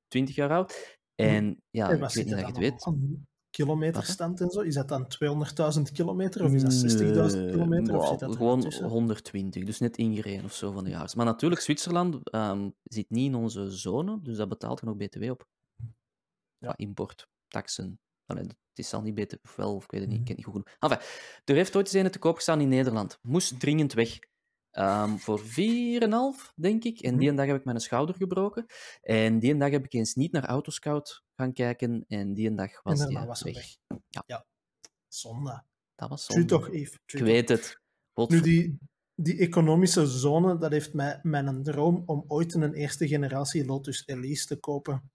20 0.09 0.35
jaar 0.35 0.51
oud. 0.51 0.99
En 1.15 1.63
ja, 1.71 1.89
En 1.91 1.95
ik 1.95 2.01
weet 2.01 2.15
niet 2.25 2.29
dat 2.35 2.39
je 2.41 2.47
het 2.47 2.57
weet. 2.59 2.85
aan 2.85 3.27
kilometerstand 3.51 4.41
en 4.41 4.51
zo? 4.51 4.61
Is 4.61 4.75
dat 4.75 4.89
dan 4.89 5.07
200.000 5.09 5.93
kilometer 5.93 6.45
of 6.45 6.53
is 6.53 6.63
dat 6.63 6.73
60.000 6.73 7.41
Nee, 7.43 7.51
kilometer? 7.51 7.97
Of 7.97 8.19
dat 8.19 8.37
gewoon 8.37 8.61
tussen? 8.61 8.89
120, 8.89 9.65
dus 9.65 9.79
net 9.79 9.97
ingereden 9.97 10.45
of 10.45 10.55
zo 10.55 10.73
van 10.73 10.85
de 10.85 10.91
jaars. 10.91 11.15
Maar 11.15 11.25
natuurlijk, 11.27 11.61
Zwitserland 11.61 12.31
ehm, 12.31 12.71
zit 12.83 13.11
niet 13.11 13.27
in 13.27 13.35
onze 13.35 13.71
zone, 13.71 14.19
dus 14.23 14.37
dat 14.37 14.49
betaalt 14.49 14.81
je 14.81 14.87
nog 14.87 14.97
BTW 14.97 15.31
op. 15.31 15.47
Ja. 15.77 15.85
Qua 16.59 16.77
import, 16.77 17.29
taxen. 17.49 17.99
Allee, 18.27 18.43
het 18.45 18.57
is 18.75 18.93
al 18.95 19.03
niet 19.03 19.15
BTW, 19.15 19.35
of 19.43 19.57
wel, 19.57 19.75
of 19.75 19.85
ik 19.85 19.91
weet 19.91 20.01
het 20.01 20.11
niet, 20.11 20.19
ik 20.21 20.25
Mhm. 20.29 20.35
ken 20.35 20.45
het 20.45 20.47
niet 20.47 20.55
goed 20.65 20.69
genoeg. 20.79 20.91
Enfin, 20.93 20.99
er 21.45 21.55
heeft 21.55 21.77
ooit 21.77 21.95
eens 21.95 22.05
een 22.05 22.11
te 22.11 22.19
koop 22.19 22.35
gestaan 22.37 22.61
in 22.61 22.69
Nederland. 22.69 23.19
Moest 23.23 23.61
dringend 23.61 23.93
weg. 23.93 24.19
Ehm, 24.71 25.17
voor 25.17 25.41
4,5, 25.41 26.53
denk 26.57 26.85
ik. 26.85 27.01
En 27.01 27.11
Mhm. 27.11 27.19
die 27.21 27.29
een 27.29 27.37
dag 27.37 27.47
heb 27.47 27.57
ik 27.57 27.65
mijn 27.65 27.81
schouder 27.81 28.15
gebroken. 28.15 28.67
En 29.03 29.39
die 29.39 29.53
een 29.53 29.59
dag 29.59 29.71
heb 29.71 29.85
ik 29.85 29.93
eens 29.93 30.15
niet 30.15 30.33
naar 30.33 30.45
Autoscout 30.45 31.23
gaan 31.37 31.53
kijken. 31.53 32.05
En 32.09 32.35
die 32.35 32.49
een 32.49 32.57
dag 32.57 32.73
En 32.73 32.81
was 32.83 32.99
daarna 32.99 33.19
die 33.19 33.29
was 33.29 33.41
hij 33.43 33.53
weg. 33.53 33.77
weg. 33.87 34.23
Ja. 34.27 34.47
Zonde. 35.09 35.65
Dat 35.95 36.09
was 36.09 36.25
zonde. 36.25 36.45
toch, 36.45 36.69
Ik 36.69 36.99
weet 37.07 37.49
het. 37.49 37.81
Nu, 38.15 38.41
die, 38.41 38.79
die 39.15 39.39
economische 39.39 40.07
zone, 40.07 40.59
dat 40.59 40.71
heeft 40.71 40.93
mij 40.95 41.21
mijn 41.23 41.63
droom 41.63 42.03
om 42.07 42.25
ooit 42.27 42.55
een 42.55 42.75
eerste 42.75 43.09
generatie 43.09 43.65
Lotus 43.65 44.03
Elise 44.07 44.47
te 44.47 44.57
kopen 44.57 45.11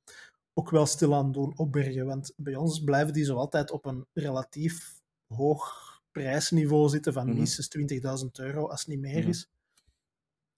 ook 0.58 0.70
wel 0.70 0.86
stilaan 0.86 1.32
doen 1.32 1.58
opbergen. 1.58 2.06
Want 2.06 2.34
bij 2.36 2.56
ons 2.56 2.84
blijven 2.84 3.14
die 3.14 3.24
zo 3.26 3.36
altijd 3.36 3.72
op 3.72 3.86
een 3.86 4.06
relatief 4.14 5.02
hoog 5.34 5.86
prijsniveau 6.12 6.90
zitten 6.90 7.14
van 7.14 7.26
Mhm. 7.28 7.36
minstens 7.36 7.68
20.000 7.68 8.40
euro, 8.40 8.68
als 8.68 8.80
het 8.80 8.90
niet 8.90 9.00
meer 9.00 9.20
Mhm. 9.20 9.30
is. 9.30 9.48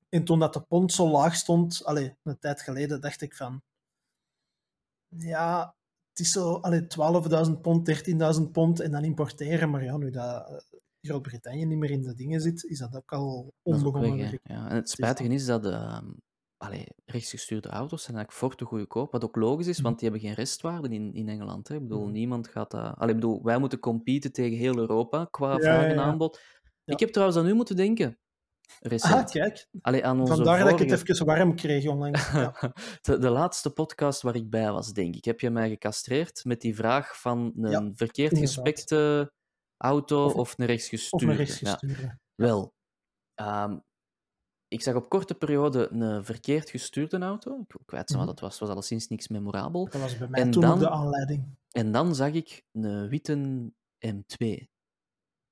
en 0.09 0.23
toen 0.23 0.39
dat 0.39 0.53
de 0.53 0.61
pond 0.61 0.93
zo 0.93 1.09
laag 1.09 1.35
stond, 1.35 1.85
allee, 1.85 2.15
een 2.23 2.39
tijd 2.39 2.61
geleden, 2.61 3.01
dacht 3.01 3.21
ik 3.21 3.35
van... 3.35 3.61
Ja, 5.07 5.75
het 6.09 6.19
is 6.19 6.31
zo 6.31 6.53
allee, 6.55 6.87
12.000 6.87 7.61
pond, 7.61 7.85
13.000 7.85 8.51
pond 8.51 8.79
en 8.79 8.91
dan 8.91 9.03
importeren. 9.03 9.69
Maar 9.69 9.83
ja, 9.83 9.97
nu 9.97 10.09
dat 10.09 10.47
eh, 10.49 10.57
Groot-Brittannië 11.01 11.65
niet 11.65 11.77
meer 11.77 11.89
in 11.91 12.01
de 12.01 12.13
dingen 12.13 12.41
zit, 12.41 12.63
is 12.63 12.79
dat 12.79 12.95
ook 12.95 13.11
al 13.11 13.53
onbegonnen. 13.61 14.17
Ja. 14.43 14.69
En 14.69 14.75
het 14.75 14.89
spijtige 14.89 15.29
is 15.33 15.45
dat 15.45 15.65
ehm 15.65 16.07
allee, 16.59 16.85
rechtsgestuurde 17.05 17.69
auto's 17.69 18.03
zijn 18.03 18.15
eigenlijk 18.17 18.45
voor 18.45 18.55
te 18.55 18.65
goedkoop. 18.65 19.11
Wat 19.11 19.23
ook 19.23 19.35
logisch 19.35 19.67
is, 19.67 19.75
Mhm. 19.77 19.83
want 19.85 19.99
die 19.99 20.09
hebben 20.09 20.27
geen 20.27 20.35
restwaarde 20.35 20.89
in, 20.89 21.13
in 21.13 21.29
Engeland. 21.29 21.67
Hè. 21.67 21.75
Ik 21.75 21.81
bedoel, 21.81 22.03
Mhm. 22.03 22.11
niemand 22.11 22.47
gaat 22.47 22.71
dat... 22.71 22.95
Allee, 22.97 23.15
ik 23.15 23.19
bedoel, 23.21 23.43
wij 23.43 23.57
moeten 23.57 23.79
competen 23.79 24.31
tegen 24.31 24.57
heel 24.57 24.77
Europa 24.77 25.25
qua 25.25 25.51
Ja, 25.51 25.59
vraag 25.59 25.83
en 25.83 25.93
ja. 25.95 26.01
aanbod. 26.01 26.41
Ja. 26.83 26.93
Ik 26.93 26.99
heb 26.99 27.09
trouwens 27.09 27.39
aan 27.39 27.47
u 27.47 27.53
moeten 27.53 27.75
denken. 27.75 28.19
Ah, 28.69 28.75
Recent. 28.91 29.31
kijk. 29.31 29.67
Allee, 29.81 30.05
aan 30.05 30.19
onze 30.19 30.33
Vandaar 30.35 30.59
dat 30.59 30.79
ik 30.79 30.89
het 30.89 31.09
even 31.09 31.25
warm 31.25 31.55
kreeg 31.55 31.87
onlangs. 31.87 32.31
Ja. 32.31 32.53
de, 33.01 33.17
de 33.17 33.29
laatste 33.29 33.69
podcast 33.69 34.21
waar 34.21 34.35
ik 34.35 34.49
bij 34.49 34.71
was, 34.71 34.93
denk 34.93 35.15
ik, 35.15 35.25
heb 35.25 35.39
je 35.39 35.49
mij 35.49 35.69
gecastreerd 35.69 36.45
met 36.45 36.61
die 36.61 36.75
vraag 36.75 37.19
van 37.21 37.51
een 37.55 37.95
verkeerd 37.95 38.31
inderdaad. 38.31 38.53
gespekte 38.55 39.31
auto 39.77 40.25
Of- 40.25 40.33
of, 40.33 40.53
een 40.57 40.63
Of 40.63 40.69
rechtsgestuurde. 40.69 41.25
naar 41.25 41.33
Ja. 41.35 41.39
rechtsgestuurde. 41.41 42.17
Wel, 42.35 42.73
ehm, 43.35 43.77
ik 44.69 44.81
zag 44.81 44.95
op 44.95 45.09
korte 45.09 45.35
periode 45.35 45.89
een 45.91 46.25
verkeerd 46.25 46.69
gestuurde 46.69 47.17
auto. 47.19 47.51
Ik 47.61 47.71
wil 47.71 47.81
kwijt 47.85 48.09
zijn 48.09 48.19
Mhm. 48.21 48.27
wat 48.29 48.39
het 48.39 48.39
was. 48.49 48.51
Het 48.51 48.59
was 48.59 48.69
alleszins 48.69 49.07
niks 49.07 49.27
memorabel. 49.27 49.89
Dat 49.89 50.01
was 50.01 50.17
bij 50.17 50.27
mij 50.27 50.41
En 50.41 50.51
toen 50.51 50.61
dan- 50.61 50.79
de 50.79 50.89
aanleiding. 50.89 51.45
En 51.71 51.91
dan 51.91 52.15
zag 52.15 52.31
ik 52.31 52.65
een 52.71 53.07
witte 53.09 53.35
M2. 53.99 54.69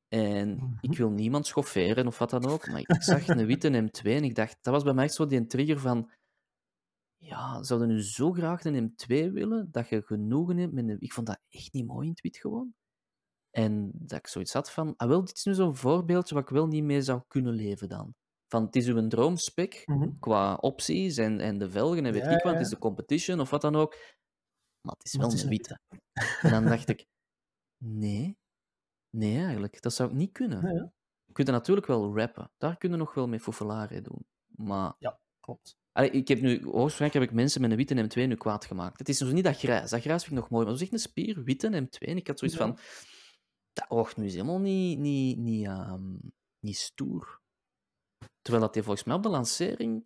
En 0.08 0.56
Mhm. 0.56 0.74
ik 0.82 0.98
wil 0.98 1.10
niemand 1.10 1.48
schofferen 1.48 2.08
of 2.08 2.18
wat 2.18 2.30
dan 2.30 2.46
ook, 2.46 2.68
maar 2.68 2.80
ik 2.80 3.04
zag 3.04 3.28
een 3.28 3.46
witte 3.46 3.70
M2 3.70 4.14
en 4.16 4.24
ik 4.24 4.36
dacht, 4.36 4.58
dat 4.62 4.74
was 4.74 4.84
bij 4.84 4.94
mij 4.94 5.10
zo 5.10 5.26
die 5.26 5.46
trigger 5.48 5.80
van, 5.80 6.12
ja, 7.18 7.64
zouden 7.64 7.88
nu 7.88 8.02
zo 8.04 8.32
graag 8.32 8.64
een 8.66 8.76
M2 8.76 9.32
willen, 9.32 9.72
dat 9.72 9.90
je 9.90 10.02
genoegen 10.02 10.58
hebt 10.58 10.74
met 10.74 10.88
een... 10.90 11.00
Ik 11.02 11.14
vond 11.14 11.28
dat 11.28 11.40
echt 11.50 11.74
niet 11.74 11.86
mooi 11.86 12.04
in 12.06 12.12
het 12.12 12.22
wit 12.22 12.38
gewoon. 12.38 12.74
En 13.50 13.92
dat 13.94 14.20
ik 14.20 14.28
zoiets 14.28 14.54
had 14.54 14.72
van, 14.72 14.94
ah 14.98 15.08
wel, 15.08 15.26
dit 15.26 15.36
is 15.38 15.44
nu 15.46 15.54
zo'n 15.54 15.76
voorbeeldje 15.76 16.36
wat 16.36 16.44
ik 16.44 16.50
wel 16.50 16.68
niet 16.68 16.84
mee 16.84 17.02
zou 17.02 17.22
kunnen 17.28 17.54
leven 17.54 17.90
dan. 17.90 18.16
Van, 18.48 18.66
het 18.66 18.76
is 18.76 18.88
uw 18.88 19.08
droomspec 19.08 19.82
Mhm. 19.86 20.10
qua 20.20 20.56
opties 20.56 21.18
en, 21.18 21.40
en 21.40 21.58
de 21.58 21.70
velgen 21.70 22.06
en 22.06 22.14
weet 22.14 22.24
Ja, 22.24 22.30
ik 22.30 22.44
wat, 22.44 22.44
ja, 22.44 22.58
het 22.58 22.62
is 22.62 22.70
de 22.70 22.78
competition 22.78 23.40
of 23.40 23.50
wat 23.50 23.62
dan 23.62 23.76
ook. 23.76 23.92
Maar 24.82 24.96
het 24.98 25.06
is 25.06 25.14
wel 25.16 25.26
het 25.28 25.36
is 25.38 25.44
een 25.44 25.50
witte. 25.50 25.80
En 26.42 26.52
dan 26.52 26.66
dacht 26.66 26.90
ik, 26.90 27.06
nee, 27.78 28.38
nee 29.10 29.38
eigenlijk, 29.44 29.82
dat 29.82 29.94
zou 29.94 30.10
ik 30.10 30.16
niet 30.16 30.32
kunnen. 30.32 30.62
Ja, 30.62 30.72
ja. 30.72 30.92
Je 31.26 31.34
kunt 31.34 31.48
er 31.48 31.54
natuurlijk 31.54 31.88
wel 31.88 32.18
rappen, 32.18 32.52
daar 32.58 32.78
kunnen 32.78 32.98
nog 33.00 33.14
wel 33.14 33.28
mee 33.28 33.40
foefelaren 33.40 34.04
doen. 34.04 34.26
Maar 34.48 34.96
Klopt. 35.40 35.78
Allee, 35.92 36.10
ik 36.10 36.28
heb 36.28 36.42
nu, 36.42 36.60
heb 36.98 37.16
ik 37.16 37.32
mensen 37.32 37.62
met 37.62 37.72
een 37.72 37.78
witte 37.78 38.04
M2 38.04 38.28
nu 38.28 38.36
kwaad 38.36 38.66
gemaakt. 38.66 39.00
Het 39.00 39.10
is 39.10 39.18
dus 39.18 39.32
niet 39.32 39.44
dat 39.44 39.58
grijs. 39.58 39.90
Dat 39.90 40.02
grijs 40.02 40.24
vind 40.24 40.36
ik 40.36 40.42
nog 40.42 40.50
mooi, 40.50 40.66
maar 40.66 40.78
zo 40.78 40.84
echt 40.84 40.94
een 40.94 41.00
spier, 41.00 41.44
witte 41.44 41.82
M2. 41.82 42.08
En 42.08 42.18
ik 42.18 42.28
had 42.28 42.40
zoiets 42.40 42.58
Ja. 42.58 42.66
van, 42.66 42.78
dat 43.74 43.90
oogt 43.90 44.18
nu 44.18 44.26
is 44.26 44.34
helemaal 44.34 44.60
niet, 44.60 45.00
niet, 45.00 45.38
niet, 45.38 45.66
ehm, 45.66 46.16
niet 46.60 46.78
stoer. 46.78 47.42
Terwijl 48.42 48.66
dat 48.66 48.74
die 48.74 48.84
volgens 48.84 49.06
mij 49.06 49.16
op 49.16 49.24
de 49.24 49.30
lancering 49.30 50.06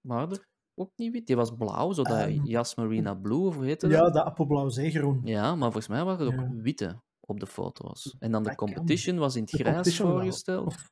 waarde 0.00 0.46
ook 0.74 0.90
niet 0.96 1.12
wit. 1.12 1.26
Die 1.26 1.36
was 1.36 1.50
blauw, 1.56 1.92
zo 1.92 2.02
dat 2.02 2.16
Ehm, 2.16 2.44
Jas 2.44 2.74
Marina 2.74 3.14
Blue, 3.14 3.46
of 3.46 3.54
hoe 3.54 3.64
heette 3.64 3.88
Ja, 3.88 4.00
dat? 4.02 4.12
de 4.12 4.22
appelblauw 4.24 4.68
zeegroen. 4.68 5.20
Ja, 5.24 5.50
maar 5.54 5.62
volgens 5.72 5.88
mij 5.88 6.04
waren 6.04 6.26
er 6.26 6.32
ook 6.34 6.40
Ja. 6.40 6.62
witte 6.62 7.02
op 7.20 7.40
de 7.40 7.46
foto's. 7.46 8.16
En 8.18 8.30
dan 8.32 8.42
de 8.42 8.48
Dat 8.48 8.56
kan. 8.58 8.72
competition 8.72 9.18
was 9.18 9.34
in 9.36 9.42
het 9.42 9.50
De 9.50 9.56
grijs 9.58 9.96
voorgesteld. 9.96 10.66
Of, 10.66 10.90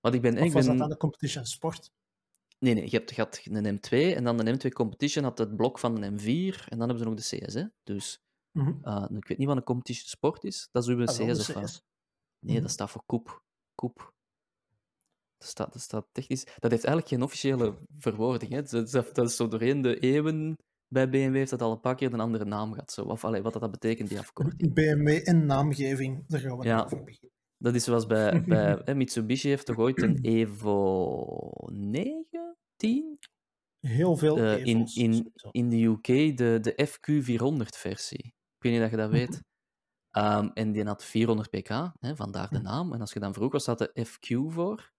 Want 0.00 0.14
ik 0.14 0.22
ben, 0.22 0.38
of 0.38 0.44
ik 0.44 0.52
was 0.52 0.66
ben 0.66 0.72
dat 0.74 0.82
aan 0.84 0.90
de 0.90 0.96
competition 0.96 1.44
sport? 1.44 1.90
Nee, 2.58 2.74
nee, 2.74 2.84
je 2.90 2.96
hebt, 2.96 3.14
je 3.14 3.20
had 3.22 3.40
een 3.44 3.76
M2 3.78 4.14
en 4.16 4.24
dan 4.24 4.36
de 4.36 4.52
M2 4.52 4.68
Competition 4.72 5.24
had 5.24 5.38
het 5.38 5.56
blok 5.56 5.78
van 5.78 6.02
een 6.02 6.12
M4 6.18 6.54
en 6.68 6.78
dan 6.78 6.88
hebben 6.88 6.98
ze 6.98 7.04
nog 7.04 7.14
de 7.14 7.36
CS. 7.46 7.54
Hè? 7.54 7.64
Dus 7.82 8.20
eh, 8.82 9.04
ik 9.14 9.28
weet 9.28 9.38
niet 9.38 9.46
wat 9.46 9.56
een 9.56 9.62
Competition 9.62 10.08
Sport 10.08 10.44
is. 10.44 10.68
Dat 10.72 10.82
is 10.82 10.88
uw 10.88 11.00
Ah, 11.00 11.06
CS 11.08 11.16
de 11.16 11.24
of 11.24 11.46
wat? 11.52 11.64
CS. 11.64 11.82
Nee, 12.38 12.54
Mhm. 12.54 12.62
dat 12.62 12.70
staat 12.70 12.90
voor 12.90 13.02
koep. 13.06 13.42
Koep. 13.74 14.12
Dat 15.38 15.48
staat, 15.48 15.72
dat 15.72 15.82
staat 15.82 16.06
technisch... 16.12 16.44
Dat 16.44 16.70
heeft 16.70 16.84
eigenlijk 16.84 17.08
geen 17.08 17.22
officiële 17.22 17.78
verwoording. 17.98 18.52
Hè? 18.52 18.62
Dat, 18.62 18.72
is, 18.86 18.90
dat 19.12 19.18
is 19.28 19.36
zo 19.36 19.48
doorheen 19.48 19.82
de 19.82 19.98
eeuwen 19.98 20.54
bij 20.88 21.08
BMW 21.08 21.34
heeft 21.34 21.50
dat 21.50 21.62
al 21.62 21.72
een 21.72 21.80
paar 21.80 21.94
keer 21.94 22.12
een 22.12 22.20
andere 22.20 22.44
naam 22.44 22.72
gehad. 22.72 22.92
Zo. 22.92 23.02
Of 23.02 23.24
allee, 23.24 23.42
wat 23.42 23.52
dat 23.52 23.70
betekent, 23.70 24.08
die 24.08 24.18
afkorting. 24.18 24.74
BMW 24.74 25.08
en 25.28 25.46
naamgeving, 25.46 26.24
daar 26.28 26.40
gaan 26.40 26.58
we 26.58 26.64
Ja. 26.64 26.84
over 26.84 27.04
beginnen. 27.04 27.36
Dat 27.58 27.74
is 27.74 27.84
zoals 27.84 28.06
bij, 28.06 28.42
bij 28.44 28.80
hè, 28.84 28.94
Mitsubishi 28.94 29.48
heeft 29.48 29.66
toch 29.66 29.76
ooit 29.78 30.02
een 30.02 30.18
Evo 30.22 31.50
9, 31.72 32.56
10? 32.76 33.18
Heel 33.80 34.16
veel 34.16 34.38
Eh, 34.38 34.64
in, 34.64 34.86
in, 34.94 35.32
in 35.50 35.68
de 35.68 35.82
UK 35.84 36.36
de, 36.36 36.58
de 36.60 36.86
FQ400-versie. 36.88 38.26
Ik 38.26 38.62
weet 38.64 38.72
niet 38.72 38.80
dat 38.80 38.90
je 38.90 38.96
dat 38.96 39.10
weet. 39.10 39.42
Ehm, 40.10 40.48
en 40.54 40.72
die 40.72 40.84
had 40.84 41.04
400 41.04 41.50
pk, 41.50 41.68
hè, 41.98 42.16
vandaar 42.16 42.48
de 42.48 42.58
naam. 42.60 42.92
En 42.92 43.00
als 43.00 43.12
je 43.12 43.20
dan 43.20 43.34
vroeg, 43.34 43.52
was 43.52 43.62
staat 43.62 43.78
de 43.78 44.06
FQ 44.06 44.52
voor? 44.52 44.90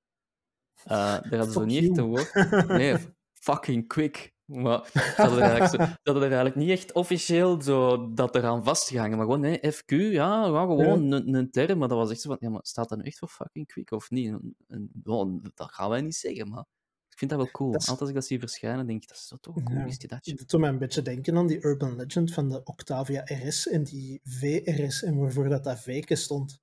Eh, 0.84 0.90
daar 1.30 1.36
hadden 1.38 1.52
ze 1.52 1.66
niet 1.66 1.84
echt 1.90 1.98
een 1.98 2.06
woord. 2.06 2.68
Nee, 2.68 2.96
fucking 3.48 3.88
quick. 3.88 4.34
Maar 4.46 4.90
ze 4.94 5.00
hadden 5.16 5.38
er 5.42 5.50
eigenlijk, 5.50 5.84
zo, 5.84 5.92
ze 5.92 6.00
hadden 6.04 6.24
er 6.24 6.30
eigenlijk 6.38 6.56
niet 6.56 6.70
echt 6.70 6.92
officieel 6.94 7.62
zo 7.62 8.10
dat 8.14 8.36
eraan 8.36 8.64
vastgehangen. 8.64 9.18
Maar 9.18 9.26
gewoon, 9.26 9.40
nee, 9.42 9.60
FQ, 9.74 10.12
ja, 10.12 10.44
gewoon 10.68 11.12
een, 11.12 11.34
een 11.34 11.52
term. 11.52 11.78
Maar 11.80 11.88
dat 11.88 11.98
was 11.98 12.10
echt 12.12 12.22
zo 12.22 12.30
van, 12.30 12.38
ja, 12.40 12.50
maar 12.50 12.60
staat 12.64 12.90
dat 12.90 12.98
nu 12.98 13.04
echt 13.04 13.18
voor 13.18 13.28
fucking 13.28 13.68
quick 13.68 13.92
of 13.92 14.10
niet? 14.10 14.28
En, 14.28 14.56
en, 14.68 14.90
ja, 15.04 15.52
dat 15.54 15.72
gaan 15.72 15.90
wij 15.90 16.02
niet 16.02 16.16
zeggen, 16.16 16.50
maar 16.50 16.66
ik 17.10 17.18
vind 17.18 17.32
dat 17.32 17.40
wel 17.40 17.52
cool. 17.52 17.72
Dat 17.72 17.82
is- 17.82 17.88
Altijd 17.88 18.02
als 18.02 18.10
ik 18.10 18.16
dat 18.16 18.26
zie 18.26 18.40
verschijnen, 18.40 18.88
denk 18.88 19.02
ik, 19.02 19.08
dat 19.08 19.18
is 19.18 19.34
toch 19.42 19.56
een 19.56 19.64
cool 19.64 19.78
Ja. 19.80 19.86
je 19.98 20.08
dat? 20.08 20.26
Het 20.26 20.50
doet 20.50 20.60
mij 20.60 20.70
een 20.70 20.78
beetje 20.78 21.02
denken 21.02 21.38
aan 21.38 21.48
die 21.48 21.66
urban 21.66 21.96
legend 21.96 22.34
van 22.34 22.50
de 22.50 22.64
Octavia 22.64 23.22
RS 23.26 23.68
en 23.68 23.84
die 23.84 24.20
VRS 24.24 25.04
en 25.04 25.18
waarvoor 25.18 25.50
dat, 25.50 25.64
dat 25.64 25.80
stond. 26.18 26.60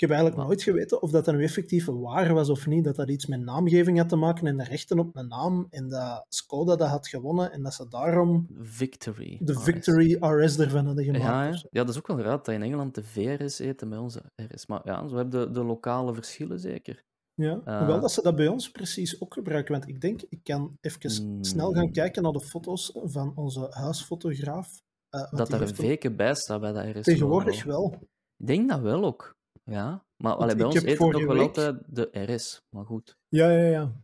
Ik 0.00 0.08
heb 0.08 0.16
eigenlijk 0.16 0.46
nooit 0.48 0.62
geweten 0.62 1.02
of 1.02 1.10
dat, 1.10 1.24
dat 1.24 1.34
nu 1.34 1.42
effectief 1.42 1.86
waar 1.86 2.34
was 2.34 2.48
of 2.50 2.66
niet. 2.66 2.84
Dat 2.84 2.96
dat 2.96 3.10
iets 3.10 3.26
met 3.26 3.40
naamgeving 3.40 3.98
had 3.98 4.08
te 4.08 4.16
maken 4.16 4.46
en 4.46 4.56
de 4.56 4.64
rechten 4.64 4.98
op 4.98 5.16
een 5.16 5.28
naam. 5.28 5.66
En 5.70 5.88
dat 5.88 6.24
Skoda 6.28 6.76
dat 6.76 6.88
had 6.88 7.08
gewonnen 7.08 7.52
en 7.52 7.62
dat 7.62 7.74
ze 7.74 7.88
daarom 7.88 8.46
Victory. 8.60 9.38
de 9.42 9.52
RS. 9.52 9.62
Victory 9.62 10.16
RS 10.20 10.58
ervan 10.58 10.86
hadden 10.86 11.04
gemaakt. 11.04 11.60
Ja, 11.60 11.68
ja. 11.70 11.80
dat 11.84 11.88
is 11.88 11.96
ook 11.98 12.06
wel 12.06 12.20
raar 12.20 12.36
dat 12.36 12.48
in 12.48 12.62
Engeland 12.62 12.94
de 12.94 13.02
VRS 13.04 13.58
eten 13.58 13.88
met 13.88 13.98
onze 13.98 14.22
RS. 14.36 14.66
Maar 14.66 14.80
ja, 14.84 15.08
zo 15.08 15.16
hebben 15.16 15.40
de, 15.40 15.50
de 15.50 15.64
lokale 15.64 16.14
verschillen 16.14 16.60
zeker. 16.60 17.02
Ja, 17.34 17.60
Eh. 17.64 17.78
hoewel 17.78 18.00
dat 18.00 18.12
ze 18.12 18.22
dat 18.22 18.36
bij 18.36 18.48
ons 18.48 18.70
precies 18.70 19.20
ook 19.20 19.34
gebruiken. 19.34 19.72
Want 19.72 19.88
ik 19.88 20.00
denk, 20.00 20.22
ik 20.28 20.40
kan 20.42 20.76
even 20.80 21.44
snel 21.44 21.72
gaan 21.72 21.92
kijken 21.92 22.22
naar 22.22 22.32
de 22.32 22.40
foto's 22.40 22.92
van 23.04 23.32
onze 23.36 23.66
huisfotograaf. 23.70 24.82
eh, 25.10 25.32
dat 25.32 25.50
daar 25.50 25.60
een 25.60 25.74
veken 25.74 26.16
bij 26.16 26.34
staat 26.34 26.60
bij 26.60 26.72
dat 26.72 26.96
RS. 26.96 27.02
Tegenwoordig 27.04 27.64
wel. 27.64 27.94
Ik 28.36 28.46
denk 28.46 28.68
dat 28.68 28.80
wel 28.80 29.04
ook. 29.04 29.38
Ja. 29.70 30.04
Maar 30.16 30.34
allee, 30.34 30.56
bij 30.56 30.64
ons 30.66 30.82
eten 30.82 31.10
nog 31.10 31.24
wel 31.24 31.36
week- 31.36 31.46
altijd 31.46 31.82
de 31.86 32.08
RS. 32.12 32.62
Maar 32.68 32.84
goed. 32.84 33.16
Ja, 33.28 33.50
ja, 33.50 33.66
ja. 33.66 34.02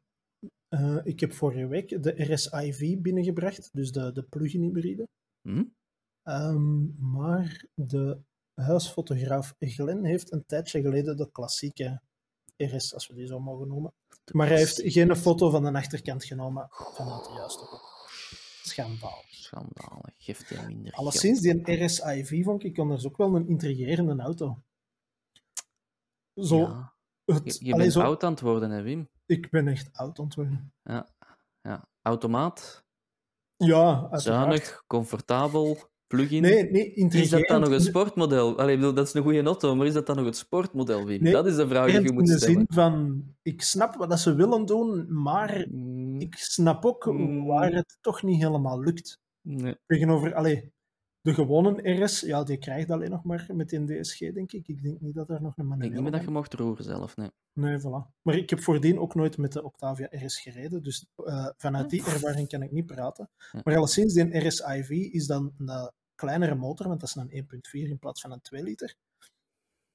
Eh, 0.68 0.98
ik 1.04 1.20
heb 1.20 1.32
vorige 1.32 1.66
week 1.66 2.02
de 2.02 2.32
RS-IV 2.32 2.98
binnengebracht, 3.00 3.68
dus 3.72 3.92
de, 3.92 4.12
de 4.12 4.22
plug-in 4.22 4.62
hybride. 4.62 5.08
Hm? 5.48 5.64
Ehm, 6.22 7.10
maar 7.12 7.64
de 7.74 8.20
huisfotograaf 8.54 9.54
Glenn 9.58 10.04
heeft 10.04 10.32
een 10.32 10.44
tijdje 10.46 10.80
geleden 10.80 11.16
de 11.16 11.30
klassieke 11.30 12.00
RS, 12.56 12.94
als 12.94 13.06
we 13.06 13.14
die 13.14 13.26
zo 13.26 13.40
mogen 13.40 13.68
noemen. 13.68 13.92
Maar 14.32 14.48
hij 14.48 14.58
heeft 14.58 14.80
geen 14.84 15.16
foto 15.16 15.50
van 15.50 15.64
de 15.64 15.72
achterkant 15.72 16.24
genomen 16.24 16.66
vanuit 16.70 17.24
de 17.24 17.32
juiste. 17.32 17.64
Schandaal. 18.62 19.24
Schandalig. 19.28 20.14
Geeft 20.18 20.48
hij 20.48 20.66
minder 20.66 20.92
geld. 20.92 20.94
Alleszins, 20.96 21.40
die 21.40 21.84
RS-IV 21.84 22.44
vond 22.44 22.64
ik 22.64 22.78
anders 22.78 23.06
ook 23.06 23.16
wel 23.16 23.34
een 23.34 23.48
intrigerende 23.48 24.22
auto. 24.22 24.62
Zo, 26.40 26.58
Ja. 26.58 26.94
het, 27.24 27.58
Je, 27.62 27.76
bent 27.76 27.92
zo, 27.92 28.00
oud 28.00 28.24
aan 28.24 28.30
het 28.32 28.40
worden, 28.40 28.70
hè, 28.70 28.82
Wim? 28.82 29.08
Ik 29.26 29.50
ben 29.50 29.68
echt 29.68 29.88
oud 29.92 30.18
aan 30.18 30.24
het 30.24 30.34
worden. 30.34 30.72
Ja. 30.82 31.08
ja. 31.60 31.88
Automaat, 32.02 32.84
Ja, 33.56 33.88
uiteraard. 33.88 34.22
zuinig, 34.22 34.82
comfortabel, 34.86 35.78
plug-in. 36.06 36.42
Nee, 36.42 36.70
nee, 36.70 36.92
Is 36.94 37.30
dat 37.30 37.46
dan 37.46 37.60
nog 37.60 37.70
een 37.70 37.80
sportmodel? 37.80 38.58
Allee, 38.58 38.76
bedoel, 38.76 38.94
dat 38.94 39.06
is 39.06 39.14
een 39.14 39.22
goede 39.22 39.42
auto, 39.42 39.74
maar 39.76 39.86
is 39.86 39.92
dat 39.94 40.06
dan 40.06 40.16
nog 40.16 40.24
het 40.24 40.36
sportmodel, 40.36 41.04
Wim? 41.04 41.22
Nee, 41.22 41.32
dat 41.32 41.46
is 41.46 41.56
de 41.56 41.68
vraag 41.68 41.86
die 41.86 42.00
je 42.00 42.08
in 42.08 42.14
moet 42.14 42.26
de 42.26 42.36
stellen. 42.38 42.54
zin 42.54 42.66
van, 42.68 43.24
ik 43.42 43.62
snap 43.62 43.94
wat 43.94 44.10
dat 44.10 44.20
ze 44.20 44.34
willen 44.34 44.66
doen, 44.66 45.22
maar 45.22 45.66
Mm, 45.70 46.20
ik 46.20 46.34
snap 46.34 46.84
ook 46.84 47.06
Mm. 47.06 47.44
waar 47.46 47.72
het 47.72 47.98
toch 48.00 48.22
niet 48.22 48.42
helemaal 48.42 48.80
lukt. 48.80 49.18
nee. 49.40 49.76
Tegenover, 49.86 50.34
allee, 50.34 50.72
de 51.26 51.34
gewone 51.34 52.04
RS, 52.04 52.20
ja, 52.20 52.44
die 52.44 52.58
krijgt 52.58 52.90
alleen 52.90 53.10
nog 53.10 53.24
maar 53.24 53.46
met 53.52 53.72
een 53.72 53.86
DSG, 53.86 54.18
denk 54.18 54.52
ik. 54.52 54.68
Ik 54.68 54.82
denk 54.82 55.00
niet 55.00 55.14
dat 55.14 55.30
er 55.30 55.42
nog 55.42 55.56
een 55.56 55.64
Ik 55.64 55.70
denk 55.70 55.82
niet 55.82 55.90
manueel 55.90 56.02
meer 56.02 56.12
dat 56.12 56.22
je 56.22 56.30
mocht 56.30 56.54
roeren 56.54 56.84
zelf, 56.84 57.16
nee. 57.16 57.30
Nee, 57.52 57.78
voilà. 57.78 58.14
Maar 58.22 58.34
ik 58.34 58.50
heb 58.50 58.60
voordien 58.60 58.98
ook 58.98 59.14
nooit 59.14 59.38
met 59.38 59.52
de 59.52 59.62
Octavia 59.62 60.08
RS 60.10 60.40
gereden, 60.40 60.82
dus 60.82 61.06
eh, 61.16 61.48
vanuit 61.56 61.90
die 61.90 62.04
ervaring 62.04 62.48
kan 62.48 62.62
ik 62.62 62.72
niet 62.72 62.86
praten. 62.86 63.30
Ja. 63.52 63.60
Maar 63.64 63.76
alleszins, 63.76 64.14
die 64.14 64.38
RS 64.38 64.60
IV 64.60 64.90
is 64.90 65.26
dan 65.26 65.54
een 65.58 65.92
kleinere 66.14 66.54
motor, 66.54 66.88
want 66.88 67.00
dat 67.00 67.08
is 67.08 67.14
een 67.14 67.46
1.4 67.62 67.70
in 67.70 67.98
plaats 67.98 68.20
van 68.20 68.32
een 68.32 68.40
2 68.40 68.62
liter. 68.62 68.94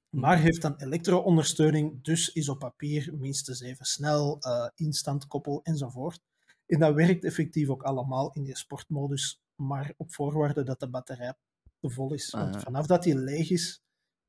maar 0.08 0.38
heeft 0.38 0.62
dan 0.62 0.76
elektro-ondersteuning, 0.76 2.02
dus 2.04 2.32
is 2.32 2.48
op 2.48 2.58
papier 2.58 3.14
minstens 3.18 3.60
even 3.60 3.84
snel, 3.84 4.38
uh, 4.40 4.68
instant 4.74 5.26
koppel 5.26 5.60
enzovoort. 5.62 6.20
En 6.66 6.78
dat 6.78 6.94
werkt 6.94 7.24
effectief 7.24 7.68
ook 7.68 7.82
allemaal 7.82 8.32
in 8.32 8.44
die 8.44 8.56
sportmodus, 8.56 9.41
maar 9.56 9.94
op 9.96 10.12
voorwaarde 10.14 10.62
dat 10.62 10.80
de 10.80 10.88
batterij 10.88 11.34
vol 11.80 12.12
is. 12.12 12.30
Want 12.30 12.54
Ah. 12.56 12.60
vanaf 12.62 12.86
dat 12.86 13.02
die 13.02 13.16
leeg 13.18 13.50
is, 13.50 13.80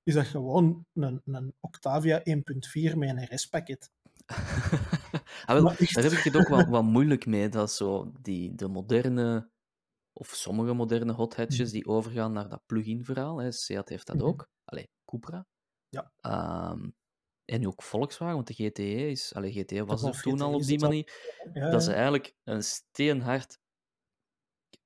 is 0.03 0.13
dat 0.13 0.25
gewoon 0.25 0.85
een, 0.93 1.21
een 1.25 1.53
Octavia 1.59 2.19
1.4 2.23 2.95
met 2.97 3.09
een 3.09 3.23
RS-pakket. 3.35 3.91
ah, 5.45 5.53
wel, 5.55 5.61
Maar 5.63 5.79
echt. 5.79 5.93
daar 5.95 6.03
heb 6.03 6.11
ik 6.11 6.23
het 6.23 6.35
ook 6.35 6.47
wel 6.47 6.65
wat 6.65 6.83
moeilijk 6.83 7.25
mee, 7.25 7.49
dat 7.49 7.71
zo 7.71 8.11
die, 8.21 8.55
de 8.55 8.67
moderne, 8.67 9.49
of 10.13 10.27
sommige 10.27 10.73
moderne 10.73 11.13
hot 11.13 11.35
hatches, 11.35 11.57
Mhm. 11.71 11.71
die 11.71 11.85
overgaan 11.87 12.31
naar 12.33 12.49
dat 12.49 12.65
plug-in 12.65 13.05
verhaal. 13.05 13.37
Hè. 13.37 13.51
Seat 13.51 13.89
heeft 13.89 14.07
dat 14.07 14.15
Mhm. 14.15 14.25
ook. 14.25 14.49
Allee, 14.65 14.89
Cupra. 15.05 15.47
Ja. 15.89 16.11
Ehm, 16.19 16.89
en 17.45 17.67
ook 17.67 17.83
Volkswagen, 17.83 18.35
want 18.35 18.47
de 18.47 18.53
GTE 18.53 19.09
is... 19.09 19.33
Allee, 19.33 19.51
GTE 19.51 19.85
was 19.85 20.03
er 20.03 20.21
toen 20.21 20.33
GTE 20.33 20.43
al 20.43 20.53
op 20.53 20.63
die 20.63 20.79
manier. 20.79 21.11
Ja, 21.53 21.69
Dat 21.69 21.83
ze 21.83 21.93
eigenlijk 21.93 22.35
een 22.43 22.63
steenhard... 22.63 23.59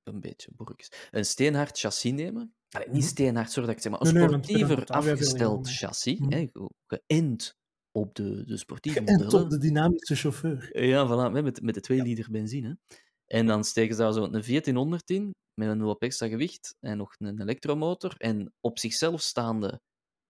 Een 0.08 0.20
beetje 0.20 0.50
boerkjes. 0.56 0.92
Een 1.10 1.24
steenhard 1.24 1.78
chassis 1.78 2.12
nemen. 2.12 2.54
Allee, 2.70 2.86
niet 2.88 2.96
Mhm. 2.96 3.06
steenhard, 3.08 3.50
sorry 3.52 3.68
dat 3.68 3.76
ik 3.78 3.82
het 3.84 3.92
zeg, 3.92 3.92
maar 3.92 4.14
een 4.14 4.30
Nee, 4.30 4.40
sportiever 4.40 4.86
afgesteld 4.86 5.70
chassis. 5.70 6.18
Mhm. 6.18 6.32
Hè, 6.32 6.48
ge- 6.52 6.70
geënt 6.86 7.56
op 7.92 8.14
de, 8.14 8.44
de 8.44 8.56
sportieve 8.56 8.98
En 8.98 9.04
modellen. 9.04 9.28
tot 9.28 9.50
de 9.50 9.58
dynamische 9.58 10.14
chauffeur. 10.16 10.84
Ja, 10.84 11.06
voilà, 11.06 11.32
met, 11.32 11.62
met 11.62 11.74
de 11.74 11.80
2 11.80 12.02
liter 12.02 12.30
benzine. 12.30 12.78
En 13.26 13.46
dan 13.46 13.64
steken 13.64 13.94
ze 13.94 14.00
daar 14.02 14.12
zo 14.12 14.22
een 14.24 14.30
1400 14.42 15.10
in, 15.10 15.34
met 15.54 15.68
een 15.68 15.80
hoop 15.80 16.02
extra 16.02 16.28
gewicht 16.28 16.74
en 16.80 16.96
nog 16.96 17.14
een 17.18 17.40
elektromotor. 17.40 18.14
En 18.16 18.52
op 18.60 18.78
zichzelf 18.78 19.20
staande 19.20 19.80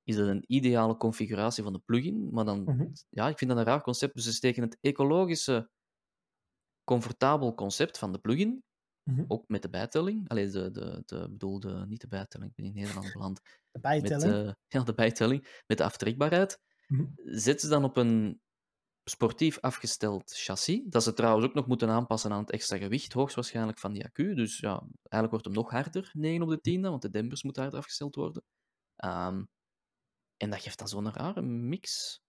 is 0.03 0.16
dat 0.16 0.26
een 0.29 0.45
ideale 0.47 0.97
configuratie 0.97 1.62
van 1.62 1.72
de 1.72 1.79
plug-in. 1.85 2.29
Maar 2.33 2.45
dan, 2.45 2.62
Mhm. 2.62 2.87
ja, 3.11 3.29
ik 3.29 3.39
vind 3.39 3.51
dat 3.51 3.59
een 3.59 3.66
raar 3.66 3.83
concept. 3.83 4.14
Dus 4.14 4.24
ze 4.24 4.33
steken 4.33 4.62
het 4.62 4.76
ecologische, 4.81 5.68
comfortabel 6.85 7.55
concept 7.55 7.99
van 7.99 8.12
de 8.12 8.18
plug-in, 8.18 8.62
Mhm. 9.09 9.25
ook 9.29 9.49
met 9.49 9.63
de 9.63 9.71
bijtelling. 9.71 10.29
Allee, 10.29 10.49
de, 10.51 10.71
de, 10.71 11.03
de, 11.07 11.29
bedoel, 11.31 11.61
de, 11.61 11.85
niet 11.89 12.01
de 12.01 12.09
bijtelling, 12.09 12.51
ik 12.51 12.57
ben 12.57 12.65
in 12.67 12.73
Nederland 12.75 13.13
beland. 13.13 13.41
De 13.71 13.79
Met, 13.81 13.83
bijtelling. 13.83 14.47
eh, 14.47 14.53
ja, 14.67 14.83
de 14.83 14.95
bijtelling, 14.95 15.63
met 15.67 15.79
de 15.79 15.85
aftrekbaarheid 15.85 16.61
Mhm. 16.89 17.05
zet 17.25 17.61
ze 17.61 17.69
dan 17.69 17.85
op 17.85 17.97
een 17.97 18.41
sportief 19.05 19.59
afgesteld 19.61 20.31
chassis, 20.33 20.81
dat 20.89 21.03
ze 21.03 21.13
trouwens 21.13 21.47
ook 21.47 21.55
nog 21.55 21.67
moeten 21.67 21.89
aanpassen 21.89 22.33
aan 22.33 22.41
het 22.41 22.51
extra 22.51 22.77
gewicht, 22.77 23.13
hoogstwaarschijnlijk 23.13 23.79
van 23.79 23.93
die 23.93 24.05
accu. 24.05 24.35
Dus 24.35 24.59
ja, 24.59 24.79
eigenlijk 24.81 25.31
wordt 25.31 25.45
hem 25.45 25.55
nog 25.55 25.71
harder, 25.71 26.11
9 26.13 26.43
op 26.43 26.49
de 26.49 26.61
10, 26.61 26.81
dan, 26.83 26.91
want 26.91 27.03
de 27.03 27.11
dempers 27.11 27.43
moeten 27.43 27.63
harder 27.63 27.81
afgesteld 27.81 28.15
worden. 28.15 28.43
Ehm, 28.97 29.45
en 30.37 30.51
dat 30.51 30.61
geeft 30.63 30.79
dan 30.79 30.89
zo'n 30.89 31.13
rare 31.13 31.43
mix. 31.43 32.21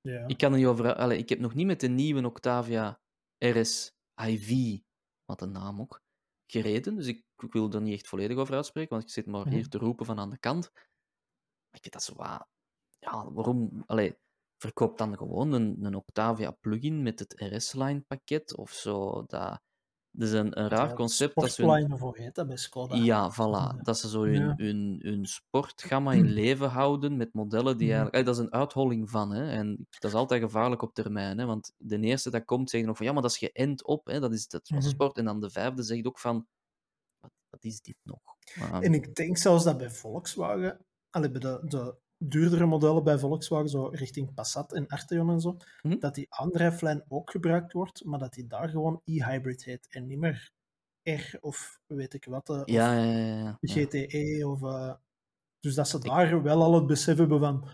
Ja. 0.00 0.26
Ik 0.26 0.36
kan 0.38 0.52
er 0.52 0.58
niet 0.58 0.66
over... 0.66 0.94
Allee, 0.94 1.18
ik 1.18 1.28
heb 1.28 1.38
nog 1.38 1.54
niet 1.54 1.66
met 1.66 1.80
de 1.80 1.88
nieuwe 1.88 2.26
Octavia 2.26 3.00
RS 3.38 3.92
IV, 4.24 4.78
wat 5.24 5.42
een 5.42 5.52
naam 5.52 5.80
ook, 5.80 6.02
gereden. 6.50 6.96
Dus 6.96 7.06
ik, 7.06 7.24
ik 7.36 7.52
wil 7.52 7.70
er 7.72 7.80
niet 7.80 7.94
echt 7.94 8.08
volledig 8.08 8.36
over 8.36 8.54
uitspreken, 8.54 8.90
want 8.90 9.02
ik 9.02 9.10
zit 9.10 9.26
maar 9.26 9.46
Mhm. 9.46 9.50
hier 9.54 9.68
te 9.68 9.78
roepen 9.78 10.06
van 10.06 10.18
aan 10.18 10.30
de 10.30 10.38
kant. 10.38 10.70
Maar 10.72 11.80
ik 11.80 11.80
vind 11.82 11.92
dat 11.92 12.02
zo 12.02 12.14
wat... 12.14 12.46
Ja, 12.98 13.32
waarom... 13.32 13.82
Allee, 13.86 14.16
verkoop 14.62 14.98
dan 14.98 15.16
gewoon 15.16 15.52
een, 15.52 15.84
een 15.84 15.94
Octavia 15.94 16.50
plugin 16.50 17.02
met 17.02 17.18
het 17.18 17.40
RS-line 17.40 18.00
pakket 18.00 18.56
of 18.56 18.72
zo. 18.72 19.24
Dat, 19.26 19.60
dat 20.12 20.28
is 20.28 20.34
een, 20.34 20.60
een 20.60 20.68
raar 20.68 20.88
Ja, 20.88 20.94
concept. 20.94 21.34
Dat 21.34 21.52
ze 21.52 21.66
hun- 21.66 21.92
of 22.02 22.16
heet 22.16 22.34
dat 22.34 22.46
bij 22.46 22.56
Skoda? 22.56 22.96
ja, 22.96 23.32
voilà. 23.32 23.80
Dat 23.82 23.98
ze 23.98 24.08
zo 24.08 24.22
hun, 24.22 24.52
hun, 24.56 24.98
hun 25.02 25.26
sportgamma 25.26 26.12
in 26.12 26.24
leven 26.26 26.68
houden 26.68 27.16
met 27.16 27.32
modellen 27.34 27.76
die 27.78 27.92
eigenlijk... 27.92 28.24
Dat 28.24 28.34
is 28.34 28.40
een 28.40 28.52
uitholling 28.52 29.10
van, 29.10 29.30
hè. 29.32 29.50
En 29.50 29.86
dat 29.90 30.10
is 30.10 30.16
altijd 30.16 30.42
gevaarlijk 30.42 30.82
op 30.82 30.94
termijn, 30.94 31.38
hè. 31.38 31.46
Want 31.46 31.72
de 31.76 32.00
eerste 32.00 32.30
dat 32.30 32.44
komt, 32.44 32.70
zeggen 32.70 32.88
nog 32.88 32.96
van, 32.98 33.06
ja, 33.06 33.12
maar 33.12 33.22
dat 33.22 33.30
is 33.30 33.38
geënt 33.38 33.84
op, 33.84 34.06
hè. 34.06 34.20
Dat 34.20 34.32
is, 34.32 34.48
dat 34.48 34.68
was 34.68 34.84
Mhm. 34.84 34.88
sport. 34.94 35.16
En 35.18 35.24
dan 35.24 35.40
de 35.40 35.50
vijfde 35.50 35.82
zegt 35.82 36.06
ook 36.06 36.18
van, 36.18 36.46
wat, 37.20 37.30
wat 37.50 37.64
is 37.64 37.80
dit 37.80 37.96
nog? 38.02 38.20
Maar, 38.54 38.82
En 38.82 38.94
ik 38.94 39.14
denk 39.14 39.38
zelfs 39.38 39.64
dat 39.64 39.76
bij 39.78 39.90
Volkswagen, 39.90 40.84
allee, 41.10 41.30
bij 41.30 41.40
de, 41.40 41.60
de 41.64 41.94
duurdere 42.22 42.66
modellen 42.66 43.04
bij 43.04 43.18
Volkswagen, 43.18 43.68
zo 43.68 43.86
richting 43.86 44.34
Passat 44.34 44.72
en 44.72 44.86
Arteon 44.86 45.30
en 45.30 45.40
zo, 45.40 45.56
Mhm. 45.82 45.98
dat 45.98 46.14
die 46.14 46.26
aandrijflijn 46.28 47.04
ook 47.08 47.30
gebruikt 47.30 47.72
wordt, 47.72 48.04
maar 48.04 48.18
dat 48.18 48.32
die 48.32 48.46
daar 48.46 48.68
gewoon 48.68 49.02
e-hybrid 49.04 49.64
heet 49.64 49.86
en 49.88 50.06
niet 50.06 50.18
meer 50.18 50.50
R 51.02 51.36
of 51.40 51.80
weet 51.86 52.14
ik 52.14 52.24
wat, 52.24 52.48
eh, 52.48 52.62
ja, 52.64 52.90
of 52.90 53.04
ja, 53.04 53.12
ja, 53.12 53.38
ja. 53.38 53.58
GTE. 53.60 54.48
Of, 54.48 54.62
eh, 54.62 54.94
dus 55.60 55.74
dat 55.74 55.88
ze 55.88 55.98
daar 55.98 56.42
wel 56.42 56.62
al 56.62 56.74
het 56.74 56.86
besef 56.86 57.18
hebben 57.18 57.40
van, 57.40 57.68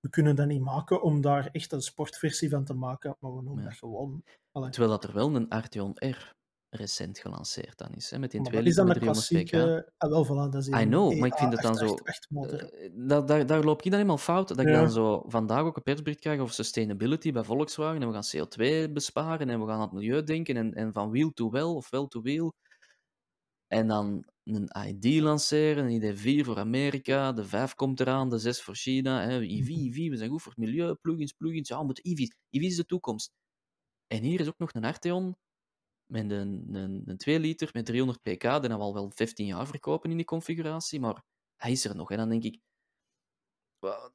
we 0.00 0.08
kunnen 0.10 0.36
dat 0.36 0.46
niet 0.46 0.60
maken 0.62 1.02
om 1.02 1.20
daar 1.20 1.46
echt 1.52 1.72
een 1.72 1.82
sportversie 1.82 2.50
van 2.50 2.64
te 2.64 2.74
maken, 2.74 3.16
maar 3.20 3.36
we 3.36 3.42
noemen 3.42 3.64
dat 3.64 3.74
gewoon... 3.74 4.24
Allee, 4.50 4.70
Terwijl 4.70 4.92
dat 4.92 5.04
er 5.04 5.14
wel 5.14 5.34
een 5.34 5.48
Arteon 5.48 5.92
R 5.98 6.34
recent 6.74 7.18
gelanceerd 7.18 7.78
dan 7.78 7.94
is, 7.94 8.10
hè, 8.10 8.18
met 8.18 8.30
die 8.30 8.40
maar 8.40 8.50
2 8.50 8.62
dat 8.62 8.72
is 8.72 8.78
liter 8.78 8.92
met 8.94 9.02
een 9.02 9.12
300 9.12 9.26
pk. 9.26 9.50
klassieke... 9.50 9.92
Ah, 9.98 10.10
wel, 10.10 10.26
voilà, 10.26 10.50
dat 10.50 10.54
is 10.54 10.68
I 10.68 10.84
know, 10.84 11.18
maar 11.18 11.28
ik 11.28 11.34
vind 11.34 11.52
het 11.52 11.62
dan 11.62 11.74
zo... 11.74 11.86
EA888 11.86 12.28
motor. 12.28 12.72
eh, 12.72 12.90
daar, 12.94 13.26
daar, 13.26 13.46
daar 13.46 13.64
loop 13.64 13.78
ik 13.78 13.84
dan 13.84 13.92
helemaal 13.92 14.18
fout. 14.18 14.48
Dat 14.48 14.58
ik 14.58 14.66
dan 14.66 14.90
zo 14.90 15.24
vandaag 15.26 15.62
ook 15.62 15.76
een 15.76 15.82
persbericht 15.82 16.20
krijg 16.20 16.40
over 16.40 16.54
sustainability 16.54 17.32
bij 17.32 17.44
Volkswagen. 17.44 18.02
En 18.02 18.08
we 18.08 18.20
gaan 18.20 18.46
CO2 18.86 18.92
besparen 18.92 19.48
en 19.48 19.60
we 19.60 19.66
gaan 19.66 19.74
aan 19.74 19.80
het 19.80 19.92
milieu 19.92 20.22
denken. 20.22 20.56
En, 20.56 20.74
en 20.74 20.92
van 20.92 21.10
wheel 21.10 21.32
to 21.32 21.50
well 21.50 21.62
of 21.62 21.90
well 21.90 22.06
to 22.08 22.22
wheel. 22.22 22.54
En 23.66 23.86
dan 23.86 24.24
een 24.44 24.70
ID 24.86 25.20
lanceren, 25.20 25.84
een 25.84 26.16
ID4 26.16 26.44
voor 26.44 26.58
Amerika. 26.58 27.32
De 27.32 27.44
5 27.44 27.74
komt 27.74 28.00
eraan, 28.00 28.28
de 28.28 28.38
6 28.38 28.62
voor 28.62 28.74
China. 28.74 29.22
Hè. 29.22 29.40
EV, 29.40 29.68
EV, 29.68 30.08
we 30.08 30.16
zijn 30.16 30.30
goed 30.30 30.42
voor 30.42 30.52
het 30.56 30.60
milieu. 30.60 30.94
Plugins, 30.94 31.32
plugins. 31.32 31.68
Ja, 31.68 31.78
we 31.78 31.84
moeten 31.84 32.04
EV's. 32.04 32.34
EV 32.50 32.62
is 32.62 32.76
de 32.76 32.84
toekomst. 32.84 33.30
En 34.06 34.22
hier 34.22 34.40
is 34.40 34.48
ook 34.48 34.58
nog 34.58 34.72
een 34.72 34.84
Arteon 34.84 35.36
met 36.12 36.30
een, 36.30 36.74
een, 36.74 37.02
een 37.06 37.16
2 37.16 37.38
liter 37.40 37.70
met 37.72 37.86
300 37.86 38.22
pk, 38.22 38.40
die 38.60 38.68
we 38.70 38.74
al 38.74 38.94
wel 38.94 39.10
15 39.14 39.46
jaar 39.46 39.66
verkopen 39.66 40.10
in 40.10 40.16
die 40.16 40.26
configuratie, 40.26 41.00
maar 41.00 41.22
hij 41.56 41.70
is 41.72 41.84
er 41.84 41.96
nog. 41.96 42.10
En 42.10 42.16
dan 42.16 42.28
denk 42.28 42.42
ik, 42.42 42.60
wat, 43.78 44.10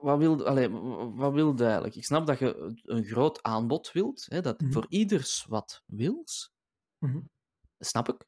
wat 0.00 0.18
wil 0.18 0.46
allee, 0.46 0.68
wat 1.14 1.32
wil 1.32 1.56
eigenlijk? 1.56 1.94
Ik 1.94 2.04
snap 2.04 2.26
dat 2.26 2.38
je 2.38 2.74
een 2.82 3.04
groot 3.04 3.42
aanbod 3.42 3.92
wilt, 3.92 4.24
hè, 4.28 4.40
dat 4.40 4.60
Mhm. 4.60 4.72
voor 4.72 4.86
ieders 4.88 5.44
wat 5.48 5.82
wils, 5.86 6.52
Mhm. 6.98 7.20
dat 7.76 7.88
snap 7.88 8.08
ik. 8.08 8.26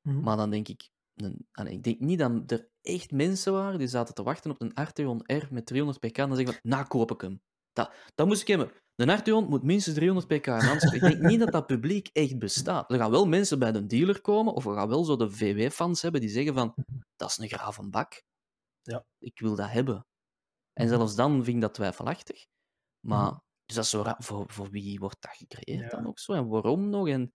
Mhm. 0.00 0.20
Maar 0.20 0.36
dan 0.36 0.50
denk 0.50 0.68
ik, 0.68 0.90
een, 1.14 1.48
allee, 1.52 1.72
ik 1.72 1.82
denk 1.82 2.00
niet 2.00 2.18
dat 2.18 2.50
er 2.50 2.70
echt 2.82 3.10
mensen 3.10 3.52
waren 3.52 3.78
die 3.78 3.88
zaten 3.88 4.14
te 4.14 4.22
wachten 4.22 4.50
op 4.50 4.60
een 4.60 4.74
Arteon 4.74 5.22
R 5.26 5.46
met 5.50 5.66
300 5.66 6.00
pk 6.00 6.18
en 6.18 6.28
dan 6.28 6.36
zeggen 6.36 6.54
van, 6.60 6.70
nou 6.70 6.86
koop 6.86 7.10
ik 7.10 7.20
hem. 7.20 7.42
Dat, 7.72 7.94
dat 8.14 8.26
moest 8.26 8.40
ik 8.40 8.46
hebben. 8.48 8.72
De 8.94 9.06
Arteon 9.12 9.48
moet 9.48 9.62
minstens 9.62 9.94
300 9.96 10.26
pk 10.28 10.48
anders. 10.48 10.82
Ik 10.92 11.00
denk 11.00 11.20
niet 11.20 11.38
dat 11.40 11.52
dat 11.52 11.66
publiek 11.66 12.08
echt 12.12 12.38
bestaat. 12.38 12.90
Er 12.90 12.98
gaan 12.98 13.10
wel 13.10 13.26
mensen 13.26 13.58
bij 13.58 13.72
de 13.72 13.86
dealer 13.86 14.20
komen, 14.20 14.54
of 14.54 14.64
we 14.64 14.74
gaan 14.74 14.88
wel 14.88 15.04
zo 15.04 15.16
de 15.16 15.30
VW-fans 15.30 16.02
hebben 16.02 16.20
die 16.20 16.30
zeggen 16.30 16.54
van, 16.54 16.74
dat 17.16 17.30
is 17.30 17.38
een 17.38 17.48
graven 17.48 17.90
bak. 17.90 18.22
Ja. 18.82 19.04
Ik 19.18 19.38
wil 19.40 19.56
dat 19.56 19.70
hebben. 19.70 20.06
En 20.72 20.88
zelfs 20.88 21.14
dan 21.14 21.44
vind 21.44 21.56
ik 21.56 21.60
dat 21.62 21.74
twijfelachtig. 21.74 22.46
Maar, 23.06 23.30
Mhm. 23.30 23.38
dus 23.64 23.74
dat 23.76 23.84
is 23.84 23.90
zo. 23.90 24.04
Voor, 24.18 24.50
voor 24.50 24.70
wie 24.70 24.98
wordt 24.98 25.20
dat 25.22 25.36
gecreëerd 25.36 25.90
Ja. 25.90 25.96
dan 25.96 26.06
ook 26.06 26.18
zo? 26.18 26.32
En 26.32 26.48
waarom 26.48 26.88
nog? 26.90 27.08
En 27.08 27.32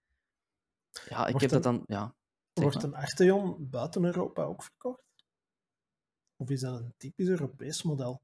ja, 1.09 1.25
ik 1.25 1.31
Wordt 1.31 1.41
heb 1.41 1.49
dat 1.63 1.65
een- 1.65 1.83
dan... 1.87 1.97
Ja, 1.97 2.15
Wordt 2.53 2.75
maar. 2.75 2.83
een 2.83 2.95
Arteon 2.95 3.69
buiten 3.69 4.03
Europa 4.03 4.43
ook 4.43 4.63
verkocht? 4.63 5.03
Of 6.35 6.49
is 6.49 6.61
dat 6.61 6.79
een 6.79 6.93
typisch 6.97 7.27
Europees 7.27 7.83
model? 7.83 8.21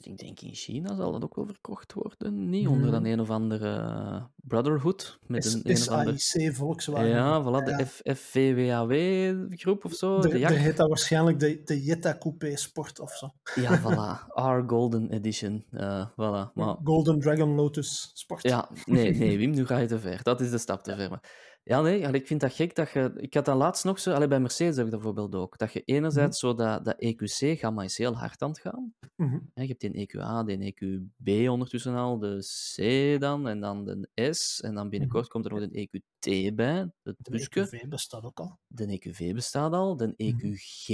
Ik 0.00 0.18
denk 0.18 0.40
in 0.40 0.54
China 0.54 0.94
zal 0.94 1.12
dat 1.12 1.22
ook 1.22 1.34
wel 1.36 1.46
verkocht 1.46 1.92
worden. 1.92 2.48
Niet 2.48 2.66
onder 2.68 2.90
dan 2.90 3.02
Hmm. 3.02 3.12
een 3.12 3.20
of 3.20 3.30
andere 3.30 3.76
eh, 3.76 4.22
Brotherhood. 4.36 5.18
Met 5.26 5.44
een, 5.44 5.60
een 5.64 5.76
of 5.76 5.88
andere... 5.88 6.18
SAIC 6.18 6.54
Volkswagen. 6.54 7.08
Ja, 7.08 7.42
voilà, 7.42 7.64
de 7.64 8.14
FVWAW-groep 8.14 9.84
of 9.84 9.92
zo. 9.92 10.20
De 10.20 10.52
heet 10.54 10.76
dat 10.76 10.88
waarschijnlijk 10.88 11.40
de, 11.40 11.60
de 11.64 11.82
Jetta 11.82 12.16
Coupé 12.18 12.56
Sport 12.56 13.00
of 13.00 13.12
zo. 13.12 13.30
Ja, 13.54 13.78
voilà. 13.82 14.26
Our 14.34 14.64
Golden 14.66 15.10
Edition. 15.10 15.64
eh 15.70 16.06
voilà. 16.10 16.52
Golden 16.84 17.20
Dragon 17.20 17.54
Lotus 17.54 18.10
Sport. 18.14 18.42
Ja, 18.42 18.68
nee, 18.84 19.14
nee, 19.14 19.38
Wim, 19.38 19.50
nu 19.50 19.66
ga 19.66 19.78
je 19.78 19.86
te 19.86 19.98
ver. 19.98 20.22
Dat 20.22 20.40
is 20.40 20.50
de 20.50 20.58
stap 20.58 20.82
te 20.82 20.96
ver. 20.96 21.20
Ja, 21.68 21.80
nee, 21.80 22.06
allee, 22.06 22.20
ik 22.20 22.26
vind 22.26 22.40
dat 22.40 22.52
gek 22.52 22.74
dat 22.74 22.90
je... 22.90 23.12
Ik 23.16 23.34
had 23.34 23.44
dat 23.44 23.56
laatst 23.56 23.84
nog 23.84 23.98
zo... 23.98 24.12
Allee, 24.12 24.28
bij 24.28 24.40
Mercedes 24.40 24.76
heb 24.76 24.84
ik 24.84 24.90
dat 24.90 25.00
bijvoorbeeld 25.00 25.34
ook. 25.34 25.58
Dat 25.58 25.72
je 25.72 25.82
enerzijds 25.84 26.38
zo 26.38 26.54
dat, 26.54 26.84
dat 26.84 26.96
EQC-gamma 26.98 27.82
is 27.82 27.98
heel 27.98 28.16
hard 28.16 28.42
aan 28.42 28.48
het 28.48 28.58
gaan. 28.60 28.94
Mhm. 29.16 29.38
Hè, 29.54 29.62
je 29.62 29.68
hebt 29.68 29.80
die 29.80 29.92
EQA, 29.92 30.44
die 30.44 30.58
EQB 30.58 31.48
ondertussen 31.48 31.94
al, 31.94 32.18
de 32.18 32.38
C 32.74 33.20
dan, 33.20 33.48
en 33.48 33.60
dan 33.60 33.84
de 33.84 34.08
S. 34.34 34.60
En 34.60 34.74
dan 34.74 34.88
binnenkort 34.88 35.28
komt 35.28 35.44
er 35.44 35.52
nog 35.52 35.60
een 35.60 35.72
EQT 35.88 36.54
bij, 36.54 36.90
De 37.02 37.16
busje. 37.30 37.48
EQV 37.60 37.88
bestaat 37.88 38.24
ook 38.24 38.38
al. 38.40 38.58
De 38.66 38.86
EQV 38.86 39.32
bestaat 39.34 39.72
al, 39.72 39.96
de 39.96 40.06
Mhm. 40.06 40.14
EQG 40.16 40.86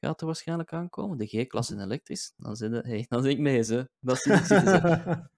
gaat 0.00 0.20
er 0.20 0.26
waarschijnlijk 0.26 0.72
aankomen. 0.72 1.18
De 1.18 1.26
G-klasse 1.26 1.74
in 1.74 1.80
elektrisch. 1.80 2.32
Dan 2.36 2.56
zit, 2.56 2.72
hey, 2.72 3.06
dan 3.08 3.22
zit 3.22 3.32
ik 3.32 3.38
mee, 3.38 3.62
ze. 3.62 3.88
Dat 4.00 4.18
ze. 4.22 5.30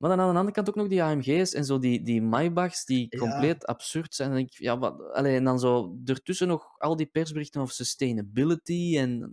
Maar 0.00 0.10
dan 0.10 0.20
aan 0.20 0.32
de 0.32 0.38
andere 0.38 0.54
kant 0.54 0.68
ook 0.68 0.74
nog 0.74 0.88
die 0.88 1.02
AMG's 1.02 1.52
en 1.54 1.64
zo 1.64 1.78
die, 1.78 2.02
die 2.02 2.22
Maybachs 2.22 2.84
die 2.84 3.08
Ja. 3.08 3.18
compleet 3.18 3.66
absurd 3.66 4.14
zijn. 4.14 4.30
En, 4.30 4.36
ik, 4.38 4.52
ja, 4.58 4.78
wat, 4.78 5.12
allee, 5.12 5.36
en 5.36 5.44
dan 5.44 5.58
zo 5.58 5.98
ertussen 6.04 6.48
nog 6.48 6.78
al 6.78 6.96
die 6.96 7.06
persberichten 7.06 7.60
over 7.60 7.74
sustainability 7.74 8.98
en 8.98 9.32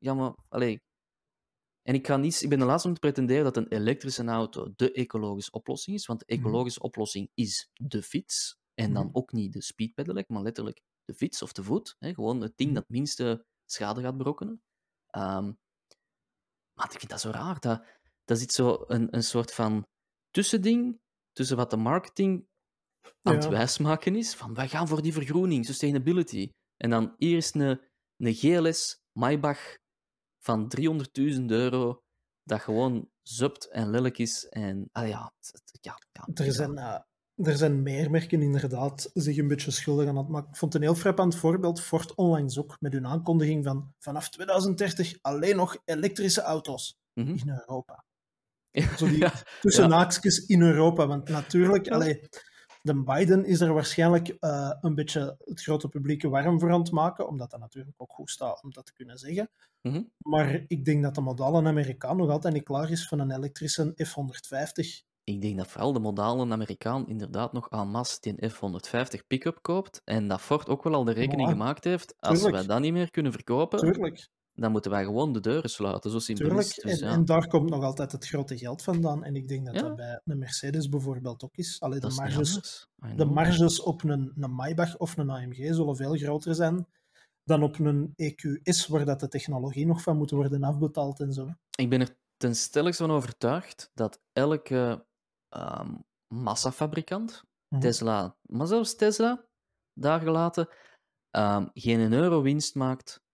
ja, 0.00 0.14
maar 0.14 0.34
allee, 0.48 0.80
En 1.82 1.94
ik, 1.94 2.06
ga 2.06 2.16
niet, 2.16 2.42
ik 2.42 2.48
ben 2.48 2.58
de 2.58 2.64
laatste 2.64 2.88
om 2.88 2.94
te 2.94 3.00
pretenderen 3.00 3.44
dat 3.44 3.56
een 3.56 3.68
elektrische 3.68 4.24
auto 4.24 4.72
de 4.76 4.92
ecologische 4.92 5.50
oplossing 5.50 5.96
is, 5.96 6.06
want 6.06 6.18
de 6.20 6.26
Mhm. 6.28 6.36
ecologische 6.36 6.80
oplossing 6.80 7.30
is 7.34 7.70
de 7.74 8.02
fiets. 8.02 8.56
En 8.74 8.92
dan 8.92 9.02
Mhm. 9.04 9.12
ook 9.12 9.32
niet 9.32 9.52
de 9.52 9.62
speedpedelec, 9.62 10.28
maar 10.28 10.42
letterlijk 10.42 10.82
de 11.04 11.14
fiets 11.14 11.42
of 11.42 11.52
de 11.52 11.62
voet. 11.62 11.96
Hè? 11.98 12.14
Gewoon 12.14 12.40
het 12.40 12.56
ding 12.56 12.70
Mhm. 12.70 12.74
dat 12.74 12.88
minste 12.88 13.44
schade 13.64 14.00
gaat 14.02 14.16
berokkenen. 14.16 14.62
Ehm, 15.06 15.52
maar 16.74 16.92
ik 16.92 16.98
vind 16.98 17.10
dat 17.10 17.20
zo 17.20 17.30
raar. 17.30 17.60
Dat, 17.60 17.84
dat 18.24 18.38
zit 18.38 18.52
zo 18.52 18.84
een, 18.86 19.14
een 19.16 19.22
soort 19.22 19.52
van 19.54 19.86
tussending 20.36 21.00
tussen 21.32 21.56
wat 21.56 21.70
de 21.70 21.76
marketing 21.76 22.46
aan 23.22 23.34
het 23.34 23.44
Ja. 23.44 23.50
wijsmaken 23.50 24.16
is. 24.16 24.34
Van 24.34 24.54
wij 24.54 24.68
gaan 24.68 24.88
voor 24.88 25.02
die 25.02 25.12
vergroening, 25.12 25.64
sustainability. 25.66 26.50
En 26.76 26.90
dan 26.90 27.14
is 27.18 27.54
een, 27.54 27.80
een 28.16 28.34
GLS 28.34 28.98
Maybach 29.18 29.76
van 30.42 30.68
300.000 30.68 31.44
euro 31.46 32.02
dat 32.42 32.60
gewoon 32.60 33.10
zupt 33.22 33.68
en 33.70 33.90
lelijk 33.90 34.18
is. 34.18 34.46
En 34.48 34.88
ah 34.92 35.08
ja, 35.08 35.32
ja, 35.80 35.98
ja, 36.12 36.28
Er 36.44 36.52
zijn, 36.52 36.78
eh, 36.78 37.00
er 37.34 37.56
zijn 37.56 37.82
meer 37.82 38.10
merken 38.10 38.42
inderdaad 38.42 39.10
zich 39.14 39.36
een 39.36 39.48
beetje 39.48 39.70
schuldig 39.70 40.08
aan 40.08 40.16
het 40.16 40.28
maken. 40.28 40.48
Ik 40.50 40.56
vond 40.56 40.74
een 40.74 40.82
heel 40.82 40.94
frappant 40.94 41.36
voorbeeld, 41.36 41.80
Ford 41.80 42.14
Online 42.14 42.58
ook, 42.58 42.76
met 42.80 42.92
hun 42.92 43.06
aankondiging 43.06 43.64
van 43.64 43.92
vanaf 43.98 44.28
2030 44.30 45.18
alleen 45.20 45.56
nog 45.56 45.76
elektrische 45.84 46.40
auto's 46.42 46.94
Mhm. 47.20 47.28
in 47.36 47.48
Europa. 47.48 48.04
Zo 48.96 49.06
die 49.06 50.46
in 50.46 50.62
Europa. 50.62 51.06
Want 51.06 51.28
natuurlijk, 51.28 51.88
allee, 51.88 52.20
de 52.82 53.02
Biden 53.02 53.44
is 53.44 53.60
er 53.60 53.74
waarschijnlijk 53.74 54.28
eh, 54.28 54.72
een 54.80 54.94
beetje 54.94 55.36
het 55.44 55.62
grote 55.62 55.88
publiek 55.88 56.22
warm 56.22 56.60
voor 56.60 56.72
aan 56.72 56.80
het 56.80 56.90
maken, 56.90 57.28
omdat 57.28 57.50
dat 57.50 57.60
natuurlijk 57.60 57.94
ook 57.96 58.12
goed 58.12 58.30
staat 58.30 58.62
om 58.62 58.72
dat 58.72 58.86
te 58.86 58.92
kunnen 58.92 59.18
zeggen. 59.18 59.50
Mhm. 59.82 60.02
Maar 60.18 60.64
ik 60.66 60.84
denk 60.84 61.02
dat 61.02 61.14
de 61.14 61.20
modale 61.20 61.68
Amerikaan 61.68 62.16
nog 62.16 62.30
altijd 62.30 62.54
niet 62.54 62.64
klaar 62.64 62.90
is 62.90 63.08
van 63.08 63.18
een 63.18 63.30
elektrische 63.30 63.92
F-150. 64.04 65.04
Ik 65.24 65.40
denk 65.40 65.56
dat 65.56 65.66
vooral 65.66 65.92
de 65.92 65.98
modale 65.98 66.52
Amerikaan 66.52 67.08
inderdaad 67.08 67.52
nog 67.52 67.70
en 67.70 67.88
masse 67.88 68.18
die 68.20 68.48
F-150 68.50 69.26
pick-up 69.26 69.58
koopt. 69.62 70.00
En 70.04 70.28
dat 70.28 70.40
Ford 70.40 70.68
ook 70.68 70.82
wel 70.82 70.94
al 70.94 71.04
de 71.04 71.12
rekening 71.12 71.48
gemaakt 71.48 71.84
heeft. 71.84 72.14
Als 72.18 72.38
tuurlijk. 72.38 72.56
wij 72.56 72.66
dat 72.66 72.80
niet 72.80 72.92
meer 72.92 73.10
kunnen 73.10 73.32
verkopen, 73.32 73.78
Tuurlijk, 73.78 74.28
dan 74.56 74.70
moeten 74.72 74.90
wij 74.90 75.04
gewoon 75.04 75.32
de 75.32 75.40
deuren 75.40 75.70
sluiten. 75.70 76.10
Zo 76.10 76.18
simpel 76.18 76.44
is 76.44 76.50
tuurlijk. 76.50 76.74
het. 76.74 76.84
Dus 76.84 77.00
en, 77.00 77.06
ja, 77.08 77.12
en 77.14 77.24
daar 77.24 77.48
komt 77.48 77.70
nog 77.70 77.82
altijd 77.84 78.12
het 78.12 78.26
grote 78.26 78.58
geld 78.58 78.82
vandaan. 78.82 79.24
En 79.24 79.36
ik 79.36 79.48
denk 79.48 79.66
dat 79.66 79.74
Ja. 79.74 79.82
dat 79.82 79.96
bij 79.96 80.20
een 80.24 80.38
Mercedes 80.38 80.88
bijvoorbeeld 80.88 81.42
ook 81.42 81.56
is. 81.56 81.80
Allee, 81.80 82.00
de, 82.00 82.06
is 82.06 82.16
marges, 82.16 82.86
de 83.16 83.24
marges 83.24 83.80
op 83.82 84.04
een, 84.04 84.32
een 84.40 84.50
Maybach 84.54 84.96
of 84.96 85.16
een 85.16 85.30
AMG 85.30 85.74
zullen 85.74 85.96
veel 85.96 86.16
groter 86.16 86.54
zijn 86.54 86.86
dan 87.44 87.62
op 87.62 87.78
een 87.78 88.12
EQS, 88.16 88.86
waar 88.88 89.04
dat 89.04 89.20
de 89.20 89.28
technologie 89.28 89.86
nog 89.86 90.02
van 90.02 90.16
moet 90.16 90.30
worden 90.30 90.62
afbetaald 90.64 91.20
en 91.20 91.32
zo. 91.32 91.48
Ik 91.78 91.90
ben 91.90 92.00
er 92.00 92.16
ten 92.36 92.56
stelligste 92.56 93.02
van 93.06 93.14
overtuigd 93.16 93.90
dat 93.94 94.20
elke 94.32 95.06
ehm, 95.48 95.94
massafabrikant, 96.34 97.44
Mhm. 97.68 97.80
Tesla, 97.80 98.36
maar 98.42 98.66
zelfs 98.66 98.96
Tesla, 98.96 99.44
daar 99.94 100.20
gelaten, 100.20 100.68
ehm, 101.30 101.66
geen 101.74 102.12
euro 102.12 102.42
winst 102.42 102.74
maakt 102.74 103.24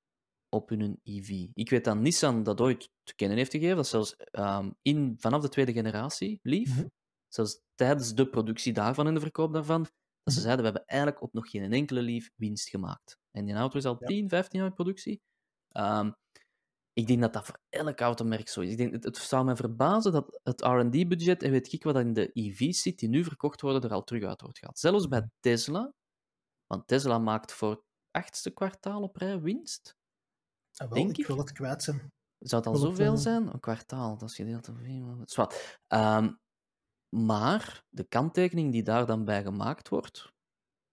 op 0.53 0.69
hun 0.69 1.01
EV. 1.03 1.47
Ik 1.55 1.71
weet 1.71 1.85
dat 1.85 1.97
Nissan 1.97 2.43
dat 2.43 2.61
ooit 2.61 2.91
te 3.03 3.15
kennen 3.15 3.37
heeft 3.37 3.51
gegeven, 3.51 3.77
dat 3.77 3.87
zelfs 3.87 4.17
ehm, 4.17 4.71
in, 4.83 5.15
vanaf 5.19 5.43
de 5.43 5.49
tweede 5.49 5.73
generatie, 5.73 6.39
Leaf, 6.43 6.69
Mhm. 6.69 6.87
zelfs 7.29 7.61
tijdens 7.75 8.15
de 8.15 8.29
productie 8.29 8.73
daarvan 8.73 9.07
en 9.07 9.15
de 9.15 9.21
verkoop 9.21 9.53
daarvan, 9.53 9.83
dat 9.83 10.35
ze 10.35 10.39
Mhm. 10.39 10.41
zeiden, 10.41 10.65
we 10.65 10.71
hebben 10.71 10.87
eigenlijk 10.87 11.23
op 11.23 11.33
nog 11.33 11.51
geen 11.51 11.73
enkele 11.73 12.03
Leaf 12.03 12.31
winst 12.37 12.69
gemaakt. 12.69 13.19
En 13.31 13.45
die 13.45 13.55
auto 13.55 13.79
is 13.79 13.85
al 13.85 13.97
Ja. 14.01 14.07
10, 14.07 14.29
15 14.29 14.59
jaar 14.59 14.69
in 14.69 14.75
productie. 14.75 15.21
Ehm, 15.69 16.11
ik 16.93 17.07
denk 17.07 17.21
dat 17.21 17.33
dat 17.33 17.45
voor 17.47 17.59
elk 17.69 18.01
automerk 18.01 18.49
zo 18.49 18.61
is. 18.61 18.71
Ik 18.71 18.77
denk, 18.77 18.93
het, 18.93 19.05
het 19.05 19.17
zou 19.17 19.45
mij 19.45 19.57
verbazen 19.57 20.13
dat 20.13 20.41
het 20.43 20.61
R&D-budget 20.61 21.43
en 21.43 21.51
weet 21.51 21.73
ik 21.73 21.85
wat 21.85 21.95
dat 21.95 22.03
in 22.05 22.13
de 22.13 22.31
EV's 22.33 22.83
zit, 22.83 22.99
die 22.99 23.09
nu 23.09 23.25
verkocht 23.25 23.61
worden, 23.61 23.83
er 23.83 23.93
al 23.93 24.05
terug 24.05 24.23
uit 24.25 24.41
wordt 24.41 24.59
gehaald. 24.59 24.79
Zelfs 24.79 25.09
bij 25.09 25.29
Tesla, 25.41 25.93
want 26.67 26.87
Tesla 26.87 27.19
maakt 27.19 27.53
voor 27.53 27.71
het 27.71 27.83
achtste 28.11 28.51
kwartaal 28.51 29.03
op 29.03 29.17
rij 29.17 29.41
winst. 29.41 29.95
Ah, 30.77 30.89
wel, 30.91 30.97
Denk 30.97 31.17
ik 31.17 31.27
wil 31.27 31.39
het 31.39 31.53
kwijt 31.53 31.83
zijn. 31.83 32.13
Zou 32.39 32.63
het 32.63 32.71
al 32.71 32.77
zoveel 32.77 33.17
zijn? 33.17 33.47
Een 33.53 33.61
kwartaal, 33.61 34.17
dat 34.19 34.29
is 34.29 34.35
gedeeld 34.35 34.65
door 34.65 34.77
Zwat. 35.25 35.79
Maar 37.09 37.85
de 37.89 38.05
kanttekening 38.05 38.73
die 38.73 38.83
daar 38.83 39.07
dan 39.07 39.25
bij 39.25 39.43
gemaakt 39.43 39.89
wordt, 39.89 40.33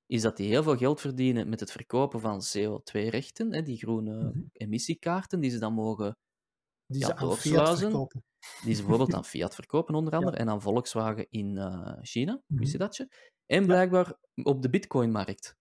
is 0.05 0.21
dat 0.21 0.37
die 0.37 0.47
heel 0.49 0.63
veel 0.63 0.77
geld 0.77 1.01
verdienen 1.01 1.49
met 1.49 1.59
het 1.59 1.71
verkopen 1.71 2.19
van 2.19 2.41
CO2-rechten, 2.41 3.63
die 3.63 3.77
groene 3.77 4.35
Mhm. 4.35 4.49
emissiekaarten, 4.53 5.39
die 5.39 5.51
ze 5.51 5.59
dan 5.59 5.73
mogen 5.73 6.17
Die 6.87 7.03
Ja, 7.03 7.05
ze 7.05 7.15
aan 7.15 7.31
Fiat 7.31 7.69
doorsluizen. 7.69 7.71
verkopen. 7.71 8.23
Die 8.59 8.73
ze 8.75 8.79
bijvoorbeeld 8.81 9.13
aan 9.13 9.25
Fiat 9.33 9.55
verkopen, 9.55 9.95
onder 9.95 10.13
andere, 10.15 10.37
en 10.37 10.49
aan 10.49 10.61
Volkswagen 10.61 11.29
in 11.29 11.57
eh, 11.57 11.97
China, 12.01 12.41
Mhm. 12.49 12.59
wist 12.59 12.71
je 12.71 12.77
datje? 12.77 13.09
En 13.45 13.65
blijkbaar 13.67 14.13
op 14.43 14.61
de 14.61 14.69
Bitcoin-markt 14.69 15.55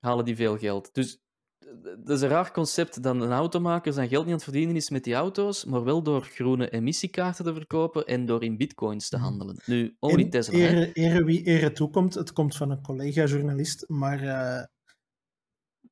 halen 0.00 0.24
die 0.24 0.36
veel 0.36 0.58
geld. 0.58 0.94
Dus 0.94 1.18
dat 1.98 2.16
is 2.16 2.20
een 2.20 2.28
raar 2.28 2.52
concept 2.52 3.02
dat 3.02 3.14
een 3.14 3.32
automaker 3.32 3.92
zijn 3.92 4.08
geld 4.08 4.20
niet 4.22 4.30
aan 4.30 4.34
het 4.38 4.44
verdienen 4.48 4.76
is 4.76 4.90
met 4.90 5.04
die 5.04 5.14
auto's, 5.14 5.64
maar 5.64 5.84
wel 5.84 6.02
door 6.02 6.22
groene 6.22 6.70
emissiekaarten 6.70 7.44
te 7.44 7.54
verkopen 7.54 8.06
en 8.06 8.26
door 8.26 8.42
in 8.44 8.56
bitcoins 8.56 9.08
te 9.08 9.16
Mhm. 9.16 9.24
handelen. 9.24 9.56
Nu, 9.66 9.96
only 10.00 10.28
Tesla, 10.28 10.58
ere, 10.58 10.92
ere 10.92 11.24
wie 11.24 11.42
ere 11.42 11.72
toekomt, 11.72 12.14
het 12.14 12.32
komt 12.32 12.56
van 12.56 12.70
een 12.70 12.82
collega-journalist, 12.82 13.84
maar 13.88 14.22
eh, 14.22 14.64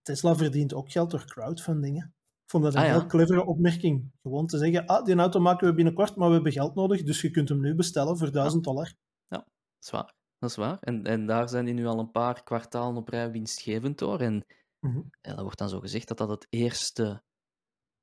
Tesla 0.02 0.36
verdient 0.36 0.74
ook 0.74 0.90
geld 0.90 1.10
door 1.10 1.24
crowdfunding. 1.24 1.98
hè. 1.98 2.04
Ik 2.04 2.50
vond 2.60 2.64
dat 2.64 2.74
een 2.74 2.80
Ah, 2.80 2.86
ja. 2.86 2.92
heel 2.98 3.06
clevere 3.06 3.44
opmerking. 3.44 4.10
Gewoon 4.22 4.46
te 4.46 4.58
zeggen, 4.58 4.86
ah, 4.86 5.04
die 5.04 5.14
auto 5.16 5.40
maken 5.40 5.68
we 5.68 5.74
binnenkort, 5.74 6.16
maar 6.16 6.28
we 6.28 6.34
hebben 6.34 6.52
geld 6.52 6.74
nodig, 6.74 7.02
dus 7.02 7.20
je 7.20 7.30
kunt 7.30 7.48
hem 7.48 7.60
nu 7.60 7.74
bestellen 7.74 8.18
voor 8.18 8.32
1000 8.32 8.64
dollar. 8.64 8.92
Dat 9.28 9.44
is 9.80 9.90
waar. 9.90 10.14
Dat 10.38 10.50
is 10.50 10.56
waar. 10.56 10.78
En, 10.80 11.04
en 11.04 11.26
daar 11.26 11.48
zijn 11.48 11.64
die 11.64 11.74
nu 11.74 11.86
al 11.86 11.98
een 11.98 12.10
paar 12.10 12.42
kwartalen 12.42 12.96
op 12.96 13.08
rij 13.08 13.30
winstgevend 13.30 13.98
door. 13.98 14.20
En 14.20 14.44
Mhm. 14.82 15.00
ja, 15.20 15.30
dat 15.34 15.40
wordt 15.42 15.58
dan 15.58 15.68
zo 15.68 15.80
gezegd 15.80 16.08
dat 16.08 16.18
dat 16.18 16.28
het 16.28 16.46
eerste 16.50 17.22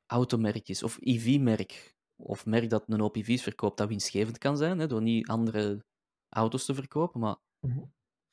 automerk 0.05 0.69
is, 0.69 0.83
of 0.83 0.97
EV-merk, 0.99 1.95
of 2.15 2.45
merk 2.45 2.69
dat 2.69 2.83
een 2.87 2.99
hoop 2.99 3.15
EV's 3.15 3.41
verkoopt, 3.43 3.77
dat 3.77 3.87
winstgevend 3.87 4.37
kan 4.37 4.57
zijn, 4.57 4.79
hè, 4.79 4.87
door 4.87 5.01
niet 5.01 5.27
andere 5.27 5.85
auto's 6.29 6.65
te 6.65 6.73
verkopen. 6.73 7.19
Maar 7.19 7.35
Mhm. 7.59 7.79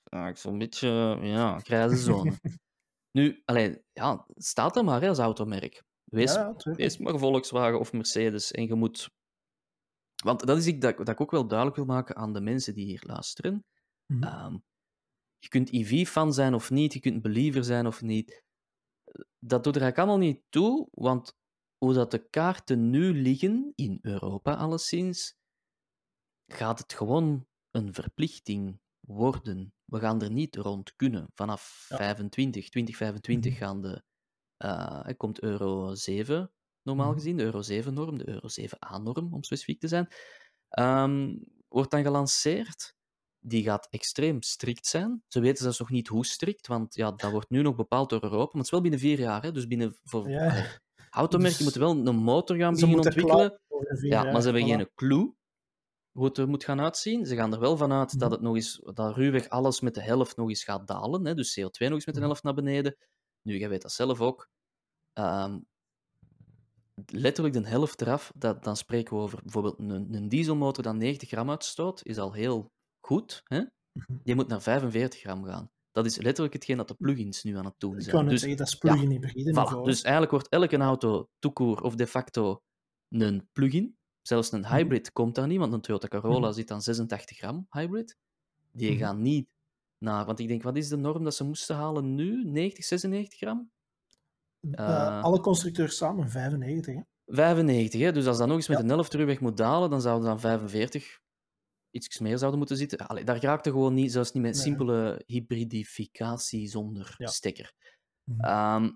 ja, 0.03 0.29
ik 0.29 0.37
zo'n 0.37 0.59
beetje, 0.59 0.89
ja, 1.23 1.59
grijze 1.59 1.97
zone. 1.97 2.33
nu, 3.19 3.43
alleen, 3.45 3.83
ja, 3.93 4.27
staat 4.35 4.77
er 4.77 4.85
maar 4.85 5.01
hè, 5.01 5.09
als 5.09 5.19
automerk. 5.19 5.85
Wees, 6.05 6.35
Ja, 6.35 6.53
maar 6.99 7.19
Volkswagen 7.19 7.79
of 7.81 7.93
Mercedes 7.93 8.51
en 8.53 8.67
je 8.67 8.75
moet... 8.75 9.11
Want 10.25 10.47
dat 10.47 10.57
is 10.59 10.67
iets 10.67 10.79
dat, 10.79 10.97
dat 10.97 11.09
ik 11.09 11.21
ook 11.21 11.31
wel 11.31 11.47
duidelijk 11.47 11.77
wil 11.77 11.87
maken 11.87 12.17
aan 12.17 12.33
de 12.33 12.41
mensen 12.41 12.75
die 12.75 12.85
hier 12.87 13.03
luisteren. 13.07 13.65
Ehm, 14.07 14.57
je 15.47 15.53
kunt 15.53 15.73
EV-fan 15.73 16.33
zijn 16.35 16.55
of 16.55 16.71
niet, 16.71 16.93
je 16.93 17.01
kunt 17.01 17.23
believer 17.23 17.65
zijn 17.65 17.87
of 17.87 18.03
niet. 18.03 18.43
Dat 19.39 19.65
doet 19.65 19.77
er 19.77 19.83
eigenlijk 19.83 19.99
allemaal 19.99 20.27
niet 20.29 20.43
toe, 20.49 20.89
want 20.91 21.37
hoe 21.79 21.93
dat 21.95 22.11
de 22.11 22.29
kaarten 22.29 22.91
nu 22.91 23.23
liggen, 23.23 23.73
in 23.75 23.99
Europa 24.03 24.55
alleszins, 24.55 25.35
gaat 26.47 26.79
het 26.79 26.93
gewoon 26.93 27.47
een 27.71 27.95
verplichting 27.95 28.81
worden. 29.01 29.75
We 29.85 29.99
gaan 29.99 30.23
er 30.23 30.31
niet 30.31 30.57
rond 30.57 30.95
kunnen. 30.97 31.27
Vanaf 31.35 31.87
Ja. 31.89 31.97
25, 31.97 32.69
2025 32.69 33.53
Mhm. 33.53 33.61
gaan 33.63 33.81
de, 33.83 34.03
eh, 34.57 35.07
er 35.09 35.17
komt 35.17 35.43
Euro 35.43 35.95
7, 35.95 36.53
normaal 36.83 37.07
Mhm. 37.09 37.17
gezien, 37.17 37.37
de 37.37 37.43
Euro 37.43 37.63
7-norm, 37.63 38.19
de 38.19 38.29
Euro 38.29 38.49
7A-norm, 38.49 39.35
om 39.35 39.43
specifiek 39.43 39.81
te 39.81 39.89
zijn, 39.89 40.09
Ehm, 40.69 41.37
wordt 41.69 41.91
dan 41.91 42.03
gelanceerd. 42.03 42.96
Die 43.49 43.63
gaat 43.63 43.87
extreem 43.91 44.43
strikt 44.43 44.87
zijn. 44.87 45.23
Ze 45.29 45.41
weten 45.41 45.63
zelfs 45.63 45.79
nog 45.79 45.91
niet 45.91 46.09
hoe 46.09 46.27
strikt, 46.27 46.67
want 46.67 46.95
ja, 46.95 47.11
dat 47.13 47.31
wordt 47.31 47.51
nu 47.51 47.63
nog 47.63 47.75
bepaald 47.75 48.11
door 48.11 48.23
Europa. 48.23 48.45
Maar 48.45 48.55
het 48.55 48.65
is 48.65 48.71
wel 48.71 48.81
binnen 48.81 49.01
vier 49.01 49.19
jaar. 49.19 49.43
Hè? 49.43 49.53
Dus 49.53 49.67
binnen 49.67 49.97
voor, 50.03 50.29
Ja. 50.31 50.65
Dus 51.29 51.59
moeten 51.59 51.81
wel 51.81 51.91
een 52.07 52.17
motor 52.17 52.57
gaan 52.57 52.73
beginnen 52.73 52.97
ontwikkelen. 53.05 53.61
vier 53.69 54.11
Ja, 54.11 54.23
maar 54.23 54.41
ze 54.43 54.51
hebben 54.51 54.63
voilà. 54.63 54.77
geen 54.77 54.91
clue 54.95 55.35
hoe 56.13 56.25
het 56.25 56.39
er 56.39 56.49
moet 56.49 56.65
gaan 56.65 56.81
uitzien. 56.81 57.27
Ze 57.27 57.37
gaan 57.37 57.53
er 57.53 57.61
wel 57.61 57.77
vanuit 57.77 58.11
dat 58.11 58.21
Mhm. 58.29 58.31
het 58.33 58.41
nog 58.41 58.55
eens, 58.55 58.81
dat 58.95 59.17
ruwweg 59.17 59.49
alles 59.49 59.81
met 59.81 59.95
de 59.95 60.03
helft 60.03 60.37
nog 60.37 60.49
eens 60.49 60.65
gaat 60.65 60.87
dalen. 60.87 61.27
Hè? 61.27 61.35
Dus 61.35 61.53
CO2 61.61 61.87
nog 61.89 61.95
eens 61.97 62.07
met 62.07 62.15
de 62.15 62.21
Mhm. 62.21 62.29
helft 62.31 62.43
naar 62.43 62.55
beneden. 62.55 62.97
Nu, 63.43 63.59
jij 63.59 63.69
weet 63.69 63.83
dat 63.83 63.93
zelf 63.93 64.21
ook. 64.21 64.49
Ehm, 65.13 65.59
letterlijk 67.07 67.55
de 67.55 67.69
helft 67.69 68.01
eraf, 68.01 68.33
dat, 68.35 68.65
dan 68.65 68.77
spreken 68.77 69.17
we 69.17 69.23
over 69.23 69.39
bijvoorbeeld 69.43 69.79
een, 69.79 70.15
een 70.15 70.29
dieselmotor 70.29 70.83
dat 70.83 70.95
90 70.95 71.29
gram 71.29 71.51
uitstoot, 71.51 72.05
is 72.05 72.19
al 72.19 72.33
heel 72.33 72.73
goed. 73.07 73.41
Hè? 73.45 73.59
Mhm. 73.93 74.17
Die 74.23 74.35
moet 74.35 74.49
naar 74.49 74.63
45 74.63 75.21
gram 75.21 75.45
gaan. 75.45 75.71
Dat 75.93 76.07
is 76.07 76.17
letterlijk 76.17 76.55
hetgeen 76.55 76.77
dat 76.77 76.89
de 76.89 76.95
plugins 76.95 77.43
nu 77.43 77.57
aan 77.57 77.65
het 77.65 77.75
doen 77.79 77.95
Ik 77.97 78.01
zijn. 78.01 78.15
kan 78.15 78.23
net 78.23 78.31
Dus 78.33 78.41
zeggen, 78.41 78.59
dat 78.59 78.69
is 78.69 78.75
plug-in 78.75 79.11
hybride 79.11 79.51
Voilà. 79.51 79.55
niveau. 79.55 79.85
Dus 79.85 80.03
eigenlijk 80.03 80.33
wordt 80.33 80.49
elke 80.49 80.77
auto 80.77 81.29
toekoer 81.39 81.83
of 81.83 81.95
de 81.95 82.07
facto 82.07 82.63
een 83.09 83.49
plug-in. 83.53 83.97
Zelfs 84.23 84.53
een 84.53 84.67
hybrid 84.67 85.13
komt 85.13 85.35
daar 85.35 85.47
niet, 85.47 85.59
want 85.59 85.73
een 85.73 85.81
Toyota 85.81 86.09
Corolla 86.09 86.47
Mhm. 86.47 86.53
zit 86.57 86.71
aan 86.71 86.83
86 86.83 87.37
gram 87.39 87.67
hybrid. 87.71 88.17
Die 88.73 88.91
Mhm. 88.91 88.99
gaan 89.01 89.23
niet 89.23 89.49
naar, 89.99 90.27
want 90.27 90.39
ik 90.39 90.49
denk, 90.49 90.63
wat 90.63 90.77
is 90.77 90.89
de 90.89 90.97
norm 90.97 91.25
dat 91.25 91.35
ze 91.35 91.45
moesten 91.45 91.77
halen 91.77 92.15
nu? 92.15 92.45
90, 92.45 92.85
96 92.85 93.39
gram? 93.39 93.71
Eh, 94.71 94.85
eh, 95.07 95.23
alle 95.23 95.41
constructeurs 95.41 95.97
samen 95.97 96.31
95. 96.31 96.95
Hè? 96.95 97.01
95, 97.27 98.01
hè? 98.01 98.13
dus 98.13 98.27
als 98.27 98.39
dat 98.39 98.47
nog 98.47 98.57
eens 98.57 98.69
met 98.69 98.79
Ja. 98.79 98.85
een 98.85 98.91
11 98.91 99.09
terugweg 99.09 99.41
moet 99.41 99.57
dalen, 99.57 99.91
dan 99.91 100.01
zouden 100.01 100.23
we 100.25 100.29
dan 100.31 100.41
45 100.41 101.21
iets 102.05 102.19
meer 102.19 102.39
zouden 102.39 102.59
moeten 102.59 102.77
zitten. 102.77 102.99
Allee, 102.99 103.25
daar 103.25 103.41
raakte 103.43 103.71
gewoon 103.71 103.95
niet, 103.95 104.13
zelfs 104.13 104.33
niet 104.33 104.43
met 104.43 104.53
Nee. 104.55 104.63
simpele 104.63 105.23
hybridificatie 105.27 106.69
zonder 106.69 107.15
Ja. 107.19 107.27
stekker. 107.27 107.73
Mhm. 108.31 108.41
Ehm, 108.41 108.91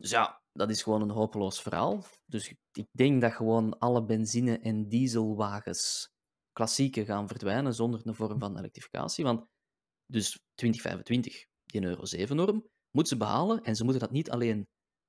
dus 0.00 0.10
ja, 0.10 0.42
dat 0.52 0.70
is 0.70 0.82
gewoon 0.82 1.02
een 1.02 1.10
hopeloos 1.10 1.62
verhaal. 1.62 2.04
Dus 2.26 2.48
ik- 2.72 2.86
denk 2.92 3.20
dat 3.20 3.32
gewoon 3.32 3.78
alle 3.78 4.04
benzine- 4.04 4.58
en 4.58 4.88
dieselwagens 4.88 6.08
klassieke 6.52 7.04
gaan 7.04 7.28
verdwijnen 7.28 7.74
zonder 7.74 8.00
een 8.04 8.14
vorm 8.14 8.38
van 8.38 8.58
elektrificatie. 8.58 9.24
Want 9.24 9.46
dus 10.06 10.40
2025, 10.54 11.46
die 11.64 11.82
Euro 11.84 12.04
7-norm, 12.04 12.68
moeten 12.90 13.12
ze 13.12 13.24
behalen. 13.24 13.62
En 13.62 13.76
ze 13.76 13.82
moeten 13.84 14.02
dat 14.02 14.10
niet 14.10 14.30
alleen 14.30 14.66